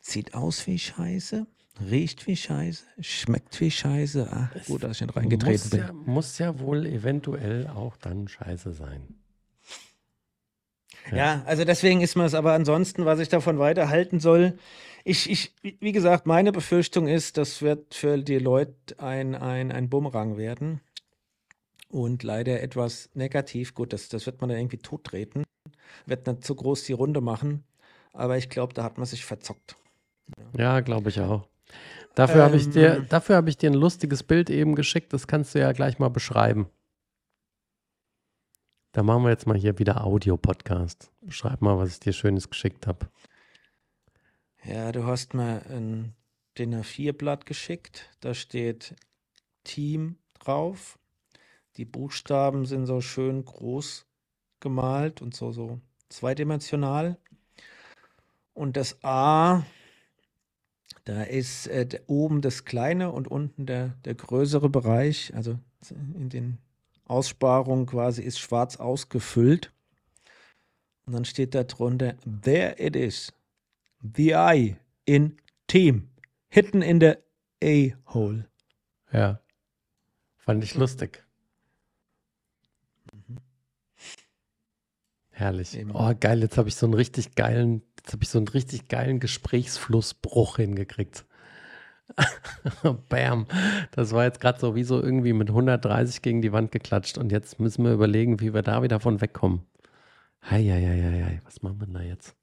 sieht 0.00 0.34
aus 0.34 0.66
wie 0.66 0.78
Scheiße, 0.78 1.46
riecht 1.80 2.26
wie 2.26 2.36
Scheiße, 2.36 2.84
schmeckt 3.00 3.60
wie 3.60 3.70
Scheiße. 3.70 4.28
Ah, 4.30 4.50
gut, 4.66 4.82
dass 4.82 4.96
ich 4.96 5.02
nicht 5.02 5.16
reingetreten 5.16 5.52
muss 5.52 5.70
bin. 5.70 5.80
ja, 5.80 5.92
muss 5.92 6.38
ja 6.38 6.58
wohl 6.60 6.86
eventuell 6.86 7.66
auch 7.68 7.96
dann 7.96 8.28
scheiße 8.28 8.72
sein. 8.72 9.14
Ja, 11.12 11.42
also 11.46 11.64
deswegen 11.64 12.00
ist 12.00 12.16
mir 12.16 12.24
es 12.24 12.34
aber 12.34 12.52
ansonsten, 12.54 13.04
was 13.04 13.20
ich 13.20 13.28
davon 13.28 13.58
weiterhalten 13.60 14.18
soll. 14.18 14.58
Ich, 15.04 15.30
ich, 15.30 15.54
wie 15.62 15.92
gesagt, 15.92 16.26
meine 16.26 16.50
Befürchtung 16.50 17.06
ist, 17.06 17.36
das 17.36 17.62
wird 17.62 17.94
für 17.94 18.18
die 18.18 18.38
Leute 18.38 18.98
ein, 18.98 19.36
ein, 19.36 19.70
ein 19.70 19.88
Bumerang 19.88 20.36
werden. 20.36 20.80
und 21.88 22.22
leider 22.22 22.60
etwas 22.62 23.10
negativ. 23.14 23.74
Gut, 23.74 23.92
das, 23.92 24.08
das 24.08 24.26
wird 24.26 24.40
man 24.40 24.50
dann 24.50 24.58
irgendwie 24.58 24.78
tottreten. 24.78 25.44
Wird 26.06 26.26
nicht 26.26 26.44
zu 26.44 26.54
groß 26.54 26.84
die 26.84 26.92
Runde 26.92 27.20
machen. 27.20 27.64
Aber 28.12 28.36
ich 28.36 28.48
glaube, 28.48 28.74
da 28.74 28.82
hat 28.82 28.98
man 28.98 29.06
sich 29.06 29.24
verzockt. 29.24 29.76
Ja, 30.56 30.80
glaube 30.80 31.10
ich 31.10 31.20
auch. 31.20 31.46
Dafür 32.16 32.44
habe 32.44 32.56
ich 32.56 32.70
dir, 32.70 32.96
Ähm. 32.96 33.06
dafür 33.10 33.36
habe 33.36 33.50
ich 33.50 33.58
dir 33.58 33.70
ein 33.70 33.74
lustiges 33.74 34.22
Bild 34.22 34.48
eben 34.48 34.74
geschickt. 34.74 35.12
Das 35.12 35.26
kannst 35.26 35.54
du 35.54 35.60
ja 35.60 35.70
gleich 35.72 35.98
mal 35.98 36.08
beschreiben. 36.08 36.66
Da 38.92 39.02
machen 39.02 39.24
wir 39.24 39.30
jetzt 39.30 39.46
mal 39.46 39.56
hier 39.56 39.78
wieder 39.78 40.02
Audio-Podcast. 40.02 41.12
Schreib 41.28 41.60
mal, 41.60 41.76
was 41.76 41.90
ich 41.92 42.00
dir 42.00 42.14
Schönes 42.14 42.48
geschickt 42.48 42.86
habe. 42.86 43.06
Ja, 44.64 44.90
du 44.92 45.04
hast 45.04 45.34
mir 45.34 45.60
ein 45.68 46.14
DIN 46.56 46.74
A4-Blatt 46.74 47.44
geschickt. 47.44 48.08
Da 48.20 48.32
steht 48.32 48.94
Team 49.64 50.16
drauf. 50.38 50.98
Die 51.76 51.84
Buchstaben 51.84 52.64
sind 52.64 52.86
so 52.86 53.02
schön 53.02 53.44
groß 53.44 54.06
gemalt 54.60 55.20
und 55.20 55.34
so, 55.36 55.52
so 55.52 55.82
zweidimensional. 56.08 57.18
Und 58.54 58.78
das 58.78 59.04
A, 59.04 59.64
da 61.06 61.22
ist 61.22 61.68
äh, 61.68 61.86
oben 62.08 62.42
das 62.42 62.64
kleine 62.64 63.12
und 63.12 63.28
unten 63.28 63.64
der, 63.64 63.90
der 64.04 64.16
größere 64.16 64.68
Bereich. 64.68 65.32
Also 65.34 65.56
in 65.90 66.28
den 66.28 66.58
Aussparungen 67.04 67.86
quasi 67.86 68.22
ist 68.22 68.40
schwarz 68.40 68.76
ausgefüllt. 68.76 69.72
Und 71.06 71.12
dann 71.12 71.24
steht 71.24 71.54
da 71.54 71.62
drunter, 71.62 72.16
there 72.42 72.74
it 72.78 72.96
is. 72.96 73.32
The 74.02 74.32
I 74.32 74.76
in 75.04 75.36
Team. 75.68 76.08
Hidden 76.48 76.82
in 76.82 77.00
the 77.00 77.14
A-Hole. 77.62 78.48
Ja. 79.12 79.40
Fand 80.38 80.64
ich 80.64 80.74
lustig. 80.74 81.24
Herrlich. 85.30 85.78
Eben. 85.78 85.92
Oh, 85.94 86.12
geil. 86.18 86.40
Jetzt 86.40 86.58
habe 86.58 86.68
ich 86.68 86.74
so 86.74 86.86
einen 86.86 86.94
richtig 86.94 87.36
geilen, 87.36 87.82
jetzt 88.06 88.12
habe 88.12 88.22
ich 88.22 88.28
so 88.28 88.38
einen 88.38 88.46
richtig 88.48 88.86
geilen 88.86 89.18
Gesprächsflussbruch 89.18 90.58
hingekriegt. 90.58 91.24
Bam. 93.08 93.46
Das 93.90 94.12
war 94.12 94.22
jetzt 94.22 94.38
gerade 94.40 94.60
so 94.60 94.76
wie 94.76 94.84
so 94.84 95.02
irgendwie 95.02 95.32
mit 95.32 95.48
130 95.48 96.22
gegen 96.22 96.40
die 96.40 96.52
Wand 96.52 96.70
geklatscht. 96.70 97.18
Und 97.18 97.32
jetzt 97.32 97.58
müssen 97.58 97.84
wir 97.84 97.92
überlegen, 97.92 98.38
wie 98.38 98.54
wir 98.54 98.62
da 98.62 98.84
wieder 98.84 99.00
von 99.00 99.20
wegkommen. 99.20 99.62
Heieieiei. 100.48 101.40
Was 101.44 101.62
machen 101.62 101.80
wir 101.80 101.88
da 101.88 102.00
jetzt? 102.00 102.36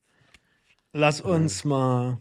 Lass 0.92 1.22
uns 1.22 1.64
mal 1.64 2.18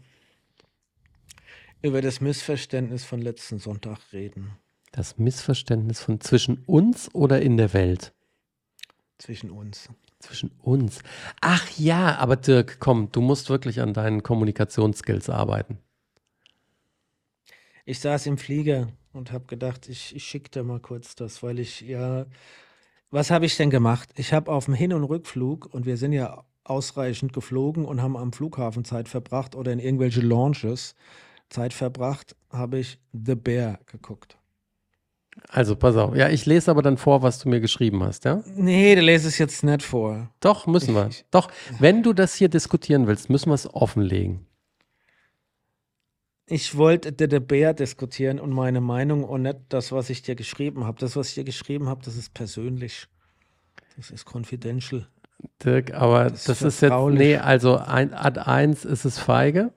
über 1.81 2.01
das 2.01 2.21
Missverständnis 2.21 3.03
von 3.03 3.21
letzten 3.21 3.59
Sonntag 3.59 4.13
reden. 4.13 4.53
Das 4.93 5.17
Missverständnis 5.17 6.01
von 6.01 6.21
zwischen 6.21 6.63
uns 6.65 7.13
oder 7.13 7.41
in 7.41 7.57
der 7.57 7.73
Welt? 7.73 8.13
Zwischen 9.17 9.51
uns. 9.51 9.89
Zwischen 10.23 10.51
uns. 10.61 11.01
Ach 11.41 11.69
ja, 11.77 12.15
aber 12.15 12.37
Dirk, 12.37 12.79
komm, 12.79 13.11
du 13.11 13.19
musst 13.19 13.49
wirklich 13.49 13.81
an 13.81 13.93
deinen 13.93 14.23
Kommunikationsskills 14.23 15.29
arbeiten. 15.29 15.79
Ich 17.83 17.99
saß 17.99 18.27
im 18.27 18.37
Flieger 18.37 18.87
und 19.11 19.33
habe 19.33 19.47
gedacht, 19.47 19.89
ich, 19.89 20.15
ich 20.15 20.23
schicke 20.23 20.49
dir 20.49 20.63
mal 20.63 20.79
kurz 20.79 21.15
das, 21.15 21.43
weil 21.43 21.59
ich 21.59 21.81
ja. 21.81 22.25
Was 23.11 23.31
habe 23.31 23.45
ich 23.45 23.57
denn 23.57 23.69
gemacht? 23.69 24.11
Ich 24.15 24.31
habe 24.31 24.49
auf 24.49 24.63
dem 24.65 24.73
Hin- 24.73 24.93
und 24.93 25.03
Rückflug, 25.03 25.73
und 25.73 25.85
wir 25.85 25.97
sind 25.97 26.13
ja 26.13 26.45
ausreichend 26.63 27.33
geflogen 27.33 27.83
und 27.83 28.01
haben 28.01 28.15
am 28.15 28.31
Flughafen 28.31 28.85
Zeit 28.85 29.09
verbracht 29.09 29.55
oder 29.55 29.73
in 29.73 29.79
irgendwelche 29.79 30.21
Launches 30.21 30.95
Zeit 31.49 31.73
verbracht, 31.73 32.37
habe 32.49 32.79
ich 32.79 32.97
The 33.11 33.35
Bear 33.35 33.79
geguckt. 33.87 34.37
Also, 35.49 35.75
pass 35.75 35.95
auf. 35.97 36.15
Ja, 36.15 36.29
ich 36.29 36.45
lese 36.45 36.69
aber 36.71 36.81
dann 36.81 36.97
vor, 36.97 37.21
was 37.21 37.39
du 37.39 37.49
mir 37.49 37.59
geschrieben 37.59 38.03
hast, 38.03 38.25
ja? 38.25 38.43
Nee, 38.55 38.95
du 38.95 39.01
lese 39.01 39.27
es 39.27 39.37
jetzt 39.37 39.63
nicht 39.63 39.81
vor. 39.83 40.29
Doch, 40.39 40.67
müssen 40.67 40.93
wir. 40.93 41.07
Ich- 41.07 41.25
Doch, 41.31 41.49
wenn 41.79 42.03
du 42.03 42.13
das 42.13 42.35
hier 42.35 42.49
diskutieren 42.49 43.07
willst, 43.07 43.29
müssen 43.29 43.49
wir 43.49 43.55
es 43.55 43.71
offenlegen. 43.73 44.45
Ich 46.45 46.75
wollte 46.77 47.13
The 47.17 47.39
Bear 47.39 47.73
diskutieren 47.73 48.39
und 48.39 48.51
meine 48.51 48.81
Meinung 48.81 49.23
und 49.23 49.43
nicht 49.43 49.59
das, 49.69 49.91
was 49.91 50.09
ich 50.09 50.21
dir 50.23 50.35
geschrieben 50.35 50.83
habe. 50.85 50.99
Das, 50.99 51.15
was 51.15 51.29
ich 51.29 51.35
dir 51.35 51.45
geschrieben 51.45 51.87
habe, 51.87 52.01
das 52.03 52.17
ist 52.17 52.33
persönlich. 52.33 53.07
Das 53.95 54.11
ist 54.11 54.25
confidential. 54.25 55.07
Dirk, 55.63 55.93
aber 55.93 56.29
Das 56.29 56.43
das, 56.45 56.61
ist 56.61 56.81
jetzt, 56.81 56.93
nee, 57.11 57.37
also 57.37 57.77
ein, 57.77 58.13
Ad 58.13 58.39
1 58.39 58.85
ist 58.85 59.05
es 59.05 59.19
feige. 59.19 59.71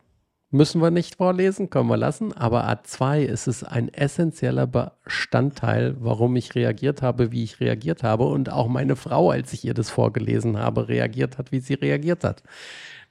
Müssen 0.57 0.81
wir 0.81 0.91
nicht 0.91 1.17
vorlesen, 1.17 1.69
können 1.69 1.89
wir 1.89 1.99
lassen. 1.99 2.33
Aber 2.33 2.65
Art 2.65 2.87
2 2.87 3.23
ist 3.23 3.47
es 3.47 3.63
ein 3.63 3.93
essentieller 3.93 4.67
Bestandteil, 4.67 5.97
warum 5.99 6.35
ich 6.37 6.55
reagiert 6.55 7.03
habe, 7.03 7.31
wie 7.31 7.45
ich 7.45 7.61
reagiert 7.61 8.03
habe. 8.03 8.25
Und 8.25 8.51
auch 8.51 8.67
meine 8.67 8.97
Frau, 8.97 9.31
als 9.31 9.53
ich 9.53 9.65
ihr 9.65 9.75
das 9.75 9.91
vorgelesen 9.91 10.57
habe, 10.59 10.89
reagiert 10.89 11.37
hat, 11.37 11.53
wie 11.53 11.61
sie 11.61 11.75
reagiert 11.75 12.25
hat. 12.25 12.43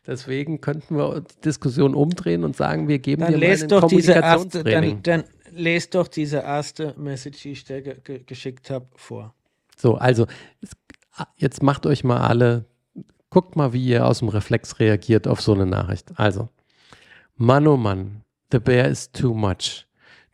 Deswegen 0.08 0.60
könnten 0.60 0.98
wir 0.98 1.22
die 1.22 1.42
Diskussion 1.42 1.94
umdrehen 1.94 2.44
und 2.44 2.56
sagen, 2.56 2.88
wir 2.88 3.00
geben 3.00 3.22
Dann 3.22 3.34
dir 3.34 3.38
mal 3.38 3.46
lest 3.46 3.64
ein 3.64 3.70
doch 3.70 3.88
diese 3.88 4.14
erste, 4.14 4.64
dann, 4.64 5.04
dann 5.04 5.24
lest 5.52 5.94
doch 5.94 6.08
diese 6.08 6.38
erste 6.38 6.96
Message, 6.98 7.42
die 7.44 7.52
ich 7.52 7.64
dir 7.64 7.82
ge 7.82 7.98
ge 8.04 8.24
geschickt 8.26 8.72
habe, 8.72 8.88
vor. 8.96 9.36
So, 9.78 9.96
also 9.96 10.26
es, 10.62 10.72
jetzt 11.38 11.62
macht 11.62 11.86
euch 11.86 12.04
mal 12.04 12.22
alle, 12.22 12.66
guckt 13.30 13.56
mal, 13.56 13.74
wie 13.74 13.86
ihr 13.86 14.08
aus 14.08 14.20
dem 14.20 14.30
Reflex 14.30 14.80
reagiert 14.80 15.28
auf 15.28 15.42
so 15.42 15.54
eine 15.54 15.66
Nachricht. 15.66 16.12
Also, 16.16 16.50
Mann, 17.38 17.68
oh 17.68 17.78
Mann, 17.78 18.24
the 18.52 18.60
bear 18.60 18.90
is 18.90 19.12
too 19.12 19.34
much. 19.34 19.86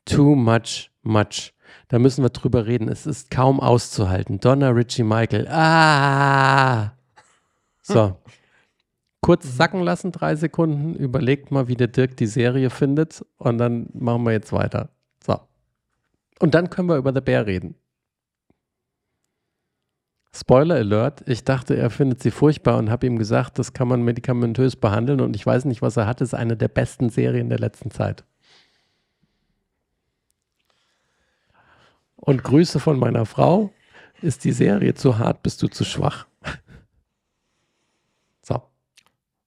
Too 0.06 0.36
much, 0.36 0.91
much. 1.02 1.54
Da 1.88 1.99
müssen 1.99 2.24
wir 2.24 2.30
drüber 2.30 2.68
reden. 2.68 2.88
Es 2.88 3.06
ist 3.06 3.32
kaum 3.32 3.60
auszuhalten. 3.60 4.39
Donna 4.39 4.70
Richie 4.70 5.04
Michael. 5.04 5.47
Ah! 5.47 6.93
So. 7.82 8.18
Kurz 9.22 9.56
sacken 9.56 9.82
lassen, 9.82 10.12
drei 10.12 10.36
Sekunden. 10.36 10.95
Überlegt 10.95 11.52
mal, 11.52 11.68
wie 11.68 11.76
der 11.76 11.88
Dirk 11.88 12.18
die 12.18 12.28
Serie 12.28 12.70
findet. 12.70 13.26
Und 13.38 13.58
dann 13.58 13.89
machen 13.93 14.24
wir 14.24 14.32
jetzt 14.32 14.54
weiter. 14.54 14.89
So. 15.26 15.39
Und 16.39 16.56
dann 16.56 16.70
können 16.70 16.88
wir 16.88 16.97
über 16.97 17.14
The 17.14 17.22
Bear 17.22 17.45
reden. 17.45 17.76
Spoiler 20.34 20.76
Alert, 20.76 21.28
ich 21.28 21.44
dachte, 21.44 21.76
er 21.76 21.90
findet 21.90 22.24
sie 22.24 22.32
furchtbar 22.32 22.78
und 22.78 22.90
habe 22.90 23.06
ihm 23.06 23.20
gesagt, 23.20 23.60
das 23.60 23.74
kann 23.74 23.90
man 23.90 24.02
medikamentös 24.02 24.78
behandeln 24.78 25.20
und 25.20 25.36
ich 25.36 25.46
weiß 25.46 25.66
nicht, 25.66 25.82
was 25.82 25.98
er 25.98 26.08
hat. 26.08 26.22
ist 26.22 26.34
eine 26.34 26.56
der 26.56 26.70
besten 26.70 27.10
Serien 27.10 27.50
der 27.50 27.60
letzten 27.60 27.92
Zeit. 27.92 28.24
Und 32.16 32.44
Grüße 32.44 32.80
von 32.80 32.98
meiner 32.98 33.26
Frau. 33.26 33.74
Ist 34.22 34.44
die 34.44 34.52
Serie 34.52 34.94
zu 34.94 35.18
hart, 35.18 35.42
bist 35.42 35.62
du 35.64 35.68
zu 35.68 35.84
schwach? 35.84 36.28
So. 38.44 38.60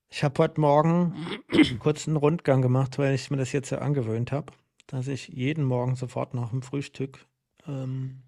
Ich 0.08 0.22
habe 0.22 0.40
heute 0.40 0.60
Morgen 0.60 1.16
einen 1.52 2.16
Rundgang 2.16 2.62
gemacht, 2.62 2.96
weil 2.98 3.12
ich 3.14 3.28
mir 3.30 3.38
das 3.38 3.50
jetzt 3.50 3.70
ja 3.70 3.78
angewöhnt 3.78 4.30
habe, 4.30 4.52
dass 4.86 5.08
ich 5.08 5.28
jeden 5.28 5.64
Morgen 5.64 5.96
sofort 5.96 6.32
nach 6.32 6.50
dem 6.50 6.62
Frühstück 6.62 7.26
ähm, 7.66 8.22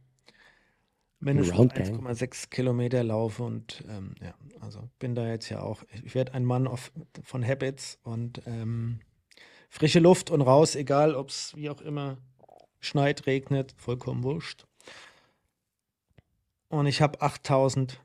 mindestens 1.21 1.59
Roundgang. 1.59 2.07
1,6 2.07 2.51
Kilometer 2.51 3.03
laufe 3.03 3.43
und 3.43 3.85
ähm, 3.89 4.14
ja, 4.23 4.35
also 4.61 4.89
bin 4.99 5.14
da 5.14 5.29
jetzt 5.29 5.49
ja 5.49 5.61
auch, 5.61 5.83
ich 6.05 6.14
werde 6.14 6.35
ein 6.35 6.45
Mann 6.45 6.67
auf, 6.67 6.93
von 7.23 7.47
Habits 7.47 7.99
und 8.03 8.43
ähm, 8.47 9.01
frische 9.69 10.01
Luft 10.01 10.31
und 10.31 10.41
raus, 10.43 10.75
egal 10.75 11.14
ob 11.14 11.31
es 11.31 11.55
wie 11.57 11.71
auch 11.71 11.81
immer 11.81 12.19
schneit, 12.81 13.27
regnet, 13.27 13.75
vollkommen 13.77 14.23
wurscht. 14.23 14.67
Und 16.69 16.87
ich 16.87 17.01
habe 17.01 17.21
8000 17.23 18.01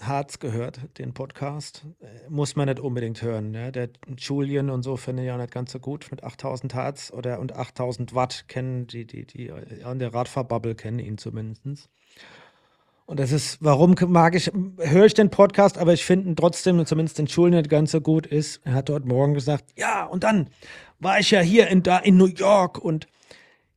Harz 0.00 0.38
gehört, 0.38 0.98
den 0.98 1.14
Podcast. 1.14 1.86
Äh, 2.00 2.28
Muss 2.28 2.54
man 2.56 2.68
nicht 2.68 2.80
unbedingt 2.80 3.22
hören. 3.22 3.50
Ne? 3.50 3.72
Der 3.72 3.88
Julian 4.18 4.70
und 4.70 4.82
so 4.82 4.96
finde 4.96 5.24
ich 5.24 5.30
auch 5.30 5.38
nicht 5.38 5.50
ganz 5.50 5.72
so 5.72 5.80
gut 5.80 6.08
mit 6.10 6.22
8000 6.22 6.74
Hertz 6.74 7.10
oder 7.10 7.40
und 7.40 7.54
8000 7.54 8.14
Watt 8.14 8.46
kennen 8.48 8.86
die, 8.86 9.06
die, 9.06 9.26
die 9.26 9.50
an 9.84 9.98
der 9.98 10.12
Radfahrbubble 10.12 10.74
kennen 10.74 10.98
ihn 10.98 11.18
zumindest. 11.18 11.88
Und 13.06 13.20
das 13.20 13.30
ist, 13.30 13.58
warum 13.60 13.94
mag 14.08 14.34
ich, 14.34 14.50
höre 14.78 15.06
ich 15.06 15.14
den 15.14 15.30
Podcast, 15.30 15.78
aber 15.78 15.92
ich 15.92 16.04
finde 16.04 16.28
ihn 16.28 16.36
trotzdem, 16.36 16.84
zumindest 16.84 17.18
den 17.18 17.26
Julian 17.26 17.60
nicht 17.60 17.70
ganz 17.70 17.92
so 17.92 18.00
gut 18.00 18.26
ist. 18.26 18.60
Er 18.64 18.74
hat 18.74 18.88
dort 18.88 19.06
morgen 19.06 19.32
gesagt, 19.34 19.64
ja, 19.76 20.04
und 20.04 20.24
dann 20.24 20.50
war 20.98 21.20
ich 21.20 21.30
ja 21.30 21.40
hier 21.40 21.68
in, 21.68 21.84
da 21.84 21.98
in 21.98 22.16
New 22.16 22.26
York 22.26 22.78
und 22.78 23.06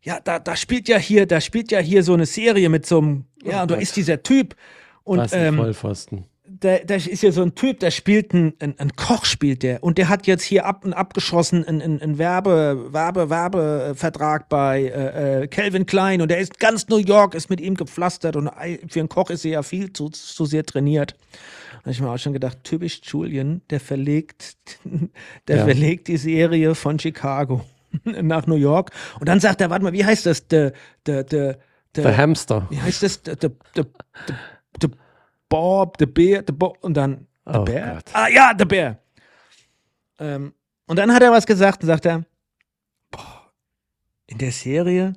ja, 0.01 0.19
da, 0.19 0.39
da 0.39 0.55
spielt 0.55 0.87
ja 0.87 0.97
hier, 0.97 1.27
da 1.27 1.41
spielt 1.41 1.71
ja 1.71 1.79
hier 1.79 2.03
so 2.03 2.13
eine 2.13 2.25
Serie 2.25 2.69
mit 2.69 2.87
so 2.87 2.97
einem, 2.99 3.25
ja, 3.43 3.61
und 3.61 3.71
da 3.71 3.75
ist 3.75 3.95
dieser 3.95 4.23
Typ. 4.23 4.55
Und 5.03 5.19
Was 5.19 5.33
ein 5.33 5.45
ähm, 5.45 5.57
Vollpfosten. 5.57 6.25
Da, 6.59 6.77
da 6.79 6.95
ist 6.95 7.23
ja 7.23 7.31
so 7.31 7.41
ein 7.41 7.55
Typ, 7.55 7.79
der 7.79 7.91
spielt 7.91 8.33
ein, 8.33 8.53
ein, 8.59 8.91
Koch 8.95 9.25
spielt 9.25 9.63
der 9.63 9.83
und 9.83 9.97
der 9.97 10.09
hat 10.09 10.27
jetzt 10.27 10.43
hier 10.43 10.65
ab, 10.65 10.83
ein 10.85 10.93
abgeschossen 10.93 11.65
einen, 11.65 11.81
einen, 11.81 12.01
einen 12.01 12.17
Werbe, 12.17 12.87
Werbe, 12.91 13.29
Werbevertrag 13.29 14.49
bei 14.49 14.83
äh, 14.83 15.43
äh, 15.43 15.47
Calvin 15.47 15.85
Klein 15.85 16.21
und 16.21 16.29
der 16.29 16.39
ist 16.39 16.59
ganz 16.59 16.87
New 16.89 16.97
York, 16.97 17.33
ist 17.35 17.49
mit 17.49 17.61
ihm 17.61 17.75
gepflastert 17.75 18.35
und 18.35 18.49
für 18.87 18.99
einen 18.99 19.09
Koch 19.09 19.29
ist 19.29 19.45
er 19.45 19.51
ja 19.51 19.63
viel 19.63 19.93
zu, 19.93 20.09
zu 20.09 20.45
sehr 20.45 20.65
trainiert. 20.65 21.15
Habe 21.79 21.91
ich 21.91 22.01
mir 22.01 22.09
auch 22.09 22.17
schon 22.17 22.33
gedacht, 22.33 22.57
typisch 22.63 22.99
Julian, 23.03 23.61
der 23.69 23.79
verlegt, 23.79 24.57
der 25.47 25.57
Ja. 25.57 25.63
verlegt 25.65 26.07
die 26.09 26.17
Serie 26.17 26.75
von 26.75 26.99
Chicago 26.99 27.63
nach 28.03 28.47
New 28.47 28.55
York 28.55 28.91
und 29.19 29.29
dann 29.29 29.39
sagt 29.39 29.61
er, 29.61 29.69
warte 29.69 29.83
mal, 29.83 29.93
wie 29.93 30.03
heißt 30.05 30.25
das? 30.25 30.43
The, 30.49 30.69
the, 31.05 31.21
the, 31.31 31.53
Der 31.95 32.17
Hamster. 32.17 32.67
wie 32.69 32.81
heißt 32.81 33.01
das? 33.03 33.21
Der, 33.23 33.35
der, 33.37 33.51
der, 33.75 33.85
der, 34.27 34.35
der 34.81 34.89
Bob, 35.49 35.97
der 35.97 36.05
Bär, 36.05 36.43
der 36.43 36.53
Bob 36.53 36.77
und 36.81 36.93
dann 36.93 37.27
der 37.45 37.61
Oh 37.61 37.63
Bär. 37.65 37.95
Gott. 37.95 38.15
Ah 38.15 38.27
ja, 38.29 38.53
der 38.53 38.65
Bär. 38.65 38.99
Ähm, 40.19 40.53
und 40.85 40.95
dann 40.97 41.13
hat 41.13 41.21
er 41.21 41.31
was 41.31 41.45
gesagt 41.45 41.81
und 41.83 41.87
sagt 41.87 42.05
er, 42.05 42.25
boah, 43.11 43.51
in 44.27 44.37
der 44.37 44.51
Serie, 44.51 45.13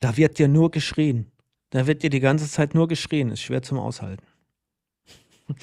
da 0.00 0.16
wird 0.16 0.38
ja 0.38 0.48
nur 0.48 0.70
geschrien. 0.70 1.30
Da 1.70 1.86
wird 1.86 2.02
dir 2.02 2.10
die 2.10 2.20
ganze 2.20 2.48
Zeit 2.48 2.74
nur 2.74 2.86
geschrien. 2.86 3.30
Ist 3.30 3.42
schwer 3.42 3.62
zum 3.62 3.78
Aushalten. 3.78 4.26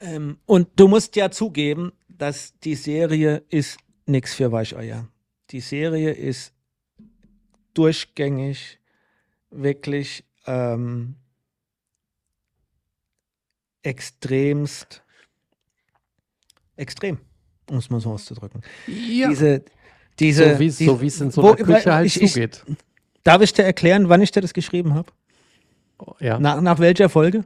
ähm, 0.00 0.38
und 0.46 0.68
du 0.76 0.86
musst 0.86 1.16
ja 1.16 1.30
zugeben, 1.30 1.92
dass 2.08 2.58
die 2.60 2.74
Serie 2.74 3.42
ist 3.48 3.78
nichts 4.06 4.34
für 4.34 4.52
Weicheier. 4.52 5.08
Die 5.50 5.60
Serie 5.60 6.12
ist 6.12 6.52
durchgängig, 7.74 8.78
wirklich 9.50 10.24
ähm, 10.46 11.16
extremst 13.84 15.02
extrem, 16.76 17.18
um 17.70 17.76
es 17.78 17.90
mal 17.90 18.00
so 18.00 18.10
auszudrücken. 18.12 18.62
Ja. 18.86 19.28
Diese, 19.28 19.64
diese, 20.18 20.54
so 20.54 20.58
wie 20.60 20.66
es 20.66 20.76
diese- 20.78 20.90
so 20.90 21.00
wie's 21.00 21.20
in 21.20 21.30
so 21.30 21.42
wo- 21.42 21.52
einer 21.52 21.64
Küche 21.64 21.94
halt 21.94 22.06
ich, 22.06 22.20
ich, 22.20 22.32
zugeht. 22.32 22.64
Darf 23.22 23.40
ich 23.42 23.52
dir 23.52 23.62
erklären, 23.64 24.08
wann 24.08 24.20
ich 24.22 24.30
dir 24.30 24.40
das 24.40 24.52
geschrieben 24.54 24.94
habe? 24.94 25.10
ja. 26.20 26.38
Nach, 26.38 26.60
nach 26.60 26.78
welcher 26.80 27.08
Folge? 27.08 27.44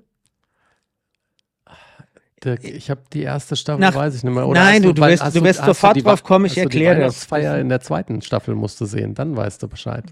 Dirk, 2.43 2.63
ich 2.65 2.89
habe 2.89 3.03
die 3.13 3.23
erste 3.23 3.57
Staffel, 3.57 3.81
Nach- 3.81 3.95
weiß 3.95 4.15
ich 4.15 4.23
nicht 4.23 4.33
mehr. 4.33 4.47
Nein, 4.47 4.77
hast 4.77 4.85
du- 4.85 4.93
du 4.93 5.03
weil- 5.03 5.13
wirst- 5.19 5.35
du 5.37 5.43
wirst 5.45 5.65
sofort 5.65 6.03
drauf 6.05 6.23
kommen, 6.23 6.45
ich 6.47 6.57
erkläre 6.57 6.95
das. 7.01 7.31
Weihnachtsfeier 7.31 7.59
in 7.59 7.69
der 7.69 7.81
zweiten 7.81 8.23
Staffel 8.23 8.55
musst 8.55 8.81
du 8.81 8.87
sehen, 8.87 9.15
dann 9.15 9.37
weißt 9.37 9.63
du 9.63 9.69
Bescheid. 9.69 10.05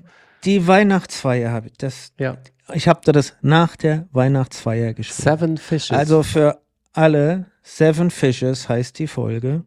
Die 0.44 0.66
Weihnachtsfeier 0.66 1.50
habe 1.50 1.68
ich. 1.68 1.78
Das, 1.78 2.12
Ja. 2.18 2.36
ich 2.74 2.88
habe 2.88 3.00
dir 3.04 3.12
das 3.12 3.34
nach 3.42 3.76
der 3.76 4.06
Weihnachtsfeier 4.12 4.94
geschrieben. 4.94 5.22
Seven 5.22 5.56
Fishes. 5.58 5.96
Also 5.96 6.22
für 6.22 6.60
alle 6.92 7.46
Seven 7.62 8.10
Fishes 8.10 8.68
heißt 8.68 8.98
die 8.98 9.06
Folge. 9.08 9.64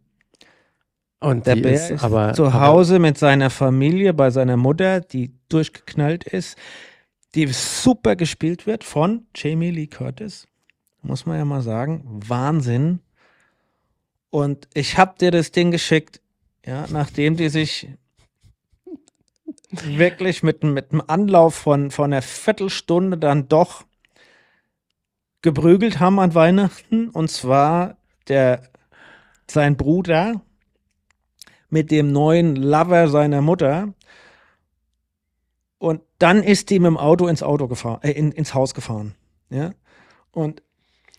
und 1.20 1.46
Der 1.46 1.58
Bär 1.58 1.74
ist, 1.74 1.92
ist 1.92 2.04
aber, 2.04 2.34
zu 2.34 2.46
aber 2.46 2.62
Hause 2.62 3.00
mit 3.00 3.18
seiner 3.18 3.50
Familie 3.50 4.14
bei 4.14 4.30
seiner 4.30 4.56
Mutter, 4.56 5.02
die 5.02 5.34
durchgeknallt 5.50 6.24
ist, 6.24 6.58
die 7.36 7.46
super 7.48 8.16
gespielt 8.16 8.66
wird 8.66 8.84
von 8.84 9.28
Jamie 9.36 9.72
Lee 9.72 9.88
Curtis. 9.88 10.48
Muss 11.02 11.26
man 11.26 11.38
ja 11.38 11.46
mal 11.46 11.62
sagen. 11.62 12.04
Wahnsinn. 12.26 13.00
Und 14.30 14.68
ich 14.74 14.98
habe 14.98 15.16
dir 15.20 15.32
das 15.32 15.52
Ding 15.52 15.72
geschickt, 15.72 16.22
ja, 16.66 16.86
nachdem 16.90 17.36
die 17.36 17.50
sich 17.50 17.90
wirklich 19.72 20.44
mit, 20.44 20.64
mit 20.64 20.92
einem 20.92 21.04
Anlauf 21.08 21.56
von, 21.56 21.92
von 21.92 22.12
einer 22.12 22.22
Viertelstunde 22.22 23.18
dann 23.18 23.48
doch 23.48 23.84
geprügelt 25.42 26.00
haben 26.00 26.20
an 26.20 26.36
Weihnachten. 26.36 27.10
Und 27.10 27.30
zwar 27.30 27.98
der, 28.28 28.64
sein 29.50 29.78
Bruder 29.78 30.42
mit 31.70 31.92
dem 31.92 32.12
neuen 32.12 32.56
Lover 32.56 33.08
seiner 33.08 33.42
Mutter. 33.42 33.94
Und 35.78 36.02
dann 36.18 36.44
ist 36.44 36.70
die 36.70 36.80
mit 36.80 36.88
dem 36.88 36.98
Auto 36.98 37.28
ins 37.28 37.44
Auto 37.44 37.68
gefahren, 37.68 38.00
äh, 38.02 38.12
in, 38.12 38.32
ins 38.32 38.54
Haus 38.54 38.74
gefahren. 38.74 39.16
Ja. 39.50 39.72
Und 40.32 40.62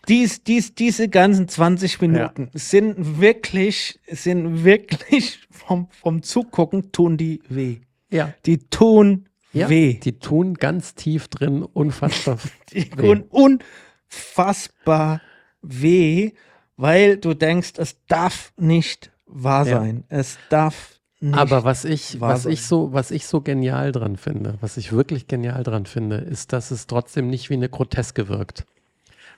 dies, 0.07 0.43
dies, 0.43 0.75
diese 0.75 1.09
ganzen 1.09 1.47
20 1.47 2.01
Minuten 2.01 2.49
sind 2.53 3.19
wirklich, 3.21 3.99
sind 4.07 4.63
wirklich 4.63 5.39
vom, 5.49 5.87
vom 5.91 6.23
Zugucken 6.23 6.91
tun 6.91 7.17
die 7.17 7.41
weh. 7.49 7.81
Ja, 8.11 8.33
Die 8.45 8.57
tun 8.69 9.27
ja, 9.53 9.67
weh. 9.69 9.95
die 9.95 10.19
tun 10.19 10.53
ganz 10.53 10.95
tief 10.95 11.27
drin 11.27 11.63
unfassbar. 11.63 12.37
Die 12.71 12.91
weh. 12.97 13.01
tun 13.01 13.23
unfassbar 13.29 15.21
weh, 15.61 16.31
weil 16.77 17.17
du 17.17 17.33
denkst, 17.33 17.73
es 17.77 17.97
darf 18.07 18.53
nicht 18.57 19.11
wahr 19.25 19.65
Ja. 19.67 19.79
sein. 19.79 20.03
Es 20.09 20.37
darf 20.49 20.99
nicht. 21.19 21.37
Aber 21.37 21.63
was 21.63 21.85
ich, 21.85 22.19
wahr 22.19 22.33
was 22.33 22.45
ich 22.45 22.61
sein. 22.61 22.67
so, 22.69 22.93
was 22.93 23.11
ich 23.11 23.25
so 23.27 23.41
genial 23.41 23.91
dran 23.91 24.17
finde, 24.17 24.57
was 24.61 24.77
ich 24.77 24.91
wirklich 24.91 25.27
genial 25.27 25.63
dran 25.63 25.85
finde, 25.85 26.17
ist, 26.17 26.51
dass 26.53 26.71
es 26.71 26.87
trotzdem 26.87 27.27
nicht 27.27 27.49
wie 27.49 27.53
eine 27.55 27.69
Groteske 27.69 28.27
wirkt, 28.27 28.65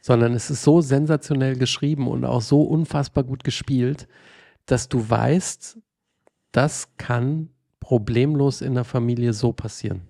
sondern 0.02 0.34
es 0.34 0.50
ist 0.50 0.64
so 0.64 0.80
sensationell 0.82 1.58
geschrieben 1.58 2.08
und 2.08 2.24
auch 2.24 2.42
so 2.42 2.62
unfassbar 2.62 3.24
gut 3.24 3.44
gespielt, 3.44 4.08
dass 4.66 4.88
du 4.88 5.10
weißt, 5.10 5.78
das 6.54 6.88
kann 6.98 7.50
problemlos 7.84 8.62
in 8.62 8.76
der 8.76 8.86
Familie 8.86 9.34
so 9.34 9.52
passieren. 9.52 10.08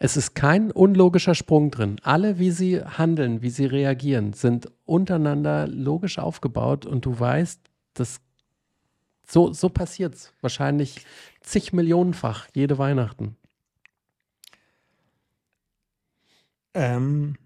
Es 0.00 0.16
ist 0.16 0.34
kein 0.34 0.72
unlogischer 0.72 1.36
Sprung 1.36 1.70
drin. 1.70 2.00
Alle, 2.02 2.40
wie 2.40 2.50
sie 2.50 2.82
handeln, 2.82 3.42
wie 3.42 3.50
sie 3.50 3.66
reagieren, 3.66 4.32
sind 4.32 4.68
untereinander 4.84 5.68
logisch 5.68 6.18
aufgebaut 6.18 6.84
und 6.84 7.06
du 7.06 7.20
weißt, 7.20 7.60
das 7.94 8.20
so, 9.24 9.52
so 9.52 9.68
passiert's. 9.68 10.32
Wahrscheinlich 10.40 11.06
zig 11.42 11.72
Millionenfach 11.72 12.48
jede 12.54 12.76
Weihnachten. 12.78 13.36
Ähm, 16.74 17.36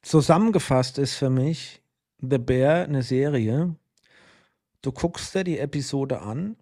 zusammengefasst 0.00 0.96
ist 0.96 1.16
für 1.16 1.28
mich 1.28 1.82
The 2.22 2.38
Bear 2.38 2.84
eine 2.84 3.02
Serie. 3.02 3.76
Du 4.80 4.92
guckst 4.92 5.34
dir 5.34 5.44
die 5.44 5.58
Episode 5.58 6.22
an 6.22 6.56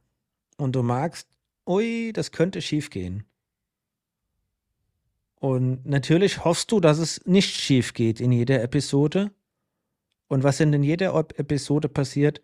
und 0.57 0.74
du 0.74 0.82
magst, 0.82 1.28
ui, 1.67 2.12
das 2.12 2.33
könnte 2.33 2.62
schief 2.62 2.91
gehen. 2.91 3.25
Und 5.39 5.85
natürlich 5.87 6.45
hoffst 6.45 6.73
du, 6.73 6.81
dass 6.81 6.99
es 6.99 7.25
nicht 7.27 7.55
schief 7.55 7.93
geht 7.95 8.21
in 8.21 8.33
jeder 8.33 8.62
Episode. 8.62 9.31
Und 10.29 10.43
was 10.43 10.61
in 10.61 10.83
jeder 10.83 11.14
Ep- 11.14 11.39
Episode 11.39 11.89
passiert, 11.89 12.41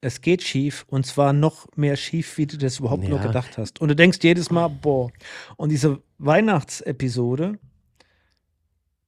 es 0.00 0.20
geht 0.20 0.42
schief 0.42 0.84
und 0.88 1.06
zwar 1.06 1.32
noch 1.32 1.66
mehr 1.76 1.96
schief, 1.96 2.36
wie 2.36 2.46
du 2.46 2.58
das 2.58 2.80
überhaupt 2.80 3.04
nur 3.08 3.18
Ja. 3.18 3.26
gedacht 3.26 3.56
hast. 3.56 3.80
Und 3.80 3.88
du 3.88 3.96
denkst 3.96 4.18
jedes 4.22 4.50
Mal, 4.50 4.68
boah. 4.68 5.10
Und 5.56 5.70
diese 5.70 6.02
Weihnachtsepisode 6.18 7.58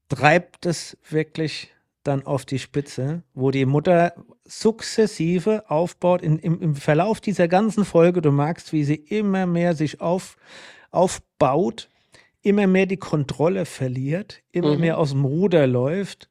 treibt 0.08 0.64
es 0.64 0.96
wirklich 1.10 1.74
dann 2.06 2.24
auf 2.26 2.44
die 2.44 2.58
Spitze, 2.58 3.22
wo 3.34 3.50
die 3.50 3.66
Mutter 3.66 4.14
sukzessive 4.44 5.64
aufbaut 5.70 6.22
in, 6.22 6.38
im, 6.38 6.60
im 6.60 6.74
Verlauf 6.74 7.20
dieser 7.20 7.48
ganzen 7.48 7.84
Folge. 7.84 8.20
Du 8.22 8.30
magst, 8.32 8.72
wie 8.72 8.84
sie 8.84 8.94
immer 8.94 9.46
mehr 9.46 9.74
sich 9.74 10.00
auf, 10.00 10.36
aufbaut, 10.90 11.88
immer 12.42 12.66
mehr 12.66 12.86
die 12.86 12.96
Kontrolle 12.96 13.64
verliert, 13.64 14.42
immer 14.52 14.74
Mhm. 14.74 14.80
mehr 14.80 14.98
aus 14.98 15.10
dem 15.10 15.24
Ruder 15.24 15.66
läuft. 15.66 16.28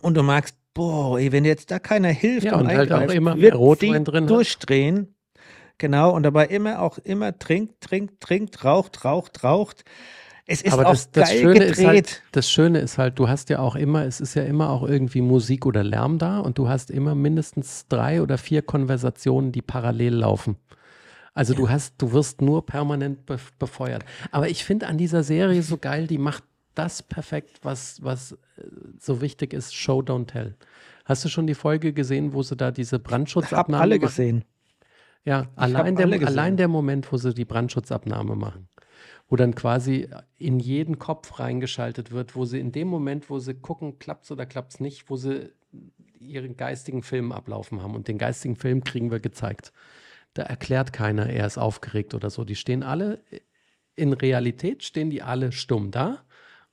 Und 0.00 0.16
du 0.16 0.22
magst, 0.22 0.56
boah, 0.74 1.18
ey, 1.18 1.30
wenn 1.32 1.44
jetzt 1.44 1.70
da 1.70 1.78
keiner 1.78 2.08
hilft 2.08 2.46
Ja, 2.46 2.56
und 2.56 2.68
halt 2.68 2.90
auch 2.92 3.10
immer 3.10 3.34
mehr 3.34 3.42
wird 3.42 3.54
Rotwein 3.56 4.04
drin 4.04 4.24
hat. 4.24 4.30
durchdrehen. 4.30 5.14
Genau, 5.78 6.10
und 6.14 6.22
dabei 6.24 6.46
immer 6.46 6.82
auch 6.82 6.98
immer 6.98 7.38
trinkt, 7.38 7.80
trinkt, 7.80 8.20
trinkt, 8.20 8.64
raucht, 8.64 9.04
raucht, 9.04 9.42
raucht. 9.44 9.84
Es 10.52 10.62
ist 10.62 10.72
Aber 10.72 10.86
auch 10.86 10.90
das, 10.90 11.10
das, 11.12 11.28
geil 11.28 11.38
Schöne 11.40 11.66
gedreht. 11.66 11.70
ist 11.70 11.84
halt, 11.84 12.22
das 12.32 12.50
Schöne 12.50 12.80
ist 12.80 12.98
halt, 12.98 13.18
du 13.20 13.28
hast 13.28 13.50
ja 13.50 13.60
auch 13.60 13.76
immer, 13.76 14.04
es 14.04 14.20
ist 14.20 14.34
ja 14.34 14.42
immer 14.42 14.70
auch 14.70 14.82
irgendwie 14.82 15.20
Musik 15.20 15.64
oder 15.64 15.84
Lärm 15.84 16.18
da 16.18 16.40
und 16.40 16.58
du 16.58 16.68
hast 16.68 16.90
immer 16.90 17.14
mindestens 17.14 17.86
drei 17.88 18.20
oder 18.20 18.36
vier 18.36 18.62
Konversationen, 18.62 19.52
die 19.52 19.62
parallel 19.62 20.14
laufen. 20.16 20.56
Also 21.34 21.54
du 21.54 21.70
hast, 21.70 21.94
du 22.02 22.12
wirst 22.12 22.42
nur 22.42 22.66
permanent 22.66 23.26
be 23.26 23.38
befeuert. 23.60 24.04
Aber 24.32 24.48
ich 24.48 24.64
finde 24.64 24.88
an 24.88 24.98
dieser 24.98 25.22
Serie 25.22 25.62
so 25.62 25.78
geil, 25.78 26.08
die 26.08 26.18
macht 26.18 26.42
das 26.74 27.02
perfekt, 27.02 27.60
was, 27.62 28.02
was 28.02 28.32
äh, 28.32 28.62
so 28.98 29.20
wichtig 29.20 29.52
ist, 29.52 29.74
Show, 29.74 30.00
don't 30.00 30.26
tell. 30.26 30.56
Hast 31.04 31.24
du 31.24 31.28
schon 31.28 31.46
die 31.46 31.54
Folge 31.54 31.92
gesehen, 31.92 32.32
wo 32.32 32.42
sie 32.42 32.56
da 32.56 32.72
diese 32.72 32.98
Ich 33.38 33.52
habe 33.54 33.72
Brandschutzabnahme 33.72 33.78
alle 33.78 33.98
machen? 33.98 34.00
gesehen. 34.00 34.44
Ja, 35.24 35.48
hab 35.56 35.56
allein 35.56 35.96
alle 35.96 36.18
der, 36.18 36.18
gesehen. 36.18 36.38
allein 36.38 36.56
der 36.56 36.68
Moment, 36.68 37.12
wo 37.12 37.18
sie 37.18 37.34
die 37.34 37.44
Brandschutzabnahme 37.44 38.36
machen, 38.36 38.68
wo 39.30 39.36
dann 39.36 39.54
quasi 39.54 40.08
in 40.38 40.58
jeden 40.58 40.98
Kopf 40.98 41.38
reingeschaltet 41.38 42.10
wird, 42.10 42.34
wo 42.34 42.44
sie 42.44 42.58
in 42.58 42.72
dem 42.72 42.88
Moment, 42.88 43.30
wo 43.30 43.38
sie 43.38 43.54
gucken, 43.54 44.00
klappt's 44.00 44.30
oder 44.32 44.44
klappt's 44.44 44.80
nicht, 44.80 45.08
wo 45.08 45.16
sie 45.16 45.52
ihren 46.18 46.56
geistigen 46.56 47.04
Film 47.04 47.30
ablaufen 47.30 47.80
haben. 47.80 47.94
Und 47.94 48.08
den 48.08 48.18
geistigen 48.18 48.56
Film 48.56 48.82
kriegen 48.82 49.12
wir 49.12 49.20
gezeigt. 49.20 49.72
Da 50.34 50.42
erklärt 50.42 50.92
keiner, 50.92 51.30
er 51.30 51.46
ist 51.46 51.58
aufgeregt 51.58 52.12
oder 52.12 52.28
so. 52.28 52.44
Die 52.44 52.56
stehen 52.56 52.82
alle, 52.82 53.22
in 53.94 54.12
Realität 54.12 54.82
stehen 54.82 55.10
die 55.10 55.22
alle 55.22 55.52
stumm 55.52 55.92
da. 55.92 56.24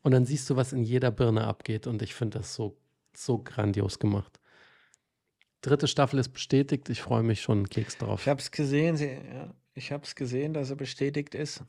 Und 0.01 0.11
dann 0.11 0.25
siehst 0.25 0.49
du, 0.49 0.55
was 0.55 0.73
in 0.73 0.83
jeder 0.83 1.11
Birne 1.11 1.45
abgeht. 1.45 1.85
Und 1.85 2.01
ich 2.01 2.15
finde 2.15 2.39
das 2.39 2.55
so, 2.55 2.75
so 3.15 3.37
grandios 3.37 3.99
gemacht. 3.99 4.39
Dritte 5.61 5.87
Staffel 5.87 6.19
ist 6.19 6.29
bestätigt. 6.29 6.89
Ich 6.89 7.03
freue 7.03 7.23
mich 7.23 7.41
schon 7.41 7.59
einen 7.59 7.69
Keks 7.69 7.99
drauf. 7.99 8.21
Ich 8.21 8.27
habe 8.27 8.39
es 8.39 8.49
gesehen, 8.49 8.97
sie, 8.97 9.09
ja, 9.09 9.53
ich 9.75 9.91
habe 9.91 10.03
es 10.05 10.15
gesehen, 10.15 10.53
dass 10.53 10.71
er 10.71 10.75
bestätigt 10.75 11.35
ist. 11.35 11.63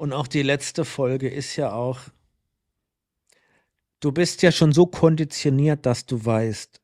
Und 0.00 0.14
auch 0.14 0.28
die 0.28 0.40
letzte 0.40 0.86
Folge 0.86 1.28
ist 1.28 1.56
ja 1.56 1.74
auch. 1.74 2.00
Du 4.00 4.12
bist 4.12 4.40
ja 4.40 4.50
schon 4.50 4.72
so 4.72 4.86
konditioniert, 4.86 5.84
dass 5.84 6.06
du 6.06 6.24
weißt, 6.24 6.80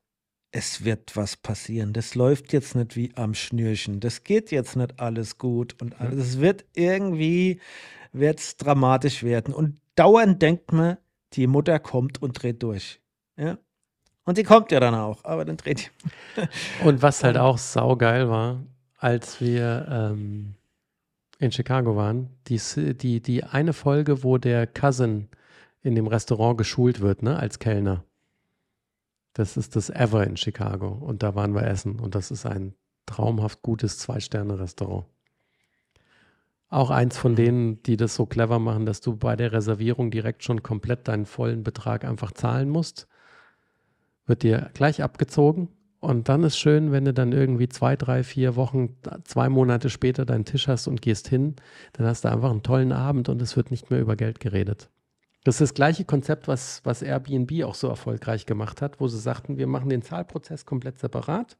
es 0.51 0.85
wird 0.85 1.15
was 1.15 1.35
passieren. 1.35 1.93
Das 1.93 2.13
läuft 2.13 2.53
jetzt 2.53 2.75
nicht 2.75 2.95
wie 2.95 3.11
am 3.15 3.33
Schnürchen. 3.33 4.01
Das 4.01 4.23
geht 4.23 4.51
jetzt 4.51 4.75
nicht 4.75 4.99
alles 4.99 5.39
gut 5.39 5.81
und 5.81 5.99
alles. 5.99 6.27
Es 6.27 6.39
wird 6.41 6.65
irgendwie, 6.75 7.59
wird 8.11 8.37
es 8.37 8.55
dramatisch 8.55 9.23
werden. 9.23 9.51
Und 9.51 9.81
dauernd 9.95 10.39
denkt 10.43 10.71
man, 10.71 10.97
die 11.33 11.47
Mutter 11.47 11.79
kommt 11.79 12.21
und 12.21 12.33
dreht 12.33 12.61
durch. 12.61 13.01
Ja? 13.35 13.57
Und 14.25 14.35
sie 14.35 14.43
kommt 14.43 14.71
ja 14.71 14.79
dann 14.79 14.93
auch, 14.93 15.25
aber 15.25 15.43
dann 15.43 15.57
dreht 15.57 15.89
die. 16.35 16.85
und 16.85 17.01
was 17.01 17.23
halt 17.23 17.37
auch 17.37 17.57
saugeil 17.57 18.29
war, 18.29 18.63
als 18.99 19.41
wir 19.41 19.87
ähm, 19.89 20.53
in 21.39 21.51
Chicago 21.51 21.95
waren, 21.95 22.29
die, 22.47 22.59
die, 22.95 23.21
die 23.21 23.43
eine 23.43 23.73
Folge, 23.73 24.23
wo 24.23 24.37
der 24.37 24.65
Cousin 24.65 25.29
in 25.81 25.95
dem 25.95 26.07
Restaurant 26.07 26.57
geschult 26.57 26.99
wird, 27.01 27.21
ne, 27.23 27.37
als 27.37 27.59
Kellner. 27.59 28.03
Das 29.33 29.55
ist 29.55 29.75
das 29.75 29.91
Ever 29.91 30.25
in 30.25 30.35
Chicago. 30.35 30.87
Und 30.87 31.21
da 31.21 31.35
waren 31.35 31.53
wir 31.53 31.63
essen. 31.63 31.99
Und 31.99 32.15
das 32.15 32.31
ist 32.31 32.45
ein 32.45 32.73
traumhaft 33.05 33.61
gutes 33.61 33.99
Zwei-Sterne-Restaurant. 33.99 35.05
Auch 36.69 36.89
eins 36.89 37.17
von 37.17 37.35
denen, 37.35 37.81
die 37.83 37.95
das 37.97 38.15
so 38.15 38.25
clever 38.25 38.59
machen, 38.59 38.85
dass 38.85 38.99
du 38.99 39.15
bei 39.15 39.35
der 39.35 39.51
Reservierung 39.53 40.11
direkt 40.11 40.43
schon 40.43 40.63
komplett 40.63 41.07
deinen 41.07 41.25
vollen 41.25 41.63
Betrag 41.63 42.03
einfach 42.03 42.31
zahlen 42.31 42.67
musst. 42.67 43.07
Wird 44.25 44.43
dir 44.43 44.71
gleich 44.73 45.01
abgezogen. 45.01 45.69
Und 45.99 46.29
dann 46.29 46.43
ist 46.43 46.57
schön, 46.57 46.91
wenn 46.91 47.05
du 47.05 47.13
dann 47.13 47.31
irgendwie 47.31 47.69
zwei, 47.69 47.95
drei, 47.95 48.23
vier 48.23 48.55
Wochen, 48.55 48.95
zwei 49.23 49.49
Monate 49.49 49.89
später 49.89 50.25
deinen 50.25 50.45
Tisch 50.45 50.67
hast 50.67 50.87
und 50.87 51.01
gehst 51.01 51.27
hin, 51.27 51.55
dann 51.93 52.05
hast 52.05 52.23
du 52.23 52.29
einfach 52.29 52.51
einen 52.51 52.63
tollen 52.63 52.91
Abend 52.91 53.29
und 53.29 53.41
es 53.41 53.57
wird 53.57 53.71
nicht 53.71 53.89
mehr 53.89 53.99
über 53.99 54.15
Geld 54.15 54.39
geredet. 54.39 54.89
Das 55.43 55.55
ist 55.55 55.61
das 55.61 55.73
gleiche 55.73 56.05
Konzept, 56.05 56.47
was, 56.47 56.81
was 56.83 57.01
Airbnb 57.01 57.63
auch 57.63 57.75
so 57.75 57.87
erfolgreich 57.87 58.45
gemacht 58.45 58.81
hat, 58.81 58.99
wo 58.99 59.07
sie 59.07 59.19
sagten, 59.19 59.57
wir 59.57 59.67
machen 59.67 59.89
den 59.89 60.01
Zahlprozess 60.01 60.65
komplett 60.65 60.99
separat 60.99 61.57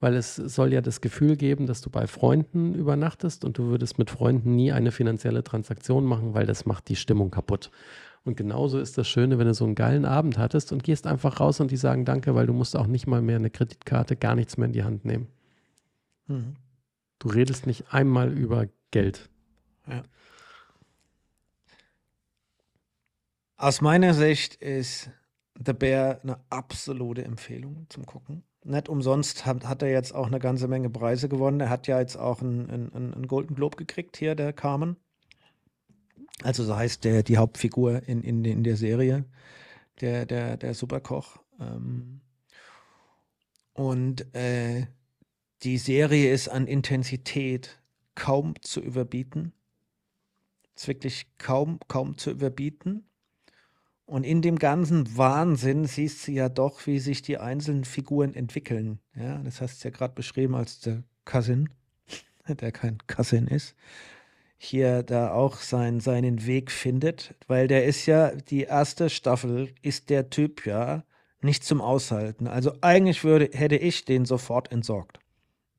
weil 0.00 0.14
es 0.14 0.34
soll 0.34 0.72
ja 0.72 0.80
das 0.80 1.02
Gefühl 1.02 1.36
geben, 1.36 1.66
dass 1.66 1.82
du 1.82 1.90
bei 1.90 2.06
Freunden 2.06 2.74
übernachtest 2.74 3.44
und 3.44 3.58
du 3.58 3.64
würdest 3.64 3.98
mit 3.98 4.10
Freunden 4.10 4.56
nie 4.56 4.72
eine 4.72 4.92
finanzielle 4.92 5.44
Transaktion 5.44 6.04
machen, 6.04 6.34
weil 6.34 6.46
das 6.46 6.64
macht 6.64 6.88
die 6.88 6.96
Stimmung 6.96 7.30
kaputt. 7.30 7.70
Und 8.24 8.36
genauso 8.36 8.78
ist 8.78 8.98
das 8.98 9.08
Schöne, 9.08 9.38
wenn 9.38 9.46
du 9.46 9.54
so 9.54 9.64
einen 9.64 9.74
geilen 9.74 10.04
Abend 10.04 10.36
hattest 10.36 10.72
und 10.72 10.84
gehst 10.84 11.06
einfach 11.06 11.40
raus 11.40 11.60
und 11.60 11.70
die 11.70 11.76
sagen 11.76 12.04
Danke, 12.04 12.34
weil 12.34 12.46
du 12.46 12.52
musst 12.52 12.76
auch 12.76 12.86
nicht 12.86 13.06
mal 13.06 13.22
mehr 13.22 13.36
eine 13.36 13.50
Kreditkarte, 13.50 14.16
gar 14.16 14.34
nichts 14.34 14.56
mehr 14.56 14.66
in 14.66 14.72
die 14.72 14.84
Hand 14.84 15.04
nehmen. 15.04 15.28
Mhm. 16.26 16.56
Du 17.18 17.28
redest 17.28 17.66
nicht 17.66 17.92
einmal 17.92 18.32
über 18.32 18.66
Geld. 18.90 19.30
Ja. 19.86 20.02
Aus 23.56 23.80
meiner 23.80 24.14
Sicht 24.14 24.54
ist 24.56 25.10
The 25.54 25.72
Bear 25.72 26.20
eine 26.22 26.38
absolute 26.48 27.24
Empfehlung 27.24 27.86
zum 27.88 28.06
Gucken 28.06 28.42
nicht 28.64 28.88
umsonst 28.88 29.46
hat, 29.46 29.66
hat 29.66 29.82
er 29.82 29.90
jetzt 29.90 30.14
auch 30.14 30.26
eine 30.26 30.38
ganze 30.38 30.68
Menge 30.68 30.90
Preise 30.90 31.28
gewonnen. 31.28 31.60
Er 31.60 31.70
hat 31.70 31.86
ja 31.86 31.98
jetzt 31.98 32.16
auch 32.16 32.42
einen, 32.42 32.70
einen, 32.70 33.14
einen 33.14 33.26
Golden 33.26 33.54
Globe 33.54 33.76
gekriegt 33.76 34.16
hier, 34.16 34.34
der 34.34 34.52
Carmen. 34.52 34.96
Also 36.42 36.64
so 36.64 36.76
heißt 36.76 37.04
der 37.04 37.22
die 37.22 37.38
Hauptfigur 37.38 38.02
in, 38.08 38.22
in, 38.22 38.44
in 38.44 38.64
der 38.64 38.76
Serie, 38.76 39.24
der, 40.00 40.26
der, 40.26 40.56
der 40.56 40.74
Superkoch. 40.74 41.38
Ähm, 41.60 42.20
und 43.74 44.34
äh, 44.34 44.86
die 45.62 45.78
Serie 45.78 46.32
ist 46.32 46.48
an 46.48 46.66
Intensität 46.66 47.80
kaum 48.14 48.54
zu 48.62 48.80
überbieten. 48.80 49.52
Ist 50.74 50.88
wirklich 50.88 51.26
kaum, 51.38 51.78
kaum 51.88 52.16
zu 52.16 52.30
überbieten. 52.30 53.04
Und 54.06 54.24
in 54.24 54.42
dem 54.42 54.58
ganzen 54.58 55.16
Wahnsinn 55.16 55.84
siehst 55.84 56.26
du 56.26 56.32
ja 56.32 56.48
doch, 56.48 56.86
wie 56.86 56.98
sich 56.98 57.22
die 57.22 57.38
einzelnen 57.38 57.84
Figuren 57.84 58.34
entwickeln. 58.34 58.98
Ja, 59.14 59.38
das 59.38 59.60
hast 59.60 59.84
du 59.84 59.88
ja 59.88 59.94
gerade 59.94 60.14
beschrieben 60.14 60.56
als 60.56 60.80
der 60.80 61.04
Cousin, 61.24 61.68
der 62.48 62.72
kein 62.72 62.98
Cousin 63.06 63.46
ist, 63.46 63.76
hier 64.62 65.02
da 65.02 65.32
auch 65.32 65.56
sein, 65.56 66.00
seinen 66.00 66.44
Weg 66.44 66.70
findet, 66.70 67.34
weil 67.48 67.66
der 67.66 67.86
ist 67.86 68.04
ja, 68.04 68.30
die 68.30 68.64
erste 68.64 69.08
Staffel 69.08 69.72
ist 69.80 70.10
der 70.10 70.28
Typ 70.28 70.66
ja 70.66 71.02
nicht 71.40 71.64
zum 71.64 71.80
Aushalten. 71.80 72.46
Also 72.46 72.74
eigentlich 72.82 73.24
würde, 73.24 73.48
hätte 73.56 73.76
ich 73.76 74.04
den 74.04 74.26
sofort 74.26 74.70
entsorgt. 74.70 75.18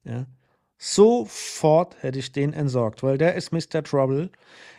Ja. 0.04 0.26
Sofort 0.80 2.02
hätte 2.02 2.18
ich 2.18 2.32
den 2.32 2.54
entsorgt, 2.54 3.04
weil 3.04 3.20
der 3.20 3.36
ist 3.36 3.52
Mr. 3.52 3.84
Trouble. 3.84 4.32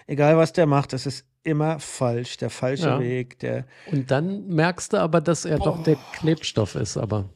Egal 0.08 0.36
was 0.36 0.52
der 0.52 0.66
macht, 0.66 0.92
das 0.92 1.06
ist 1.06 1.24
immer 1.44 1.78
falsch, 1.78 2.38
der 2.38 2.50
falsche 2.50 2.88
ja. 2.88 2.98
Weg. 2.98 3.38
Der 3.38 3.66
und 3.92 4.10
dann 4.10 4.48
merkst 4.48 4.94
du 4.94 4.96
aber, 4.96 5.20
dass 5.20 5.44
er 5.44 5.60
oh. 5.60 5.64
doch 5.64 5.82
der 5.84 5.96
Klebstoff 6.14 6.74
ist, 6.74 6.96
aber 6.96 7.28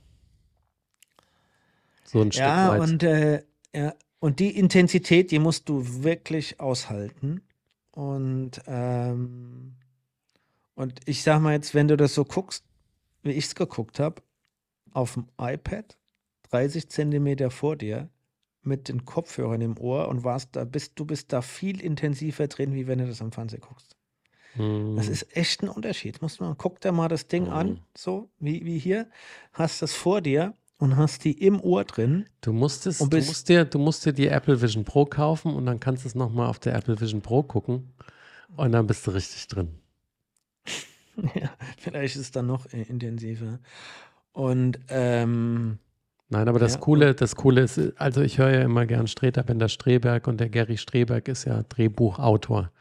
so 2.02 2.22
ein 2.22 2.32
Stück 2.32 2.44
ja, 2.44 2.70
weit. 2.70 2.80
Und, 2.80 3.02
äh, 3.04 3.44
ja, 3.72 3.94
und 4.26 4.40
die 4.40 4.58
Intensität, 4.58 5.30
die 5.30 5.38
musst 5.38 5.68
du 5.68 6.02
wirklich 6.02 6.58
aushalten. 6.58 7.42
Und, 7.92 8.60
ähm, 8.66 9.76
und 10.74 11.00
ich 11.06 11.22
sag 11.22 11.40
mal 11.40 11.52
jetzt, 11.52 11.76
wenn 11.76 11.86
du 11.86 11.96
das 11.96 12.14
so 12.14 12.24
guckst, 12.24 12.64
wie 13.22 13.30
ich 13.30 13.44
es 13.44 13.54
geguckt 13.54 14.00
habe, 14.00 14.20
auf 14.92 15.14
dem 15.14 15.28
iPad, 15.40 15.96
30 16.50 16.88
Zentimeter 16.88 17.52
vor 17.52 17.76
dir, 17.76 18.08
mit 18.62 18.88
den 18.88 19.04
Kopfhörern 19.04 19.60
im 19.60 19.78
Ohr 19.78 20.08
und 20.08 20.24
warst 20.24 20.56
da, 20.56 20.64
bist, 20.64 20.94
du 20.96 21.04
bist 21.04 21.32
da 21.32 21.40
viel 21.40 21.80
intensiver 21.80 22.48
drin, 22.48 22.74
wie 22.74 22.88
wenn 22.88 22.98
du 22.98 23.06
das 23.06 23.22
am 23.22 23.30
Fernsehen 23.30 23.60
guckst. 23.60 23.94
Mhm. 24.56 24.96
Das 24.96 25.06
ist 25.06 25.36
echt 25.36 25.62
ein 25.62 25.68
Unterschied. 25.68 26.20
Muss 26.20 26.40
man, 26.40 26.58
guck 26.58 26.80
dir 26.80 26.90
mal 26.90 27.06
das 27.06 27.28
Ding 27.28 27.44
mhm. 27.44 27.52
an, 27.52 27.80
so 27.96 28.28
wie, 28.40 28.64
wie 28.64 28.80
hier, 28.80 29.08
hast 29.52 29.82
das 29.82 29.92
vor 29.92 30.20
dir 30.20 30.52
und 30.78 30.96
hast 30.96 31.24
die 31.24 31.32
im 31.32 31.60
Ohr 31.60 31.84
drin. 31.84 32.26
Du 32.40 32.52
musstest, 32.52 33.00
du 33.00 33.16
musst 33.16 33.48
dir, 33.48 33.64
du 33.64 33.78
musst 33.78 34.04
dir 34.04 34.12
die 34.12 34.28
Apple 34.28 34.60
Vision 34.60 34.84
Pro 34.84 35.04
kaufen 35.04 35.54
und 35.54 35.66
dann 35.66 35.80
kannst 35.80 36.04
du 36.04 36.08
es 36.08 36.14
nochmal 36.14 36.48
auf 36.48 36.58
der 36.58 36.74
Apple 36.74 37.00
Vision 37.00 37.22
Pro 37.22 37.42
gucken 37.42 37.92
und 38.56 38.72
dann 38.72 38.86
bist 38.86 39.06
du 39.06 39.12
richtig 39.12 39.46
drin. 39.48 39.78
ja, 41.34 41.50
vielleicht 41.78 42.16
ist 42.16 42.22
es 42.22 42.30
dann 42.30 42.46
noch 42.46 42.66
intensiver. 42.66 43.58
Und 44.32 44.78
ähm, 44.88 45.78
Nein, 46.28 46.48
aber 46.48 46.58
das 46.58 46.74
ja. 46.74 46.80
Coole, 46.80 47.14
das 47.14 47.36
Coole 47.36 47.62
ist, 47.62 47.80
also 47.96 48.20
ich 48.20 48.38
höre 48.38 48.50
ja 48.50 48.62
immer 48.62 48.84
gern 48.84 49.06
Streter 49.06 49.44
Bender 49.44 49.68
Streberg 49.68 50.26
und 50.26 50.40
der 50.40 50.48
Gary 50.48 50.76
Streberg 50.76 51.28
ist 51.28 51.44
ja 51.44 51.62
Drehbuchautor. 51.62 52.72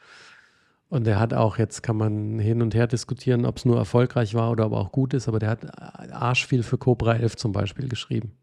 Und 0.87 1.05
der 1.07 1.19
hat 1.19 1.33
auch, 1.33 1.57
jetzt 1.57 1.81
kann 1.81 1.97
man 1.97 2.39
hin 2.39 2.61
und 2.61 2.75
her 2.75 2.87
diskutieren, 2.87 3.45
ob 3.45 3.57
es 3.57 3.65
nur 3.65 3.77
erfolgreich 3.77 4.35
war 4.35 4.51
oder 4.51 4.67
ob 4.67 4.73
auch 4.73 4.91
gut 4.91 5.13
ist, 5.13 5.27
aber 5.27 5.39
der 5.39 5.49
hat 5.49 6.11
arsch 6.11 6.45
viel 6.45 6.63
für 6.63 6.77
Cobra 6.77 7.15
11 7.15 7.37
zum 7.37 7.51
Beispiel 7.51 7.87
geschrieben. 7.87 8.37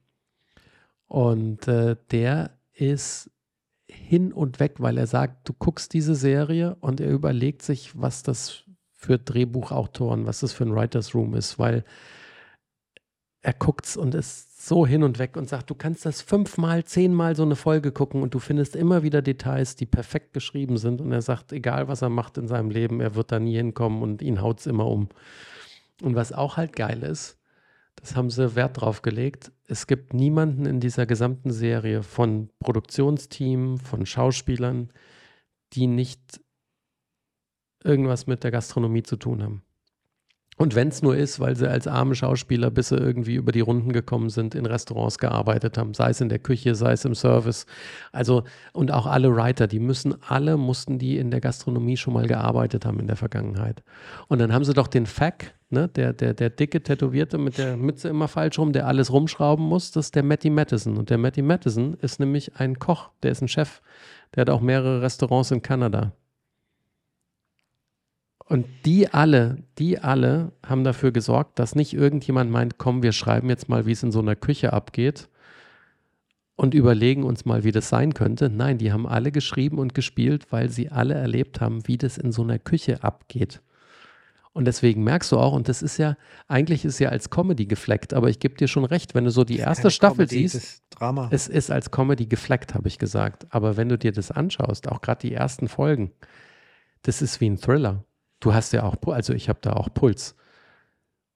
Und 1.06 1.68
äh, 1.68 1.96
der 2.10 2.50
ist 2.72 3.30
hin 3.86 4.32
und 4.32 4.60
weg, 4.60 4.76
weil 4.78 4.98
er 4.98 5.06
sagt, 5.06 5.48
du 5.48 5.52
guckst 5.52 5.92
diese 5.92 6.14
Serie 6.14 6.76
und 6.80 7.00
er 7.00 7.10
überlegt 7.10 7.62
sich, 7.62 8.00
was 8.00 8.22
das 8.22 8.64
für 8.92 9.18
Drehbuchautoren, 9.18 10.26
was 10.26 10.40
das 10.40 10.52
für 10.52 10.64
ein 10.64 10.74
Writers 10.74 11.14
Room 11.14 11.34
ist, 11.34 11.58
weil 11.58 11.84
er 13.42 13.52
guckt 13.52 13.86
es 13.86 13.96
und 13.96 14.14
ist 14.14 14.66
so 14.66 14.86
hin 14.86 15.02
und 15.02 15.18
weg 15.18 15.36
und 15.36 15.48
sagt, 15.48 15.68
du 15.68 15.74
kannst 15.74 16.06
das 16.06 16.22
fünfmal, 16.22 16.84
zehnmal 16.84 17.34
so 17.34 17.42
eine 17.42 17.56
Folge 17.56 17.90
gucken 17.90 18.22
und 18.22 18.34
du 18.34 18.38
findest 18.38 18.76
immer 18.76 19.02
wieder 19.02 19.20
Details, 19.20 19.74
die 19.74 19.86
perfekt 19.86 20.32
geschrieben 20.32 20.76
sind. 20.76 21.00
Und 21.00 21.10
er 21.10 21.22
sagt, 21.22 21.52
egal 21.52 21.88
was 21.88 22.02
er 22.02 22.08
macht 22.08 22.38
in 22.38 22.46
seinem 22.46 22.70
Leben, 22.70 23.00
er 23.00 23.16
wird 23.16 23.32
da 23.32 23.40
nie 23.40 23.56
hinkommen 23.56 24.02
und 24.02 24.22
ihn 24.22 24.40
haut 24.40 24.60
es 24.60 24.66
immer 24.66 24.86
um. 24.86 25.08
Und 26.00 26.14
was 26.14 26.32
auch 26.32 26.56
halt 26.56 26.74
geil 26.74 27.02
ist, 27.02 27.38
das 27.96 28.14
haben 28.14 28.30
sie 28.30 28.54
Wert 28.54 28.80
drauf 28.80 29.02
gelegt. 29.02 29.50
Es 29.66 29.88
gibt 29.88 30.14
niemanden 30.14 30.64
in 30.64 30.78
dieser 30.78 31.06
gesamten 31.06 31.50
Serie 31.50 32.04
von 32.04 32.48
Produktionsteam, 32.60 33.78
von 33.78 34.06
Schauspielern, 34.06 34.92
die 35.72 35.88
nicht 35.88 36.40
irgendwas 37.82 38.28
mit 38.28 38.44
der 38.44 38.52
Gastronomie 38.52 39.02
zu 39.02 39.16
tun 39.16 39.42
haben. 39.42 39.62
Und 40.62 40.76
wenn 40.76 40.86
es 40.86 41.02
nur 41.02 41.16
ist, 41.16 41.40
weil 41.40 41.56
sie 41.56 41.68
als 41.68 41.88
arme 41.88 42.14
Schauspieler, 42.14 42.70
bis 42.70 42.90
sie 42.90 42.96
irgendwie 42.96 43.34
über 43.34 43.50
die 43.50 43.62
Runden 43.62 43.92
gekommen 43.92 44.30
sind, 44.30 44.54
in 44.54 44.64
Restaurants 44.64 45.18
gearbeitet 45.18 45.76
haben, 45.76 45.92
sei 45.92 46.10
es 46.10 46.20
in 46.20 46.28
der 46.28 46.38
Küche, 46.38 46.76
sei 46.76 46.92
es 46.92 47.04
im 47.04 47.16
Service. 47.16 47.66
Also, 48.12 48.44
und 48.72 48.92
auch 48.92 49.06
alle 49.06 49.34
Writer, 49.34 49.66
die 49.66 49.80
müssen, 49.80 50.14
alle 50.22 50.56
mussten 50.56 51.00
die 51.00 51.18
in 51.18 51.32
der 51.32 51.40
Gastronomie 51.40 51.96
schon 51.96 52.14
mal 52.14 52.28
gearbeitet 52.28 52.86
haben 52.86 53.00
in 53.00 53.08
der 53.08 53.16
Vergangenheit. 53.16 53.82
Und 54.28 54.40
dann 54.40 54.52
haben 54.52 54.62
sie 54.62 54.72
doch 54.72 54.86
den 54.86 55.06
Fack, 55.06 55.52
ne, 55.70 55.88
der, 55.88 56.12
der, 56.12 56.32
der 56.32 56.50
dicke 56.50 56.80
Tätowierte 56.80 57.38
mit 57.38 57.58
der 57.58 57.76
Mütze 57.76 58.08
immer 58.08 58.28
falsch 58.28 58.56
rum, 58.56 58.72
der 58.72 58.86
alles 58.86 59.12
rumschrauben 59.12 59.64
muss, 59.64 59.90
das 59.90 60.06
ist 60.06 60.14
der 60.14 60.22
Matty 60.22 60.48
Matheson. 60.48 60.96
Und 60.96 61.10
der 61.10 61.18
Matty 61.18 61.42
Matheson 61.42 61.94
ist 61.94 62.20
nämlich 62.20 62.54
ein 62.60 62.78
Koch, 62.78 63.10
der 63.24 63.32
ist 63.32 63.42
ein 63.42 63.48
Chef. 63.48 63.82
Der 64.36 64.42
hat 64.42 64.50
auch 64.50 64.60
mehrere 64.60 65.02
Restaurants 65.02 65.50
in 65.50 65.60
Kanada. 65.60 66.12
Und 68.52 68.66
die 68.84 69.08
alle, 69.08 69.62
die 69.78 69.98
alle 69.98 70.52
haben 70.62 70.84
dafür 70.84 71.10
gesorgt, 71.10 71.58
dass 71.58 71.74
nicht 71.74 71.94
irgendjemand 71.94 72.50
meint, 72.50 72.76
komm, 72.76 73.02
wir 73.02 73.12
schreiben 73.12 73.48
jetzt 73.48 73.70
mal, 73.70 73.86
wie 73.86 73.92
es 73.92 74.02
in 74.02 74.12
so 74.12 74.20
einer 74.20 74.36
Küche 74.36 74.74
abgeht 74.74 75.30
und 76.54 76.74
überlegen 76.74 77.24
uns 77.24 77.46
mal, 77.46 77.64
wie 77.64 77.72
das 77.72 77.88
sein 77.88 78.12
könnte. 78.12 78.50
Nein, 78.50 78.76
die 78.76 78.92
haben 78.92 79.08
alle 79.08 79.32
geschrieben 79.32 79.78
und 79.78 79.94
gespielt, 79.94 80.48
weil 80.52 80.68
sie 80.68 80.90
alle 80.90 81.14
erlebt 81.14 81.62
haben, 81.62 81.88
wie 81.88 81.96
das 81.96 82.18
in 82.18 82.30
so 82.30 82.42
einer 82.42 82.58
Küche 82.58 83.02
abgeht. 83.02 83.62
Und 84.52 84.66
deswegen 84.66 85.02
merkst 85.02 85.32
du 85.32 85.38
auch, 85.38 85.54
und 85.54 85.70
das 85.70 85.80
ist 85.80 85.96
ja, 85.96 86.18
eigentlich 86.46 86.84
ist 86.84 86.98
ja 86.98 87.08
als 87.08 87.30
Comedy 87.30 87.64
gefleckt, 87.64 88.12
aber 88.12 88.28
ich 88.28 88.38
gebe 88.38 88.56
dir 88.56 88.68
schon 88.68 88.84
recht, 88.84 89.14
wenn 89.14 89.24
du 89.24 89.30
so 89.30 89.44
die 89.44 89.56
erste 89.60 89.90
Staffel 89.90 90.26
Comedy, 90.26 90.46
siehst, 90.46 90.82
Drama. 90.90 91.28
es 91.32 91.48
ist 91.48 91.70
als 91.70 91.90
Comedy 91.90 92.26
gefleckt, 92.26 92.74
habe 92.74 92.86
ich 92.88 92.98
gesagt. 92.98 93.46
Aber 93.48 93.78
wenn 93.78 93.88
du 93.88 93.96
dir 93.96 94.12
das 94.12 94.30
anschaust, 94.30 94.88
auch 94.88 95.00
gerade 95.00 95.26
die 95.26 95.32
ersten 95.32 95.68
Folgen, 95.68 96.12
das 97.00 97.22
ist 97.22 97.40
wie 97.40 97.48
ein 97.48 97.56
Thriller. 97.56 98.04
Du 98.42 98.52
hast 98.52 98.72
ja 98.72 98.82
auch, 98.82 98.96
also 99.06 99.32
ich 99.34 99.48
habe 99.48 99.60
da 99.62 99.74
auch 99.74 99.88
Puls. 99.94 100.34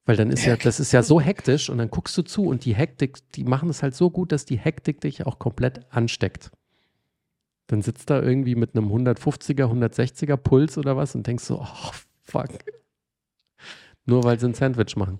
Weil 0.05 0.17
dann 0.17 0.29
ist 0.29 0.45
ja, 0.45 0.57
das 0.57 0.81
ist 0.81 0.91
ja 0.91 1.03
so 1.03 1.21
hektisch 1.21 1.69
und 1.69 1.77
dann 1.77 1.89
guckst 1.89 2.17
du 2.17 2.21
zu 2.21 2.45
und 2.45 2.65
die 2.65 2.75
Hektik, 2.75 3.17
die 3.31 3.45
machen 3.45 3.69
es 3.69 3.81
halt 3.81 3.95
so 3.95 4.09
gut, 4.09 4.33
dass 4.33 4.43
die 4.43 4.57
Hektik 4.57 4.99
dich 4.99 5.25
auch 5.25 5.39
komplett 5.39 5.85
ansteckt. 5.89 6.51
Dann 7.67 7.81
sitzt 7.81 8.09
da 8.09 8.21
irgendwie 8.21 8.55
mit 8.55 8.75
einem 8.75 8.91
150er, 8.91 9.71
160er 9.71 10.35
Puls 10.35 10.77
oder 10.77 10.97
was 10.97 11.15
und 11.15 11.25
denkst 11.27 11.45
so, 11.45 11.61
oh, 11.61 11.91
fuck. 12.23 12.49
Nur 14.05 14.25
weil 14.25 14.37
sie 14.37 14.47
ein 14.47 14.53
Sandwich 14.53 14.97
machen. 14.97 15.19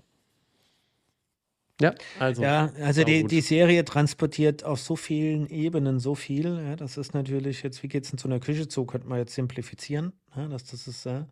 Ja, 1.80 1.94
also. 2.18 2.42
Ja, 2.42 2.70
also 2.82 3.02
die, 3.04 3.24
die 3.24 3.40
Serie 3.40 3.84
transportiert 3.84 4.64
auf 4.64 4.80
so 4.80 4.94
vielen 4.96 5.46
Ebenen 5.48 6.00
so 6.00 6.14
viel. 6.14 6.60
Ja, 6.66 6.76
das 6.76 6.98
ist 6.98 7.14
natürlich 7.14 7.62
jetzt, 7.62 7.82
wie 7.82 7.88
geht 7.88 8.04
es 8.04 8.12
in 8.12 8.18
so 8.18 8.28
einer 8.28 8.40
Küche 8.40 8.68
zu, 8.68 8.84
könnte 8.84 9.06
man 9.06 9.18
jetzt 9.18 9.34
simplifizieren. 9.34 10.12
Ja, 10.36 10.48
das, 10.48 10.64
das 10.64 10.86
ist 10.86 11.06
äh, 11.06 11.24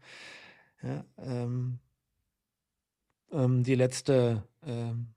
ja, 0.87 1.05
ähm, 1.19 1.79
ähm, 3.33 3.63
die 3.63 3.75
letzte 3.75 4.45
ähm, 4.65 5.09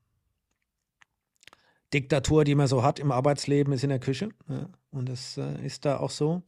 Diktatur, 1.92 2.44
die 2.44 2.54
man 2.54 2.66
so 2.66 2.82
hat 2.82 2.98
im 2.98 3.12
Arbeitsleben, 3.12 3.72
ist 3.72 3.84
in 3.84 3.90
der 3.90 3.98
Küche. 3.98 4.30
Ja, 4.48 4.68
und 4.90 5.08
das 5.08 5.36
äh, 5.36 5.64
ist 5.64 5.84
da 5.84 5.98
auch 5.98 6.10
so. 6.10 6.42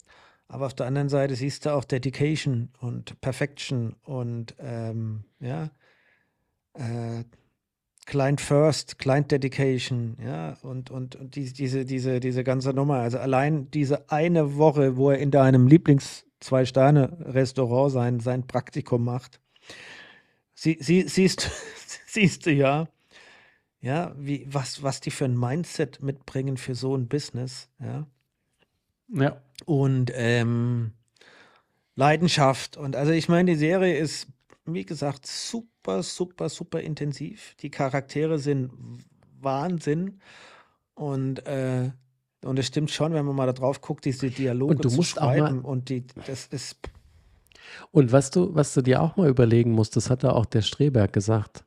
Aber 0.48 0.66
auf 0.66 0.74
der 0.74 0.86
anderen 0.86 1.08
Seite 1.08 1.34
siehst 1.34 1.64
du 1.64 1.70
auch 1.70 1.84
Dedication 1.84 2.70
und 2.80 3.20
Perfection 3.20 3.94
und 4.02 4.54
ähm, 4.58 5.24
ja, 5.40 5.70
äh, 6.74 7.24
Client 8.04 8.40
First, 8.40 8.98
Client 8.98 9.30
Dedication, 9.30 10.16
ja, 10.22 10.58
und, 10.62 10.90
und, 10.90 11.16
und 11.16 11.36
die, 11.36 11.52
diese, 11.52 11.84
diese, 11.84 12.20
diese 12.20 12.44
ganze 12.44 12.72
Nummer. 12.72 12.96
Also 12.96 13.18
allein 13.18 13.70
diese 13.70 14.10
eine 14.10 14.56
Woche, 14.56 14.96
wo 14.96 15.10
er 15.10 15.18
in 15.18 15.30
deinem 15.30 15.66
Lieblings-Zwei-Sterne-Restaurant 16.42 17.92
sein, 17.92 18.20
sein 18.20 18.46
Praktikum 18.46 19.04
macht. 19.04 19.40
Sie, 20.54 20.78
sie, 20.80 21.02
siehst, 21.08 21.50
siehst 22.06 22.46
du 22.46 22.52
ja, 22.52 22.88
ja, 23.80 24.14
wie, 24.16 24.46
was, 24.48 24.82
was 24.82 25.00
die 25.00 25.10
für 25.10 25.24
ein 25.24 25.38
Mindset 25.38 26.02
mitbringen 26.02 26.56
für 26.56 26.74
so 26.74 26.96
ein 26.96 27.08
Business, 27.08 27.68
ja. 27.80 28.06
Ja. 29.08 29.42
Und 29.66 30.10
ähm, 30.14 30.92
Leidenschaft. 31.96 32.76
Und 32.76 32.96
also 32.96 33.12
ich 33.12 33.28
meine, 33.28 33.50
die 33.52 33.58
Serie 33.58 33.98
ist, 33.98 34.26
wie 34.64 34.86
gesagt, 34.86 35.26
super, 35.26 36.02
super, 36.02 36.48
super 36.48 36.80
intensiv. 36.80 37.54
Die 37.56 37.70
Charaktere 37.70 38.38
sind 38.38 38.70
Wahnsinn. 39.40 40.20
Und, 40.94 41.46
äh, 41.46 41.90
und 42.44 42.58
es 42.58 42.66
stimmt 42.66 42.90
schon, 42.90 43.12
wenn 43.14 43.24
man 43.24 43.36
mal 43.36 43.46
da 43.46 43.52
drauf 43.52 43.80
guckt, 43.80 44.04
diese 44.04 44.30
Dialoge 44.30 44.74
Und 44.76 44.84
du 44.84 44.88
zu 44.88 44.96
musst 44.96 45.20
auch 45.20 45.26
mal- 45.26 45.38
schreiben. 45.38 45.60
Und 45.60 45.88
die, 45.88 46.06
das 46.26 46.46
ist, 46.46 46.76
Und 47.90 48.12
was 48.12 48.30
du, 48.30 48.54
was 48.54 48.74
du 48.74 48.82
dir 48.82 49.00
auch 49.02 49.16
mal 49.16 49.28
überlegen 49.28 49.72
musst, 49.72 49.96
das 49.96 50.10
hat 50.10 50.22
ja 50.22 50.32
auch 50.32 50.46
der 50.46 50.62
Streberg 50.62 51.12
gesagt. 51.12 51.64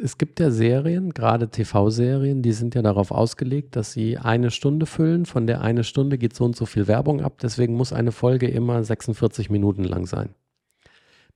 Es 0.00 0.16
gibt 0.16 0.40
ja 0.40 0.50
Serien, 0.50 1.10
gerade 1.12 1.50
TV-Serien, 1.50 2.40
die 2.42 2.52
sind 2.52 2.74
ja 2.74 2.80
darauf 2.82 3.10
ausgelegt, 3.10 3.76
dass 3.76 3.92
sie 3.92 4.16
eine 4.16 4.50
Stunde 4.50 4.86
füllen. 4.86 5.26
Von 5.26 5.46
der 5.46 5.60
eine 5.60 5.84
Stunde 5.84 6.16
geht 6.16 6.34
so 6.34 6.44
und 6.46 6.56
so 6.56 6.64
viel 6.64 6.88
Werbung 6.88 7.20
ab. 7.20 7.38
Deswegen 7.42 7.74
muss 7.74 7.92
eine 7.92 8.10
Folge 8.10 8.48
immer 8.48 8.82
46 8.82 9.50
Minuten 9.50 9.84
lang 9.84 10.06
sein. 10.06 10.30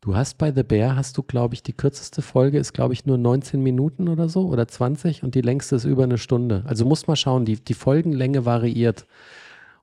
Du 0.07 0.15
hast 0.15 0.39
bei 0.39 0.53
The 0.53 0.63
Bear, 0.63 0.95
hast 0.95 1.19
du, 1.19 1.25
glaube 1.25 1.55
ich, 1.55 1.65
die 1.65 1.73
kürzeste 1.73 2.23
Folge 2.23 2.61
ist, 2.61 2.73
glaube 2.73 2.95
ich, 2.95 3.07
nur 3.07 3.19
19 3.19 3.61
Minuten 3.61 4.07
oder 4.07 4.29
so 4.29 4.47
oder 4.47 4.69
20 4.69 5.25
und 5.25 5.35
die 5.35 5.41
längste 5.41 5.75
ist 5.75 5.85
über 5.85 6.05
eine 6.05 6.17
Stunde. 6.17 6.63
Also 6.65 6.85
muss 6.85 7.09
mal 7.09 7.17
schauen, 7.17 7.45
die, 7.45 7.57
die 7.57 7.75
Folgenlänge 7.75 8.45
variiert. 8.45 9.05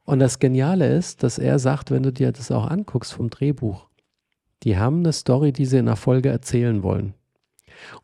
Und 0.05 0.19
das 0.19 0.39
Geniale 0.39 0.87
ist, 0.95 1.23
dass 1.23 1.39
er 1.39 1.59
sagt, 1.59 1.91
wenn 1.91 2.03
du 2.03 2.13
dir 2.13 2.31
das 2.31 2.51
auch 2.51 2.67
anguckst 2.67 3.11
vom 3.11 3.29
Drehbuch, 3.29 3.89
die 4.63 4.77
haben 4.77 4.99
eine 4.99 5.11
Story, 5.11 5.51
die 5.51 5.65
sie 5.65 5.79
in 5.79 5.89
einer 5.89 5.97
Folge 5.97 6.29
erzählen 6.29 6.83
wollen. 6.83 7.15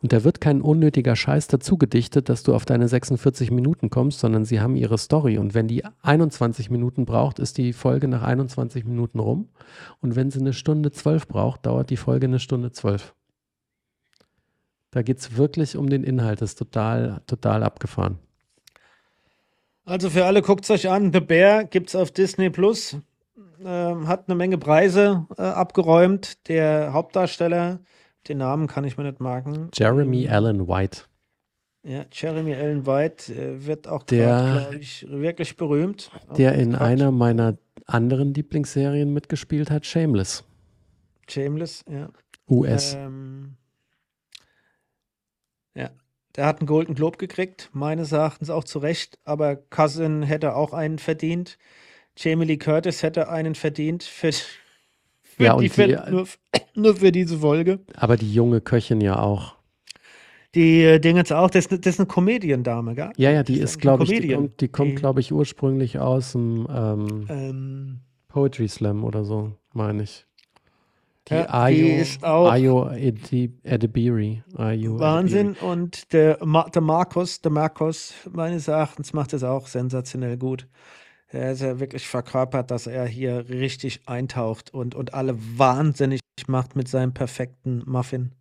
Und 0.01 0.13
da 0.13 0.23
wird 0.23 0.41
kein 0.41 0.61
unnötiger 0.61 1.15
Scheiß 1.15 1.47
dazu 1.47 1.77
gedichtet, 1.77 2.29
dass 2.29 2.43
du 2.43 2.53
auf 2.53 2.65
deine 2.65 2.87
46 2.87 3.51
Minuten 3.51 3.89
kommst, 3.89 4.19
sondern 4.19 4.45
sie 4.45 4.61
haben 4.61 4.75
ihre 4.75 4.97
Story. 4.97 5.37
Und 5.37 5.53
wenn 5.53 5.67
die 5.67 5.83
21 6.01 6.69
Minuten 6.69 7.05
braucht, 7.05 7.39
ist 7.39 7.57
die 7.57 7.73
Folge 7.73 8.07
nach 8.07 8.23
21 8.23 8.85
Minuten 8.85 9.19
rum. 9.19 9.49
Und 10.01 10.15
wenn 10.15 10.31
sie 10.31 10.39
eine 10.39 10.53
Stunde 10.53 10.91
12 10.91 11.27
braucht, 11.27 11.65
dauert 11.65 11.89
die 11.89 11.97
Folge 11.97 12.27
eine 12.27 12.39
Stunde 12.39 12.71
12. 12.71 13.13
Da 14.91 15.03
geht 15.03 15.19
es 15.19 15.37
wirklich 15.37 15.77
um 15.77 15.89
den 15.89 16.03
Inhalt. 16.03 16.41
Das 16.41 16.51
ist 16.51 16.59
total, 16.59 17.21
total 17.27 17.63
abgefahren. 17.63 18.17
Also 19.85 20.09
für 20.09 20.25
alle, 20.25 20.41
guckt 20.41 20.65
es 20.65 20.71
euch 20.71 20.89
an. 20.89 21.13
The 21.13 21.19
Bear 21.19 21.63
gibt 21.63 21.89
es 21.89 21.95
auf 21.95 22.11
Disney 22.11 22.49
Plus. 22.49 22.97
Ähm, 23.63 24.07
hat 24.07 24.25
eine 24.27 24.35
Menge 24.35 24.57
Preise 24.57 25.25
äh, 25.37 25.41
abgeräumt. 25.41 26.47
Der 26.47 26.93
Hauptdarsteller, 26.93 27.79
den 28.27 28.39
Namen 28.39 28.67
kann 28.67 28.83
ich 28.83 28.97
mir 28.97 29.03
nicht 29.03 29.19
merken. 29.19 29.69
Jeremy 29.73 30.25
Ähm, 30.25 30.31
Allen 30.31 30.67
White. 30.67 31.03
Ja, 31.83 32.05
Jeremy 32.11 32.53
Allen 32.53 32.85
White 32.85 33.33
äh, 33.33 33.65
wird 33.65 33.87
auch 33.87 34.05
glaube 34.05 34.77
ich, 34.79 35.07
wirklich 35.09 35.55
berühmt. 35.55 36.11
Der 36.37 36.53
in 36.55 36.71
grad 36.71 36.81
einer 36.81 37.11
meiner 37.11 37.57
anderen 37.85 38.33
Lieblingsserien 38.33 39.13
mitgespielt 39.13 39.71
hat, 39.71 39.85
Shameless. 39.85 40.43
Shameless, 41.29 41.85
ja. 41.89 42.09
US. 42.49 42.95
Ähm, 42.95 43.55
ja, 45.75 45.91
der 46.35 46.45
hat 46.45 46.59
einen 46.59 46.67
Golden 46.67 46.95
Globe 46.95 47.17
gekriegt, 47.17 47.69
meines 47.73 48.11
Erachtens 48.11 48.49
auch 48.49 48.63
zu 48.63 48.79
Recht, 48.79 49.19
aber 49.23 49.55
Cousin 49.55 50.23
hätte 50.23 50.55
auch 50.55 50.73
einen 50.73 50.99
verdient. 50.99 51.57
Jamie 52.17 52.45
Lee 52.45 52.57
Curtis 52.57 53.03
hätte 53.03 53.29
einen 53.29 53.55
verdient 53.55 54.03
für, 54.03 54.31
für 55.39 55.45
Ja, 55.45 55.55
die, 55.57 55.69
für, 55.69 55.87
die- 55.87 56.11
nur, 56.11 56.27
nur 56.75 56.95
für 56.97 57.11
diese 57.13 57.37
Folge. 57.39 57.79
Aber 57.95 58.17
die 58.17 58.31
junge 58.33 58.59
Köchin 58.59 58.99
ja 58.99 59.17
auch. 59.19 59.55
Die 60.53 60.81
äh, 60.83 60.99
Dingens 60.99 61.31
auch, 61.31 61.49
das, 61.49 61.65
ist 61.65 61.71
eine- 61.71 61.79
das 61.79 61.93
ist 61.95 61.99
eine 62.01 62.07
Comedian-Dame, 62.07 62.93
gell? 62.95 63.11
Ja, 63.17 63.31
ja, 63.31 63.43
die 63.43 63.59
Das 63.59 63.71
ist, 63.71 63.79
glaube 63.79 64.03
ich, 64.03 64.09
die 64.19 64.33
kommt, 64.33 64.59
die 64.61 64.67
kommt 64.67 64.91
Die- 64.91 64.95
glaube 64.95 65.19
ich, 65.21 65.31
ursprünglich 65.31 65.97
aus 65.99 66.33
dem 66.33 66.67
ähm, 66.69 67.25
Ähm, 67.29 67.99
Poetry 68.27 68.67
Slam 68.67 69.03
oder 69.05 69.23
so, 69.23 69.53
meine 69.73 70.03
ich. 70.03 70.25
Die 71.29 71.35
Ja, 71.35 71.53
Ayo, 71.53 71.75
die 71.77 71.91
ist 71.93 72.23
auch- 72.25 72.51
Ayo 72.51 72.89
Edi- 72.89 73.53
Edebiri. 73.63 74.43
Ayo 74.57 74.99
Wahnsinn. 74.99 75.51
Edebiri. 75.51 75.65
Und 75.71 76.11
der, 76.13 76.37
der 76.73 76.81
Markus, 76.81 77.39
der 77.41 77.51
Markus, 77.51 78.13
meines 78.31 78.67
Erachtens 78.67 79.13
macht 79.13 79.31
es 79.33 79.43
auch 79.43 79.67
sensationell 79.67 80.35
gut. 80.37 80.67
Er 81.31 81.51
ist 81.51 81.61
ja 81.61 81.79
wirklich 81.79 82.07
verkörpert, 82.07 82.71
dass 82.71 82.87
er 82.87 83.05
hier 83.05 83.49
richtig 83.49 84.01
eintaucht 84.07 84.73
und, 84.73 84.95
und 84.95 85.13
alle 85.13 85.35
wahnsinnig 85.57 86.21
macht 86.47 86.75
mit 86.75 86.87
seinem 86.87 87.13
perfekten 87.13 87.83
Muffin. 87.85 88.31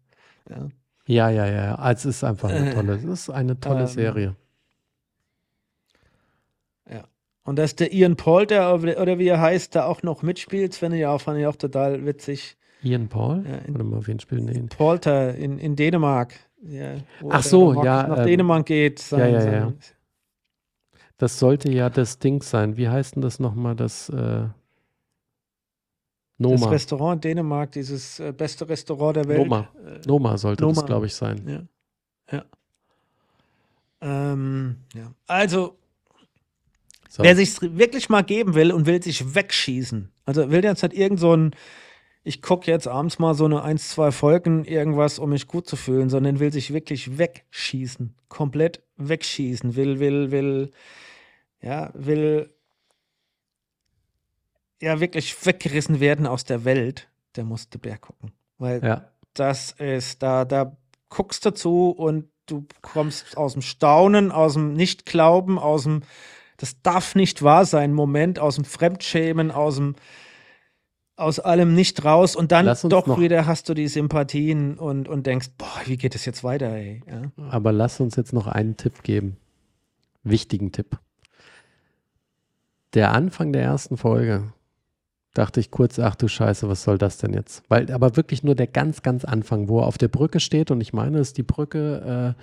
Ja. 0.49 0.69
Ja, 1.07 1.31
ja, 1.31 1.47
ja. 1.47 1.75
Also 1.77 2.09
es 2.09 2.17
ist 2.17 2.25
einfach 2.25 2.51
eine 2.51 2.71
Äh, 2.71 2.75
tolle, 2.75 2.95
es 2.95 3.05
ist 3.05 3.31
eine 3.31 3.59
tolle 3.61 3.81
ähm, 3.81 3.87
Serie. 3.87 4.37
Und 7.49 7.57
dass 7.57 7.75
der 7.75 7.95
Ian 7.95 8.17
Polter 8.17 8.75
oder 8.75 9.19
wie 9.19 9.27
er 9.27 9.41
heißt, 9.41 9.75
da 9.75 9.87
auch 9.87 10.03
noch 10.03 10.21
mitspielt, 10.23 10.75
finde 10.75 10.99
ich 10.99 11.07
auch, 11.07 11.19
fand 11.19 11.39
ich 11.41 11.47
auch 11.47 11.57
total 11.57 12.05
witzig. 12.05 12.59
Ian 12.83 13.09
Paul? 13.09 13.43
Ja, 13.49 13.57
in- 13.67 13.73
Warte 13.73 13.85
mal, 13.85 14.07
wen 14.07 14.21
spielen 14.21 14.47
die? 14.47 14.61
Polter 14.77 15.35
in, 15.35 15.59
in 15.59 15.75
Dänemark. 15.75 16.35
Ja, 16.61 16.97
Ach 17.31 17.41
der 17.41 17.51
so, 17.51 17.73
ja, 17.83 18.07
Nach 18.07 18.19
ähm, 18.19 18.25
Dänemark 18.25 18.67
geht. 18.67 19.01
ja, 19.13 19.27
ja, 19.27 19.41
sein- 19.41 19.53
ja. 19.55 19.73
Das 21.19 21.39
sollte 21.39 21.71
ja 21.71 21.91
das 21.91 22.19
Ding 22.19 22.43
sein. 22.43 22.77
Wie 22.77 22.89
heißt 22.89 23.17
denn 23.17 23.23
das 23.23 23.39
nochmal? 23.41 23.75
Das 23.77 24.09
äh, 24.09 24.15
Das 24.15 24.51
Noma. 26.39 26.69
Restaurant 26.71 27.17
in 27.25 27.31
Dänemark, 27.33 27.73
dieses 27.73 28.21
äh, 28.21 28.33
beste 28.33 28.69
Restaurant 28.69 29.17
der 29.17 29.29
Welt. 29.29 29.39
Noma. 29.41 29.69
Äh, 29.85 30.01
Noma 30.07 30.37
sollte 30.39 30.65
das, 30.65 30.77
Noma. 30.77 30.87
glaube 30.87 31.07
ich, 31.07 31.15
sein. 31.15 31.69
Ja. 32.31 32.39
Ja. 32.39 32.45
Ähm, 34.01 34.77
ja. 34.95 35.13
Also, 35.27 35.77
So. 37.09 37.25
wer 37.25 37.35
sich 37.35 37.61
wirklich 37.61 38.09
mal 38.09 38.23
geben 38.23 38.55
will 38.55 38.71
und 38.71 38.87
will 38.87 39.03
sich 39.03 39.35
wegschießen, 39.35 40.11
also 40.25 40.51
will 40.53 40.63
jetzt 40.63 40.83
halt 40.83 40.95
irgend 40.95 41.19
so 41.19 41.35
ein, 41.37 41.51
ich 42.23 42.41
gucke 42.43 42.71
jetzt 42.71 42.87
abends 42.87 43.19
mal 43.19 43.35
so 43.35 43.47
eine 43.47 43.63
eins, 43.63 43.89
zwei 43.89 44.13
Folgen 44.13 44.65
irgendwas, 44.65 45.19
um 45.19 45.31
mich 45.31 45.49
gut 45.49 45.67
zu 45.67 45.75
fühlen, 45.75 46.11
sondern 46.11 46.39
will 46.39 46.53
sich 46.53 46.73
wirklich 46.73 47.19
wegschießen, 47.19 48.15
komplett 48.29 48.83
wegschießen, 48.99 49.75
will, 49.75 49.99
will, 49.99 50.31
will, 50.31 50.71
ja, 51.61 51.91
will 51.95 52.51
ja 54.81 55.01
wirklich 55.01 55.45
weggerissen 55.45 56.01
werden 56.01 56.27
aus 56.27 56.45
der 56.45 56.65
Welt, 56.65 57.09
der 57.37 57.45
musste 57.45 57.79
Bär 57.79 57.99
gucken. 57.99 58.33
Weil 58.59 58.83
Ja. 58.85 59.11
das 59.35 59.73
ist, 59.73 60.23
da, 60.23 60.45
da 60.45 60.77
guckst 61.09 61.45
du 61.45 61.51
zu 61.53 61.91
und 61.91 62.29
du 62.47 62.67
kommst 62.81 63.37
aus 63.37 63.53
dem 63.55 63.63
Staunen, 63.63 64.31
aus 64.33 64.55
dem 64.55 64.73
Nichtglauben, 64.75 65.59
aus 65.59 65.83
dem, 65.85 66.03
das 66.57 66.81
darf 66.83 67.15
nicht 67.15 67.43
wahr 67.43 67.65
sein, 67.65 67.93
Moment, 67.93 68.39
aus 68.39 68.55
dem 68.57 68.65
Fremdschämen, 68.65 69.51
aus 69.51 69.77
dem, 69.77 69.97
aus 71.17 71.41
allem 71.41 71.75
nicht 71.75 72.05
raus 72.05 72.37
und 72.37 72.53
dann 72.53 72.67
doch 72.89 73.19
wieder 73.19 73.47
hast 73.47 73.69
du 73.69 73.75
die 73.75 73.89
Sympathien 73.89 74.79
und, 74.79 75.09
und 75.09 75.27
denkst, 75.27 75.49
boah, 75.59 75.81
wie 75.87 75.97
geht 75.97 76.15
es 76.15 76.25
jetzt 76.25 76.45
weiter, 76.45 76.71
ey? 76.71 77.03
Ja. 77.09 77.33
Aber 77.51 77.73
lass 77.73 77.99
uns 78.01 78.15
jetzt 78.15 78.33
noch 78.33 78.47
einen 78.47 78.77
Tipp 78.77 79.03
geben. 79.03 79.37
Wichtigen 80.23 80.71
Tipp. 80.71 80.99
Der 82.95 83.13
Anfang 83.13 83.53
der 83.53 83.63
ersten 83.63 83.97
Folge, 83.97 84.53
dachte 85.35 85.61
ich 85.61 85.71
kurz, 85.71 85.99
ach 85.99 86.17
du 86.17 86.27
Scheiße, 86.27 86.69
was 86.69 86.83
soll 86.83 86.99
das 86.99 87.19
denn 87.19 87.33
jetzt? 87.33 87.63
Weil 87.69 87.93
aber 87.93 88.17
wirklich 88.17 88.43
nur 88.43 88.55
der 88.55 88.67
ganz, 88.67 89.03
ganz 89.03 89.25
Anfang, 89.25 89.69
wo 89.69 89.81
er 89.81 89.87
auf 89.87 89.99
der 89.99 90.09
Brücke 90.09 90.41
steht 90.41 90.71
und 90.71 90.81
ich 90.81 90.93
meine, 90.93 91.19
es 91.19 91.29
ist 91.29 91.39
die 91.39 91.43
Brücke 91.43 92.35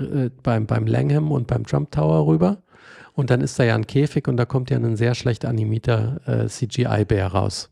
äh, 0.00 0.04
äh, 0.04 0.30
beim, 0.42 0.66
beim 0.66 0.86
Langham 0.86 1.32
und 1.32 1.46
beim 1.46 1.66
Trump 1.66 1.90
Tower 1.90 2.26
rüber. 2.26 2.62
Und 3.14 3.30
dann 3.30 3.40
ist 3.40 3.58
da 3.58 3.64
ja 3.64 3.74
ein 3.74 3.86
Käfig 3.86 4.28
und 4.28 4.36
da 4.36 4.46
kommt 4.46 4.70
ja 4.70 4.78
ein 4.78 4.96
sehr 4.96 5.14
schlecht 5.14 5.44
animierter 5.44 6.20
äh, 6.26 6.46
CGI-Bär 6.46 7.26
raus. 7.26 7.70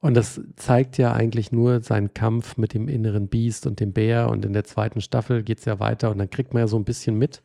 Und 0.00 0.14
das 0.14 0.40
zeigt 0.54 0.98
ja 0.98 1.12
eigentlich 1.12 1.52
nur 1.52 1.82
seinen 1.82 2.14
Kampf 2.14 2.56
mit 2.56 2.74
dem 2.74 2.88
inneren 2.88 3.28
Biest 3.28 3.66
und 3.66 3.80
dem 3.80 3.92
Bär. 3.92 4.30
Und 4.30 4.44
in 4.44 4.52
der 4.52 4.64
zweiten 4.64 5.00
Staffel 5.00 5.42
geht 5.42 5.58
es 5.58 5.64
ja 5.64 5.80
weiter 5.80 6.10
und 6.10 6.18
dann 6.18 6.30
kriegt 6.30 6.54
man 6.54 6.62
ja 6.62 6.68
so 6.68 6.78
ein 6.78 6.84
bisschen 6.84 7.18
mit. 7.18 7.42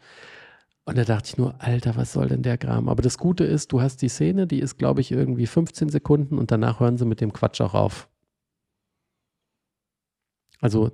Und 0.86 0.98
da 0.98 1.04
dachte 1.06 1.30
ich 1.30 1.38
nur, 1.38 1.56
Alter, 1.62 1.96
was 1.96 2.12
soll 2.12 2.28
denn 2.28 2.42
der 2.42 2.58
Kram? 2.58 2.90
Aber 2.90 3.02
das 3.04 3.18
Gute 3.18 3.44
ist, 3.44 3.72
du 3.72 3.82
hast 3.82 4.02
die 4.02 4.10
Szene, 4.10 4.48
die 4.48 4.60
ist, 4.60 4.78
glaube 4.78 5.02
ich, 5.02 5.12
irgendwie 5.12 5.46
15 5.46 5.90
Sekunden 5.90 6.38
und 6.40 6.52
danach 6.52 6.80
hören 6.80 6.98
sie 6.98 7.06
mit 7.06 7.22
dem 7.22 7.34
Quatsch 7.34 7.62
auch 7.62 7.76
auf. 7.76 8.10
Also 10.60 10.92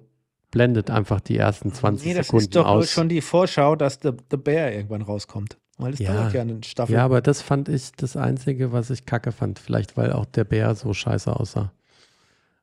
blendet 0.51 0.89
einfach 0.89 1.19
die 1.21 1.37
ersten 1.37 1.73
20 1.73 2.05
nee, 2.07 2.13
das 2.13 2.27
Sekunden 2.27 2.43
ist 2.45 2.55
doch 2.55 2.65
aus. 2.65 2.91
schon 2.91 3.09
die 3.09 3.21
Vorschau, 3.21 3.75
dass 3.75 3.99
The, 4.01 4.11
The 4.31 4.37
Bear 4.37 4.71
irgendwann 4.71 5.01
rauskommt. 5.01 5.57
Weil 5.77 5.93
es 5.93 5.99
Ja. 5.99 6.13
dauert 6.13 6.33
ja 6.33 6.41
eine 6.41 6.63
Staffel. 6.63 6.93
Ja, 6.95 7.05
aber 7.05 7.21
das 7.21 7.41
fand 7.41 7.69
ich 7.69 7.91
das 7.91 8.17
Einzige, 8.17 8.71
was 8.71 8.89
ich 8.89 9.05
kacke 9.05 9.31
fand. 9.31 9.59
Vielleicht, 9.59 9.95
weil 9.95 10.11
auch 10.11 10.25
der 10.25 10.43
Bär 10.43 10.73
so 10.75 10.93
scheiße 10.93 11.33
aussah. 11.35 11.71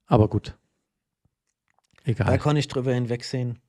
Aber 0.06 0.28
gut. 0.28 0.56
da 2.04 2.10
Egal. 2.10 2.38
kann 2.38 2.56
ich 2.56 2.68
drüber 2.68 2.92
hinwegsehen. 2.92 3.60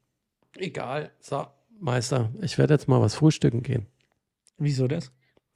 Egal. 0.57 1.11
So, 1.19 1.45
Meister, 1.79 2.31
ich 2.41 2.57
werde 2.57 2.73
jetzt 2.73 2.87
mal 2.87 3.01
was 3.01 3.15
frühstücken 3.15 3.63
gehen. 3.63 3.85
Wieso 4.57 4.87
das? 4.87 5.11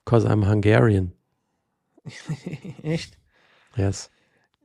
Cause 0.06 0.28
I'm 0.28 0.48
Hungarian. 0.50 1.14
Echt? 2.84 3.18
Yes. 3.76 4.10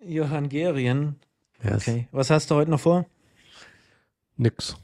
You're 0.05 0.31
Hungarian. 0.31 1.17
Yes. 1.63 1.89
Okay. 1.89 2.09
Was 2.13 2.31
hast 2.31 2.51
du 2.51 2.57
heute 2.57 2.71
noch 2.71 2.81
vor? 2.81 3.07
Nix. 4.37 4.77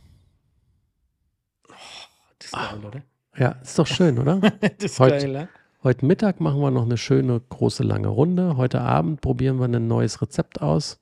Das 2.39 2.47
ist 2.47 2.53
geil, 2.53 2.85
oder? 2.85 3.03
Ja, 3.37 3.51
ist 3.63 3.79
doch 3.79 3.87
schön, 3.87 4.19
oder? 4.19 4.37
das 4.61 4.71
ist 4.93 5.01
Heute- 5.01 5.19
geil, 5.19 5.33
ja? 5.33 5.49
Heute 5.83 6.05
Mittag 6.05 6.41
machen 6.41 6.61
wir 6.61 6.71
noch 6.71 6.85
eine 6.85 6.99
schöne, 6.99 7.41
große, 7.49 7.83
lange 7.83 8.09
Runde. 8.09 8.59
Heute 8.59 8.83
Abend 8.83 9.23
probieren 9.23 9.59
wir 9.59 9.65
ein 9.65 9.87
neues 9.87 10.21
Rezept 10.21 10.61
aus 10.61 11.01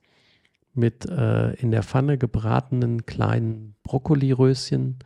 mit 0.73 1.05
äh, 1.05 1.51
in 1.55 1.71
der 1.71 1.83
Pfanne 1.83 2.17
gebratenen 2.17 3.05
kleinen 3.05 3.75
Brokkoliröschen, 3.83 4.99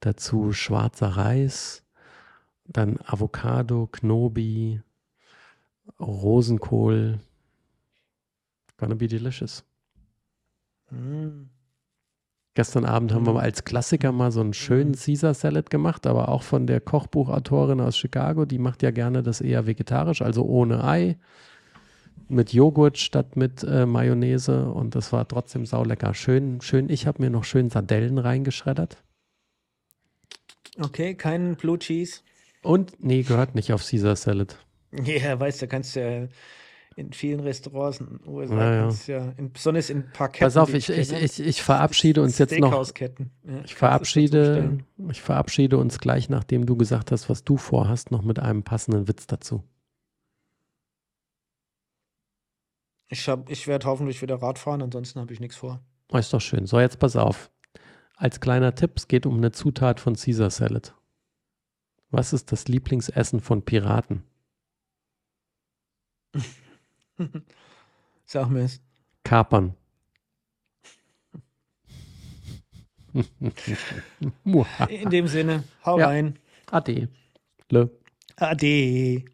dazu 0.00 0.52
schwarzer 0.52 1.08
Reis, 1.08 1.82
dann 2.66 2.98
Avocado, 3.06 3.88
Knobi, 3.90 4.80
Rosenkohl. 5.98 7.20
Gonna 8.76 8.94
be 8.94 9.08
delicious. 9.08 9.64
Mm. 10.90 11.48
Gestern 12.54 12.84
Abend 12.84 13.12
haben 13.12 13.26
wir 13.26 13.34
mal 13.34 13.42
als 13.42 13.64
Klassiker 13.64 14.10
mal 14.10 14.32
so 14.32 14.40
einen 14.40 14.54
schönen 14.54 14.94
Caesar 14.94 15.34
Salad 15.34 15.70
gemacht, 15.70 16.06
aber 16.06 16.28
auch 16.28 16.42
von 16.42 16.66
der 16.66 16.80
Kochbuchautorin 16.80 17.80
aus 17.80 17.96
Chicago, 17.96 18.44
die 18.44 18.58
macht 18.58 18.82
ja 18.82 18.90
gerne 18.90 19.22
das 19.22 19.40
eher 19.40 19.66
vegetarisch, 19.66 20.20
also 20.20 20.44
ohne 20.44 20.82
Ei, 20.82 21.16
mit 22.28 22.52
Joghurt 22.52 22.98
statt 22.98 23.36
mit 23.36 23.62
äh, 23.62 23.86
Mayonnaise 23.86 24.70
und 24.72 24.94
das 24.94 25.12
war 25.12 25.26
trotzdem 25.28 25.64
saulecker. 25.64 26.12
Schön, 26.14 26.60
schön, 26.60 26.88
ich 26.88 27.06
habe 27.06 27.22
mir 27.22 27.30
noch 27.30 27.44
schön 27.44 27.70
Sardellen 27.70 28.18
reingeschreddert. 28.18 28.98
Okay, 30.80 31.14
kein 31.14 31.56
Blue 31.56 31.78
Cheese. 31.78 32.20
Und 32.62 33.02
nee, 33.02 33.22
gehört 33.22 33.54
nicht 33.54 33.72
auf 33.72 33.86
Caesar 33.86 34.16
Salad. 34.16 34.56
Ja, 34.92 35.38
weißt 35.38 35.62
du, 35.62 35.68
kannst 35.68 35.94
ja 35.96 36.26
in 36.96 37.12
vielen 37.12 37.40
Restaurants 37.40 38.00
in 38.00 38.06
den 38.18 38.20
USA, 38.28 38.74
Ja, 38.74 38.90
ja. 39.06 39.32
in, 39.38 39.52
besonders 39.52 39.88
in 39.90 39.98
ein 39.98 40.12
paar 40.12 40.28
Ketten. 40.28 40.44
Pass 40.44 40.56
auf, 40.56 40.74
ich, 40.74 40.88
ich, 40.90 41.12
ich, 41.12 41.40
ich 41.40 41.62
verabschiede 41.62 42.20
uns 42.20 42.36
jetzt 42.38 42.58
noch. 42.58 42.72
Ja, 42.72 43.12
Ich 43.64 43.74
verabschiede, 43.74 44.78
ich 45.10 45.22
verabschiede 45.22 45.78
uns 45.78 45.98
gleich, 46.00 46.28
nachdem 46.28 46.66
du 46.66 46.76
gesagt 46.76 47.12
hast, 47.12 47.30
was 47.30 47.44
du 47.44 47.56
vorhast, 47.56 48.10
noch 48.10 48.22
mit 48.22 48.38
einem 48.40 48.62
passenden 48.64 49.06
Witz 49.08 49.26
dazu. 49.26 49.62
Ich, 53.08 53.28
hab- 53.28 53.50
ich 53.50 53.66
werde 53.66 53.86
hoffentlich 53.86 54.20
wieder 54.22 54.36
Rad 54.36 54.58
fahren, 54.58 54.82
ansonsten 54.82 55.20
habe 55.20 55.32
ich 55.32 55.40
nichts 55.40 55.56
vor. 55.56 55.80
Oh, 56.12 56.16
ist 56.18 56.32
doch 56.32 56.40
schön. 56.40 56.66
So, 56.66 56.80
jetzt 56.80 56.98
pass 56.98 57.16
auf. 57.16 57.50
Als 58.20 58.38
kleiner 58.40 58.74
Tipp, 58.74 58.92
es 58.96 59.08
geht 59.08 59.24
um 59.24 59.38
eine 59.38 59.50
Zutat 59.50 59.98
von 59.98 60.14
Caesar 60.14 60.50
Salad. 60.50 60.94
Was 62.10 62.34
ist 62.34 62.52
das 62.52 62.68
Lieblingsessen 62.68 63.40
von 63.40 63.64
Piraten? 63.64 64.24
Sag 68.26 68.50
mir 68.50 68.64
es. 68.64 68.82
Kapern. 69.24 69.74
In 73.14 75.08
dem 75.10 75.26
Sinne, 75.26 75.64
hau 75.86 75.98
Ja. 75.98 76.08
rein. 76.08 76.38
Ade. 76.70 77.08
Le. 77.70 77.88
Ade. 78.36 79.24